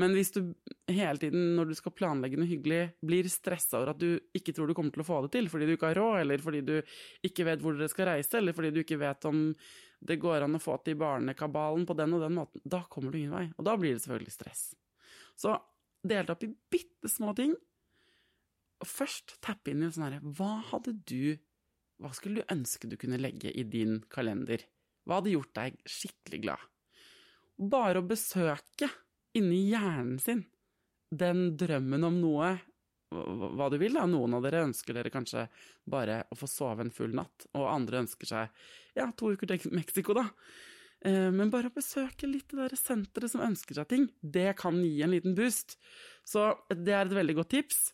Men 0.00 0.14
hvis 0.16 0.32
du 0.32 0.40
hele 0.88 1.20
tiden 1.20 1.50
når 1.58 1.70
du 1.70 1.74
skal 1.76 1.92
planlegge 1.92 2.40
noe 2.40 2.48
hyggelig, 2.48 2.94
blir 3.04 3.28
stressa 3.28 3.82
over 3.82 3.92
at 3.92 4.00
du 4.00 4.16
ikke 4.36 4.54
tror 4.56 4.70
du 4.70 4.74
kommer 4.78 4.94
til 4.94 5.04
å 5.04 5.08
få 5.10 5.20
det 5.26 5.32
til 5.34 5.50
fordi 5.52 5.68
du 5.68 5.74
ikke 5.74 5.90
har 5.92 6.00
råd, 6.00 6.22
eller 6.22 6.44
fordi 6.44 6.62
du 6.64 6.74
ikke 7.26 7.46
vet 7.50 7.60
hvor 7.60 7.76
dere 7.76 7.92
skal 7.92 8.08
reise, 8.14 8.32
eller 8.38 8.56
fordi 8.56 8.72
du 8.72 8.80
ikke 8.80 9.00
vet 9.02 9.28
om 9.28 9.42
det 10.00 10.16
går 10.22 10.46
an 10.46 10.56
å 10.56 10.62
få 10.62 10.78
til 10.84 10.96
barnekabalen 11.00 11.84
på 11.88 11.96
den 11.98 12.16
og 12.16 12.24
den 12.24 12.38
måten, 12.38 12.64
da 12.64 12.80
kommer 12.88 13.12
du 13.12 13.20
ingen 13.20 13.36
vei. 13.36 13.46
Og 13.58 13.66
da 13.68 13.76
blir 13.76 13.92
det 13.92 14.04
selvfølgelig 14.06 14.36
stress. 14.38 14.62
Så 15.36 15.52
delt 16.00 16.32
opp 16.32 16.46
i 16.46 16.54
bitte 16.72 17.12
små 17.12 17.34
ting. 17.36 17.52
Først 18.86 19.36
tappe 19.44 19.72
inn 19.72 19.84
i 19.84 19.90
sånn 19.92 20.06
herre 20.06 20.34
Hva 20.36 20.60
hadde 20.70 20.94
du 21.08 21.36
Hva 22.00 22.12
skulle 22.16 22.40
du 22.40 22.52
ønske 22.54 22.88
du 22.88 22.96
kunne 23.00 23.20
legge 23.20 23.52
i 23.52 23.64
din 23.68 24.00
kalender? 24.12 24.64
Hva 25.04 25.18
hadde 25.20 25.34
gjort 25.34 25.52
deg 25.58 25.76
skikkelig 25.88 26.40
glad? 26.46 26.64
Bare 27.60 28.00
å 28.00 28.08
besøke 28.08 28.88
inni 29.36 29.66
hjernen 29.68 30.16
sin 30.22 30.46
den 31.10 31.56
drømmen 31.58 32.06
om 32.06 32.18
noe, 32.22 32.50
hva 33.10 33.66
du 33.72 33.76
vil, 33.80 33.96
da. 33.98 34.06
Noen 34.06 34.36
av 34.38 34.44
dere 34.46 34.64
ønsker 34.68 34.94
dere 34.94 35.10
kanskje 35.12 35.48
bare 35.90 36.22
å 36.30 36.38
få 36.38 36.48
sove 36.50 36.86
en 36.86 36.92
full 36.94 37.14
natt, 37.18 37.48
og 37.58 37.66
andre 37.66 38.04
ønsker 38.04 38.30
seg 38.30 38.60
ja, 38.98 39.08
to 39.18 39.32
uker 39.34 39.50
til 39.50 39.74
Mexico, 39.74 40.14
da. 40.16 40.28
Eh, 41.02 41.30
men 41.34 41.50
bare 41.50 41.70
å 41.70 41.74
besøke 41.74 42.28
litt 42.30 42.52
det 42.52 42.60
der 42.60 42.78
senteret 42.78 43.32
som 43.32 43.42
ønsker 43.42 43.80
seg 43.80 43.90
ting, 43.90 44.06
det 44.22 44.52
kan 44.60 44.78
gi 44.84 45.00
en 45.02 45.14
liten 45.14 45.34
boost. 45.38 45.78
Så 46.26 46.52
det 46.70 46.94
er 46.94 47.08
et 47.08 47.16
veldig 47.18 47.40
godt 47.40 47.54
tips. 47.56 47.88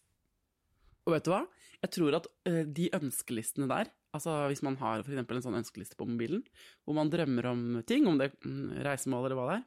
Og 1.07 1.15
vet 1.15 1.27
du 1.27 1.33
hva? 1.33 1.45
Jeg 1.85 1.93
tror 1.95 2.17
at 2.19 2.27
eh, 2.49 2.65
de 2.67 2.89
ønskelistene 2.97 3.69
der, 3.71 3.91
altså 4.17 4.35
hvis 4.51 4.65
man 4.67 4.79
har 4.81 5.05
f.eks. 5.05 5.21
en 5.23 5.45
sånn 5.45 5.59
ønskeliste 5.61 5.99
på 5.99 6.09
mobilen, 6.09 6.43
hvor 6.85 6.97
man 6.99 7.13
drømmer 7.13 7.51
om 7.53 7.65
ting, 7.89 8.09
om 8.11 8.19
det 8.19 8.31
er 8.31 8.49
mm, 8.49 8.81
reisemål 8.87 9.29
eller 9.29 9.39
hva 9.39 9.49
det 9.51 9.59
er, 9.59 9.67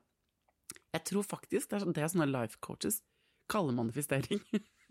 jeg 0.98 1.06
tror 1.12 1.26
faktisk 1.26 1.70
det 1.70 1.80
er, 1.80 1.88
det 1.94 2.04
er 2.04 2.12
sånne 2.12 2.30
life 2.30 2.60
coaches 2.66 3.00
kaller 3.50 3.74
manifestering. 3.78 4.42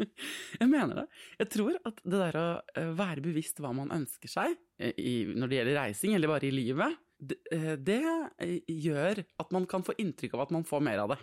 jeg 0.60 0.70
mener 0.70 1.02
det. 1.02 1.04
Jeg 1.42 1.50
tror 1.54 1.76
at 1.86 2.00
det 2.02 2.22
der 2.22 2.38
å 2.38 2.46
eh, 2.74 2.94
være 2.98 3.24
bevisst 3.24 3.60
hva 3.62 3.74
man 3.76 3.92
ønsker 3.94 4.30
seg, 4.30 4.56
eh, 4.82 5.34
når 5.34 5.50
det 5.50 5.60
gjelder 5.60 5.80
reising 5.82 6.16
eller 6.16 6.32
bare 6.32 6.48
i 6.48 6.54
livet, 6.54 6.98
det, 7.18 7.38
det, 7.82 8.02
gjør 8.70 9.24
at 9.42 9.48
man 9.54 9.64
kan 9.66 9.82
få 9.82 9.96
inntrykk 9.98 10.36
av 10.36 10.44
at 10.44 10.54
man 10.54 10.66
får 10.66 10.84
mer 10.86 11.02
av 11.02 11.14
det. 11.16 11.18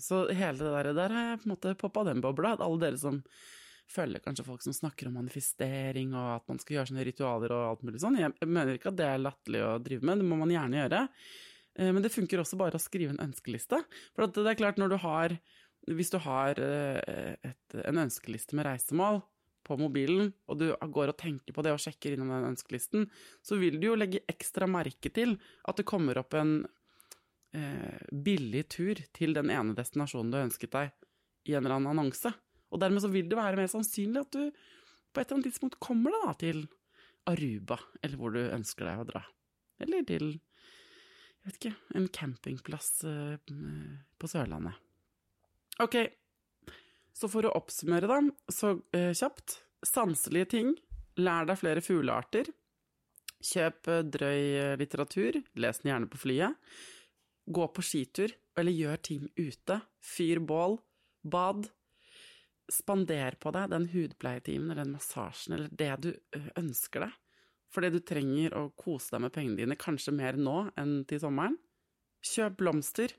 Så 0.00 0.22
hele 0.32 0.56
det 0.56 0.70
der, 0.72 0.90
der 0.96 1.12
har 1.12 1.26
jeg 1.28 1.40
på 1.42 1.48
en 1.48 1.52
måte 1.52 1.74
poppa 1.80 2.04
den 2.08 2.22
bobla. 2.24 2.54
At 2.56 2.64
alle 2.64 2.80
dere 2.80 3.00
som 3.00 3.18
følger 3.92 4.22
kanskje 4.24 4.46
folk 4.46 4.62
som 4.64 4.72
snakker 4.72 5.10
om 5.10 5.18
manifestering 5.18 6.14
og 6.16 6.28
at 6.38 6.46
man 6.48 6.60
skal 6.62 6.78
gjøre 6.78 6.88
sånne 6.88 7.04
ritualer 7.04 7.52
og 7.52 7.64
alt 7.66 7.82
mulig 7.84 8.00
sånn. 8.00 8.16
Jeg 8.16 8.32
mener 8.48 8.78
ikke 8.78 8.94
at 8.94 9.00
det 9.00 9.10
er 9.10 9.20
latterlig 9.20 9.60
å 9.60 9.74
drive 9.84 10.08
med, 10.08 10.22
det 10.22 10.28
må 10.30 10.38
man 10.40 10.54
gjerne 10.54 10.80
gjøre. 10.80 11.02
Men 11.92 12.00
det 12.00 12.14
funker 12.14 12.40
også 12.40 12.56
bare 12.56 12.78
å 12.78 12.82
skrive 12.82 13.12
en 13.12 13.20
ønskeliste. 13.26 13.82
For 14.14 14.30
det 14.30 14.46
er 14.48 14.56
klart, 14.56 14.80
når 14.80 14.94
du 14.94 14.98
har 15.02 15.36
hvis 15.92 16.12
du 16.12 16.18
har 16.22 16.58
eh, 16.60 17.36
et, 17.44 17.76
en 17.84 18.02
ønskeliste 18.04 18.56
med 18.56 18.68
reisemål 18.68 19.20
på 19.64 19.76
mobilen, 19.80 20.30
og 20.48 20.60
du 20.60 20.66
går 20.72 21.12
og 21.12 21.18
tenker 21.20 21.56
på 21.56 21.64
det 21.64 21.72
og 21.74 21.80
sjekker 21.80 22.14
innom 22.14 22.32
den 22.32 22.50
ønskelisten, 22.52 23.06
så 23.44 23.58
vil 23.60 23.78
du 23.80 23.90
jo 23.90 23.98
legge 23.98 24.24
ekstra 24.30 24.68
merke 24.68 25.12
til 25.12 25.38
at 25.64 25.80
det 25.80 25.88
kommer 25.88 26.20
opp 26.20 26.36
en 26.36 26.58
eh, 27.56 28.06
billig 28.12 28.64
tur 28.74 29.00
til 29.16 29.34
den 29.36 29.52
ene 29.54 29.76
destinasjonen 29.76 30.32
du 30.32 30.40
ønsket 30.42 30.74
deg, 30.74 30.94
i 31.44 31.54
en 31.54 31.64
eller 31.64 31.78
annen 31.78 31.92
annonse. 31.92 32.32
Og 32.72 32.80
dermed 32.82 33.04
så 33.04 33.10
vil 33.12 33.28
det 33.30 33.38
være 33.38 33.60
mer 33.60 33.70
sannsynlig 33.70 34.24
at 34.24 34.34
du 34.34 34.48
på 35.14 35.20
et 35.20 35.28
eller 35.28 35.38
annet 35.38 35.50
tidspunkt 35.52 35.78
kommer 35.82 36.14
deg 36.14 36.24
da 36.26 36.34
til 36.40 36.64
Aruba, 37.30 37.78
eller 38.02 38.20
hvor 38.20 38.34
du 38.34 38.40
ønsker 38.42 38.88
deg 38.88 39.00
å 39.00 39.06
dra. 39.08 39.22
Eller 39.84 40.02
til, 40.08 40.32
jeg 40.34 41.46
vet 41.46 41.60
ikke, 41.60 41.76
en 42.00 42.08
campingplass 42.18 42.90
eh, 43.08 43.54
på 44.18 44.30
Sørlandet. 44.30 44.80
Ok, 45.82 45.96
så 47.14 47.30
for 47.30 47.46
å 47.46 47.54
oppsummere, 47.58 48.10
da, 48.10 48.18
så 48.52 48.74
eh, 48.94 49.12
kjapt. 49.14 49.60
Sanselige 49.84 50.50
ting. 50.54 50.74
Lær 51.20 51.46
deg 51.46 51.60
flere 51.60 51.82
fuglearter. 51.84 52.48
Kjøp 53.44 53.90
eh, 53.92 54.02
drøy 54.16 54.40
eh, 54.58 54.74
litteratur. 54.80 55.38
Les 55.60 55.82
den 55.82 55.92
gjerne 55.92 56.10
på 56.10 56.20
flyet. 56.24 56.58
Gå 57.44 57.66
på 57.76 57.84
skitur, 57.84 58.32
eller 58.56 58.72
gjør 58.72 59.00
ting 59.04 59.26
ute. 59.36 59.80
Fyr 60.00 60.40
bål. 60.40 60.78
Bad. 61.24 61.68
Spander 62.72 63.36
på 63.40 63.52
deg 63.52 63.72
den 63.72 63.90
hudpleietimen 63.92 64.70
eller 64.70 64.86
den 64.86 64.94
massasjen 64.96 65.56
eller 65.56 65.72
det 65.72 65.90
du 66.00 66.10
eh, 66.14 66.48
ønsker 66.60 67.04
deg. 67.04 67.18
Fordi 67.74 67.90
du 67.92 67.98
trenger 68.06 68.54
å 68.56 68.68
kose 68.78 69.12
deg 69.12 69.24
med 69.24 69.34
pengene 69.34 69.58
dine, 69.58 69.76
kanskje 69.76 70.14
mer 70.14 70.38
nå 70.40 70.70
enn 70.80 71.02
til 71.08 71.20
sommeren. 71.20 71.58
Kjøp 72.24 72.56
blomster. 72.62 73.12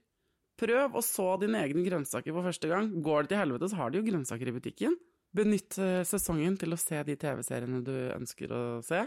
Prøv 0.58 0.96
å 0.96 1.04
så 1.04 1.28
dine 1.42 1.60
egne 1.66 1.84
grønnsaker 1.86 2.34
for 2.34 2.48
første 2.48 2.70
gang. 2.72 2.88
Går 3.06 3.26
det 3.26 3.34
til 3.34 3.42
helvete, 3.44 3.70
så 3.70 3.82
har 3.82 3.92
de 3.92 4.00
jo 4.00 4.08
grønnsaker 4.08 4.50
i 4.50 4.56
butikken. 4.56 4.96
Benytt 5.36 5.78
eh, 5.84 6.02
sesongen 6.08 6.56
til 6.58 6.74
å 6.74 6.80
se 6.80 7.02
de 7.06 7.18
TV-seriene 7.20 7.84
du 7.86 7.94
ønsker 8.16 8.56
å 8.56 8.64
se. 8.86 9.04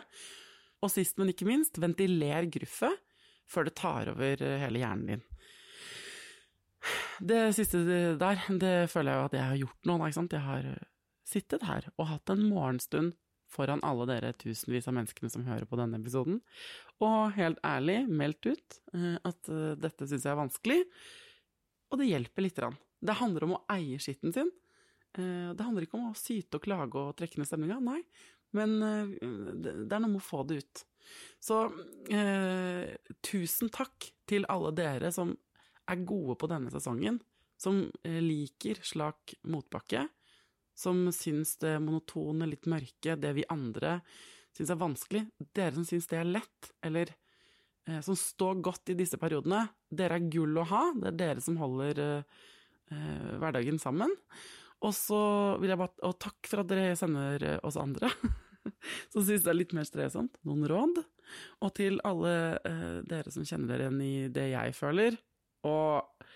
Og 0.84 0.92
sist, 0.92 1.16
men 1.18 1.32
ikke 1.32 1.48
minst, 1.48 1.80
ventiler 1.82 2.46
gruffet 2.52 3.07
før 3.48 3.68
det 3.68 3.76
tar 3.80 4.12
over 4.12 4.44
eh, 4.44 4.58
hele 4.62 4.82
hjernen 4.82 5.12
din. 5.12 5.24
Det 7.18 7.40
siste 7.56 7.80
der, 8.20 8.42
det 8.62 8.74
føler 8.92 9.12
jeg 9.12 9.18
jo 9.18 9.28
at 9.28 9.38
jeg 9.38 9.46
har 9.50 9.62
gjort 9.62 9.88
nå. 9.90 9.96
Jeg 10.08 10.44
har 10.48 10.68
eh, 10.74 10.90
sittet 11.28 11.66
her 11.68 11.88
og 11.96 12.12
hatt 12.12 12.34
en 12.34 12.44
morgenstund 12.48 13.16
foran 13.48 13.80
alle 13.86 14.04
dere 14.10 14.34
tusenvis 14.36 14.90
av 14.90 14.94
menneskene 14.98 15.32
som 15.32 15.46
hører 15.48 15.64
på 15.64 15.78
denne 15.80 15.96
episoden, 15.96 16.42
og 17.00 17.32
helt 17.32 17.56
ærlig 17.64 18.02
meldt 18.12 18.44
ut 18.44 18.76
at 19.24 19.48
dette 19.80 20.04
syns 20.04 20.26
jeg 20.26 20.34
er 20.34 20.36
vanskelig 20.36 20.76
og 21.88 22.00
det 22.00 22.08
hjelper 22.10 22.44
lite 22.44 22.62
grann. 22.62 22.78
Det 23.00 23.16
handler 23.20 23.46
om 23.46 23.54
å 23.56 23.62
eie 23.72 23.98
skitten 24.02 24.34
sin. 24.34 24.50
Eh, 25.16 25.50
det 25.54 25.64
handler 25.64 25.86
ikke 25.86 25.98
om 25.98 26.10
å 26.10 26.18
syte 26.18 26.58
og 26.58 26.64
klage 26.64 27.00
og 27.00 27.16
trekke 27.18 27.40
ned 27.40 27.48
stemninga, 27.48 27.78
nei, 27.84 28.00
men 28.56 28.76
eh, 28.84 29.14
det 29.20 29.88
er 29.88 30.02
noe 30.02 30.12
med 30.12 30.22
å 30.22 30.28
få 30.28 30.44
det 30.48 30.62
ut. 30.62 30.84
Så 31.40 31.64
eh, 32.12 32.96
tusen 33.24 33.72
takk 33.74 34.10
til 34.28 34.46
alle 34.50 34.72
dere 34.76 35.12
som 35.14 35.34
er 35.88 36.04
gode 36.08 36.36
på 36.40 36.48
denne 36.50 36.72
sesongen, 36.72 37.20
som 37.58 37.86
eh, 38.04 38.18
liker 38.22 38.82
slak 38.86 39.36
motbakke, 39.48 40.06
som 40.78 41.06
syns 41.14 41.56
det 41.62 41.78
monotone, 41.82 42.46
litt 42.46 42.68
mørke, 42.70 43.16
det 43.18 43.32
vi 43.38 43.46
andre 43.50 43.98
syns 44.54 44.74
er 44.74 44.82
vanskelig, 44.82 45.24
dere 45.54 45.74
som 45.76 45.86
syns 45.86 46.06
det 46.10 46.20
er 46.20 46.30
lett, 46.36 46.70
eller 46.86 47.14
Eh, 47.88 48.00
som 48.00 48.16
står 48.16 48.54
godt 48.54 48.92
i 48.92 48.98
disse 48.98 49.18
periodene. 49.20 49.64
Dere 49.88 50.18
er 50.18 50.30
gull 50.30 50.60
å 50.60 50.66
ha. 50.68 50.84
Det 50.96 51.12
er 51.12 51.18
dere 51.22 51.44
som 51.44 51.58
holder 51.60 52.02
eh, 52.04 53.36
hverdagen 53.40 53.80
sammen. 53.80 54.12
Og 54.84 54.92
så 54.94 55.20
vil 55.58 55.72
jeg 55.72 55.80
bare 55.80 56.06
Og 56.06 56.12
takk 56.22 56.46
for 56.46 56.62
at 56.62 56.68
dere 56.70 56.98
sender 56.98 57.42
eh, 57.42 57.62
oss 57.66 57.78
andre 57.80 58.12
som 59.12 59.24
syns 59.24 59.44
det 59.44 59.52
er 59.52 59.58
litt 59.58 59.74
mer 59.76 59.86
strevsomt, 59.88 60.38
noen 60.48 60.66
råd. 60.70 61.00
Og 61.64 61.72
til 61.76 61.98
alle 62.08 62.34
eh, 62.66 62.98
dere 63.08 63.32
som 63.32 63.46
kjenner 63.46 63.72
dere 63.72 63.88
igjen 63.88 64.04
i 64.04 64.12
det 64.32 64.46
jeg 64.52 64.76
føler, 64.76 65.18
og, 65.68 66.28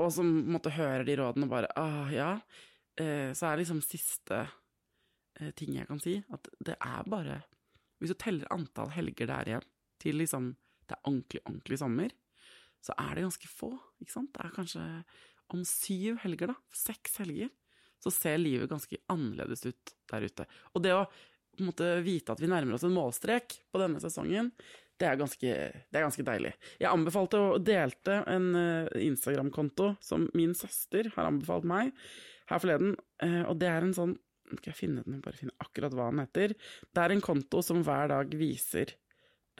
og 0.00 0.08
som 0.14 0.30
måtte 0.48 0.72
høre 0.74 1.04
de 1.06 1.18
rådene 1.20 1.46
og 1.46 1.52
bare 1.52 1.72
ah, 1.78 2.08
ja. 2.12 2.30
Eh, 2.98 3.30
så 3.36 3.50
er 3.50 3.60
liksom 3.60 3.82
siste 3.84 4.40
eh, 5.38 5.52
ting 5.58 5.76
jeg 5.76 5.88
kan 5.90 6.00
si, 6.02 6.16
at 6.34 6.50
det 6.64 6.78
er 6.80 7.10
bare 7.10 7.42
Hvis 7.98 8.14
du 8.14 8.18
teller 8.18 8.50
antall 8.54 8.92
helger 8.94 9.26
det 9.26 9.36
er 9.36 9.48
igjen, 9.52 9.68
til 9.98 10.20
liksom 10.20 10.52
det 10.88 10.94
er 10.96 11.04
ordentlig, 11.04 11.40
ordentlig 11.44 11.78
sommer, 11.80 12.12
så 12.80 12.94
er 13.02 13.16
det 13.16 13.24
ganske 13.26 13.48
få, 13.50 13.72
ikke 14.00 14.14
sant? 14.14 14.30
Det 14.32 14.44
er 14.44 14.54
kanskje 14.54 14.84
om 15.52 15.64
syv 15.66 16.20
helger, 16.22 16.52
da, 16.52 16.54
seks 16.72 17.18
helger, 17.20 17.50
så 18.02 18.12
ser 18.14 18.38
livet 18.40 18.70
ganske 18.70 19.00
annerledes 19.10 19.66
ut 19.66 19.94
der 20.10 20.26
ute. 20.28 20.46
Og 20.74 20.84
det 20.84 20.94
å 20.96 21.06
måte 21.64 21.96
vite 22.06 22.34
at 22.34 22.42
vi 22.42 22.50
nærmer 22.50 22.76
oss 22.76 22.86
en 22.86 22.94
målstrek 22.94 23.58
på 23.72 23.80
denne 23.82 24.00
sesongen, 24.02 24.52
det 24.98 25.06
er 25.06 25.18
ganske, 25.18 25.50
det 25.78 25.98
er 25.98 26.04
ganske 26.04 26.24
deilig. 26.26 26.52
Jeg 26.80 26.90
anbefalte 26.90 27.40
og 27.42 27.66
delte 27.66 28.22
en 28.30 28.48
eh, 28.58 28.88
Instagram-konto 29.06 29.92
som 30.02 30.26
min 30.38 30.56
søster 30.58 31.10
har 31.14 31.28
anbefalt 31.28 31.66
meg 31.70 31.92
her 32.48 32.62
forleden, 32.62 32.96
eh, 33.22 33.44
og 33.44 33.60
det 33.60 33.70
er 33.70 33.86
en 33.86 33.94
sånn 33.96 34.16
Skal 34.48 34.70
jeg 34.70 34.78
finne 34.78 35.02
den, 35.04 35.18
bare 35.20 35.36
finne 35.36 35.52
akkurat 35.60 35.92
hva 35.92 36.06
den 36.08 36.22
heter. 36.22 36.54
Det 36.96 37.02
er 37.02 37.12
en 37.12 37.20
konto 37.20 37.60
som 37.60 37.82
hver 37.84 38.08
dag 38.08 38.30
viser 38.32 38.94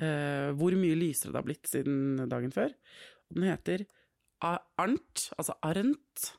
uh, 0.01 0.49
hvor 0.57 0.73
mye 0.81 0.97
lysere 0.97 1.35
det 1.35 1.37
har 1.37 1.45
blitt 1.45 1.69
siden 1.69 2.23
dagen 2.31 2.55
før. 2.55 2.73
Den 3.29 3.45
heter 3.51 3.85
Arnt, 4.41 5.27
altså 5.37 5.59
Arnt. 5.61 6.31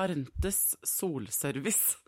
Arntes 0.00 0.74
solservice. 0.86 1.98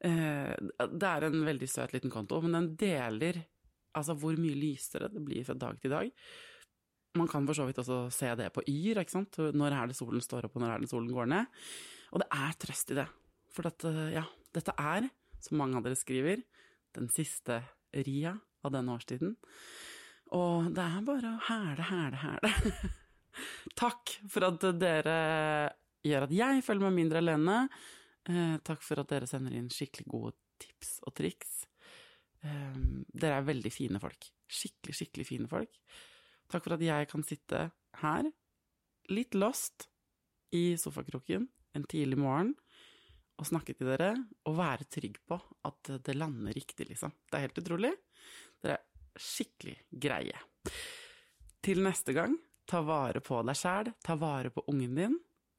Eh, 0.00 0.54
det 0.54 1.08
er 1.08 1.26
en 1.26 1.40
veldig 1.46 1.68
søt 1.70 1.94
liten 1.96 2.12
konto, 2.12 2.40
men 2.44 2.54
den 2.54 2.68
deler 2.78 3.42
altså 3.98 4.14
hvor 4.18 4.36
mye 4.38 4.56
lysere 4.56 5.10
det 5.10 5.22
blir 5.24 5.46
fra 5.46 5.56
dag 5.58 5.78
til 5.82 5.92
dag. 5.92 6.10
Man 7.18 7.28
kan 7.30 7.46
for 7.48 7.56
så 7.56 7.66
vidt 7.66 7.80
også 7.82 8.02
se 8.14 8.30
det 8.38 8.50
på 8.54 8.62
Yr, 8.68 9.00
ikke 9.00 9.16
sant. 9.16 9.40
Når 9.56 9.74
er 9.74 9.90
det 9.90 9.96
solen 9.98 10.22
står 10.22 10.46
opp, 10.46 10.58
og 10.58 10.62
når 10.62 10.74
er 10.74 10.84
det 10.84 10.90
solen 10.90 11.10
går 11.12 11.30
ned? 11.32 11.48
Og 12.12 12.22
det 12.22 12.28
er 12.36 12.58
trøst 12.62 12.92
i 12.92 12.98
det. 13.00 13.08
For 13.54 13.66
dette, 13.66 13.92
ja, 14.14 14.22
dette 14.54 14.74
er, 14.78 15.08
som 15.42 15.58
mange 15.58 15.78
av 15.78 15.86
dere 15.86 15.98
skriver, 15.98 16.44
den 16.96 17.08
siste 17.12 17.62
ria 18.06 18.36
av 18.64 18.74
denne 18.74 18.94
årstiden. 18.94 19.34
Og 20.36 20.70
det 20.76 20.84
er 20.84 21.04
bare 21.06 21.32
å 21.32 21.42
hæle, 21.48 21.88
hæle, 21.88 22.22
hæle. 22.22 22.52
takk 23.80 24.14
for 24.28 24.48
at 24.50 24.68
dere 24.78 25.18
gjør 26.08 26.26
at 26.28 26.34
jeg 26.34 26.64
føler 26.66 26.86
meg 26.88 26.96
mindre 26.98 27.22
alene. 27.22 27.58
Eh, 28.28 28.56
takk 28.66 28.84
for 28.84 29.02
at 29.02 29.10
dere 29.12 29.28
sender 29.30 29.54
inn 29.56 29.70
skikkelig 29.72 30.08
gode 30.10 30.34
tips 30.60 30.98
og 31.06 31.14
triks. 31.16 31.62
Eh, 32.44 32.80
dere 33.12 33.40
er 33.40 33.48
veldig 33.48 33.72
fine 33.72 34.00
folk. 34.02 34.30
Skikkelig, 34.48 34.96
skikkelig 34.96 35.28
fine 35.28 35.50
folk. 35.50 35.78
Takk 36.48 36.64
for 36.64 36.78
at 36.78 36.84
jeg 36.84 37.08
kan 37.10 37.24
sitte 37.26 37.68
her, 38.02 38.28
litt 39.12 39.36
lost, 39.36 39.88
i 40.54 40.76
sofakroken 40.80 41.44
en 41.76 41.84
tidlig 41.84 42.18
morgen 42.20 42.54
og 43.38 43.46
snakke 43.46 43.74
til 43.76 43.90
dere 43.92 44.14
og 44.48 44.56
være 44.58 44.88
trygg 44.90 45.18
på 45.28 45.36
at 45.68 45.92
det 46.04 46.16
lander 46.16 46.56
riktig, 46.56 46.88
liksom. 46.88 47.12
Det 47.28 47.38
er 47.38 47.46
helt 47.46 47.60
utrolig. 47.60 47.92
Dere 48.62 48.78
er 48.78 49.20
skikkelig 49.22 49.76
greie. 49.92 50.40
Til 51.62 51.82
neste 51.84 52.14
gang, 52.16 52.34
ta 52.68 52.80
vare 52.86 53.22
på 53.24 53.38
deg 53.46 53.58
sjæl, 53.58 53.92
ta 54.02 54.16
vare 54.18 54.50
på 54.54 54.64
ungen 54.72 54.98
din, 54.98 55.16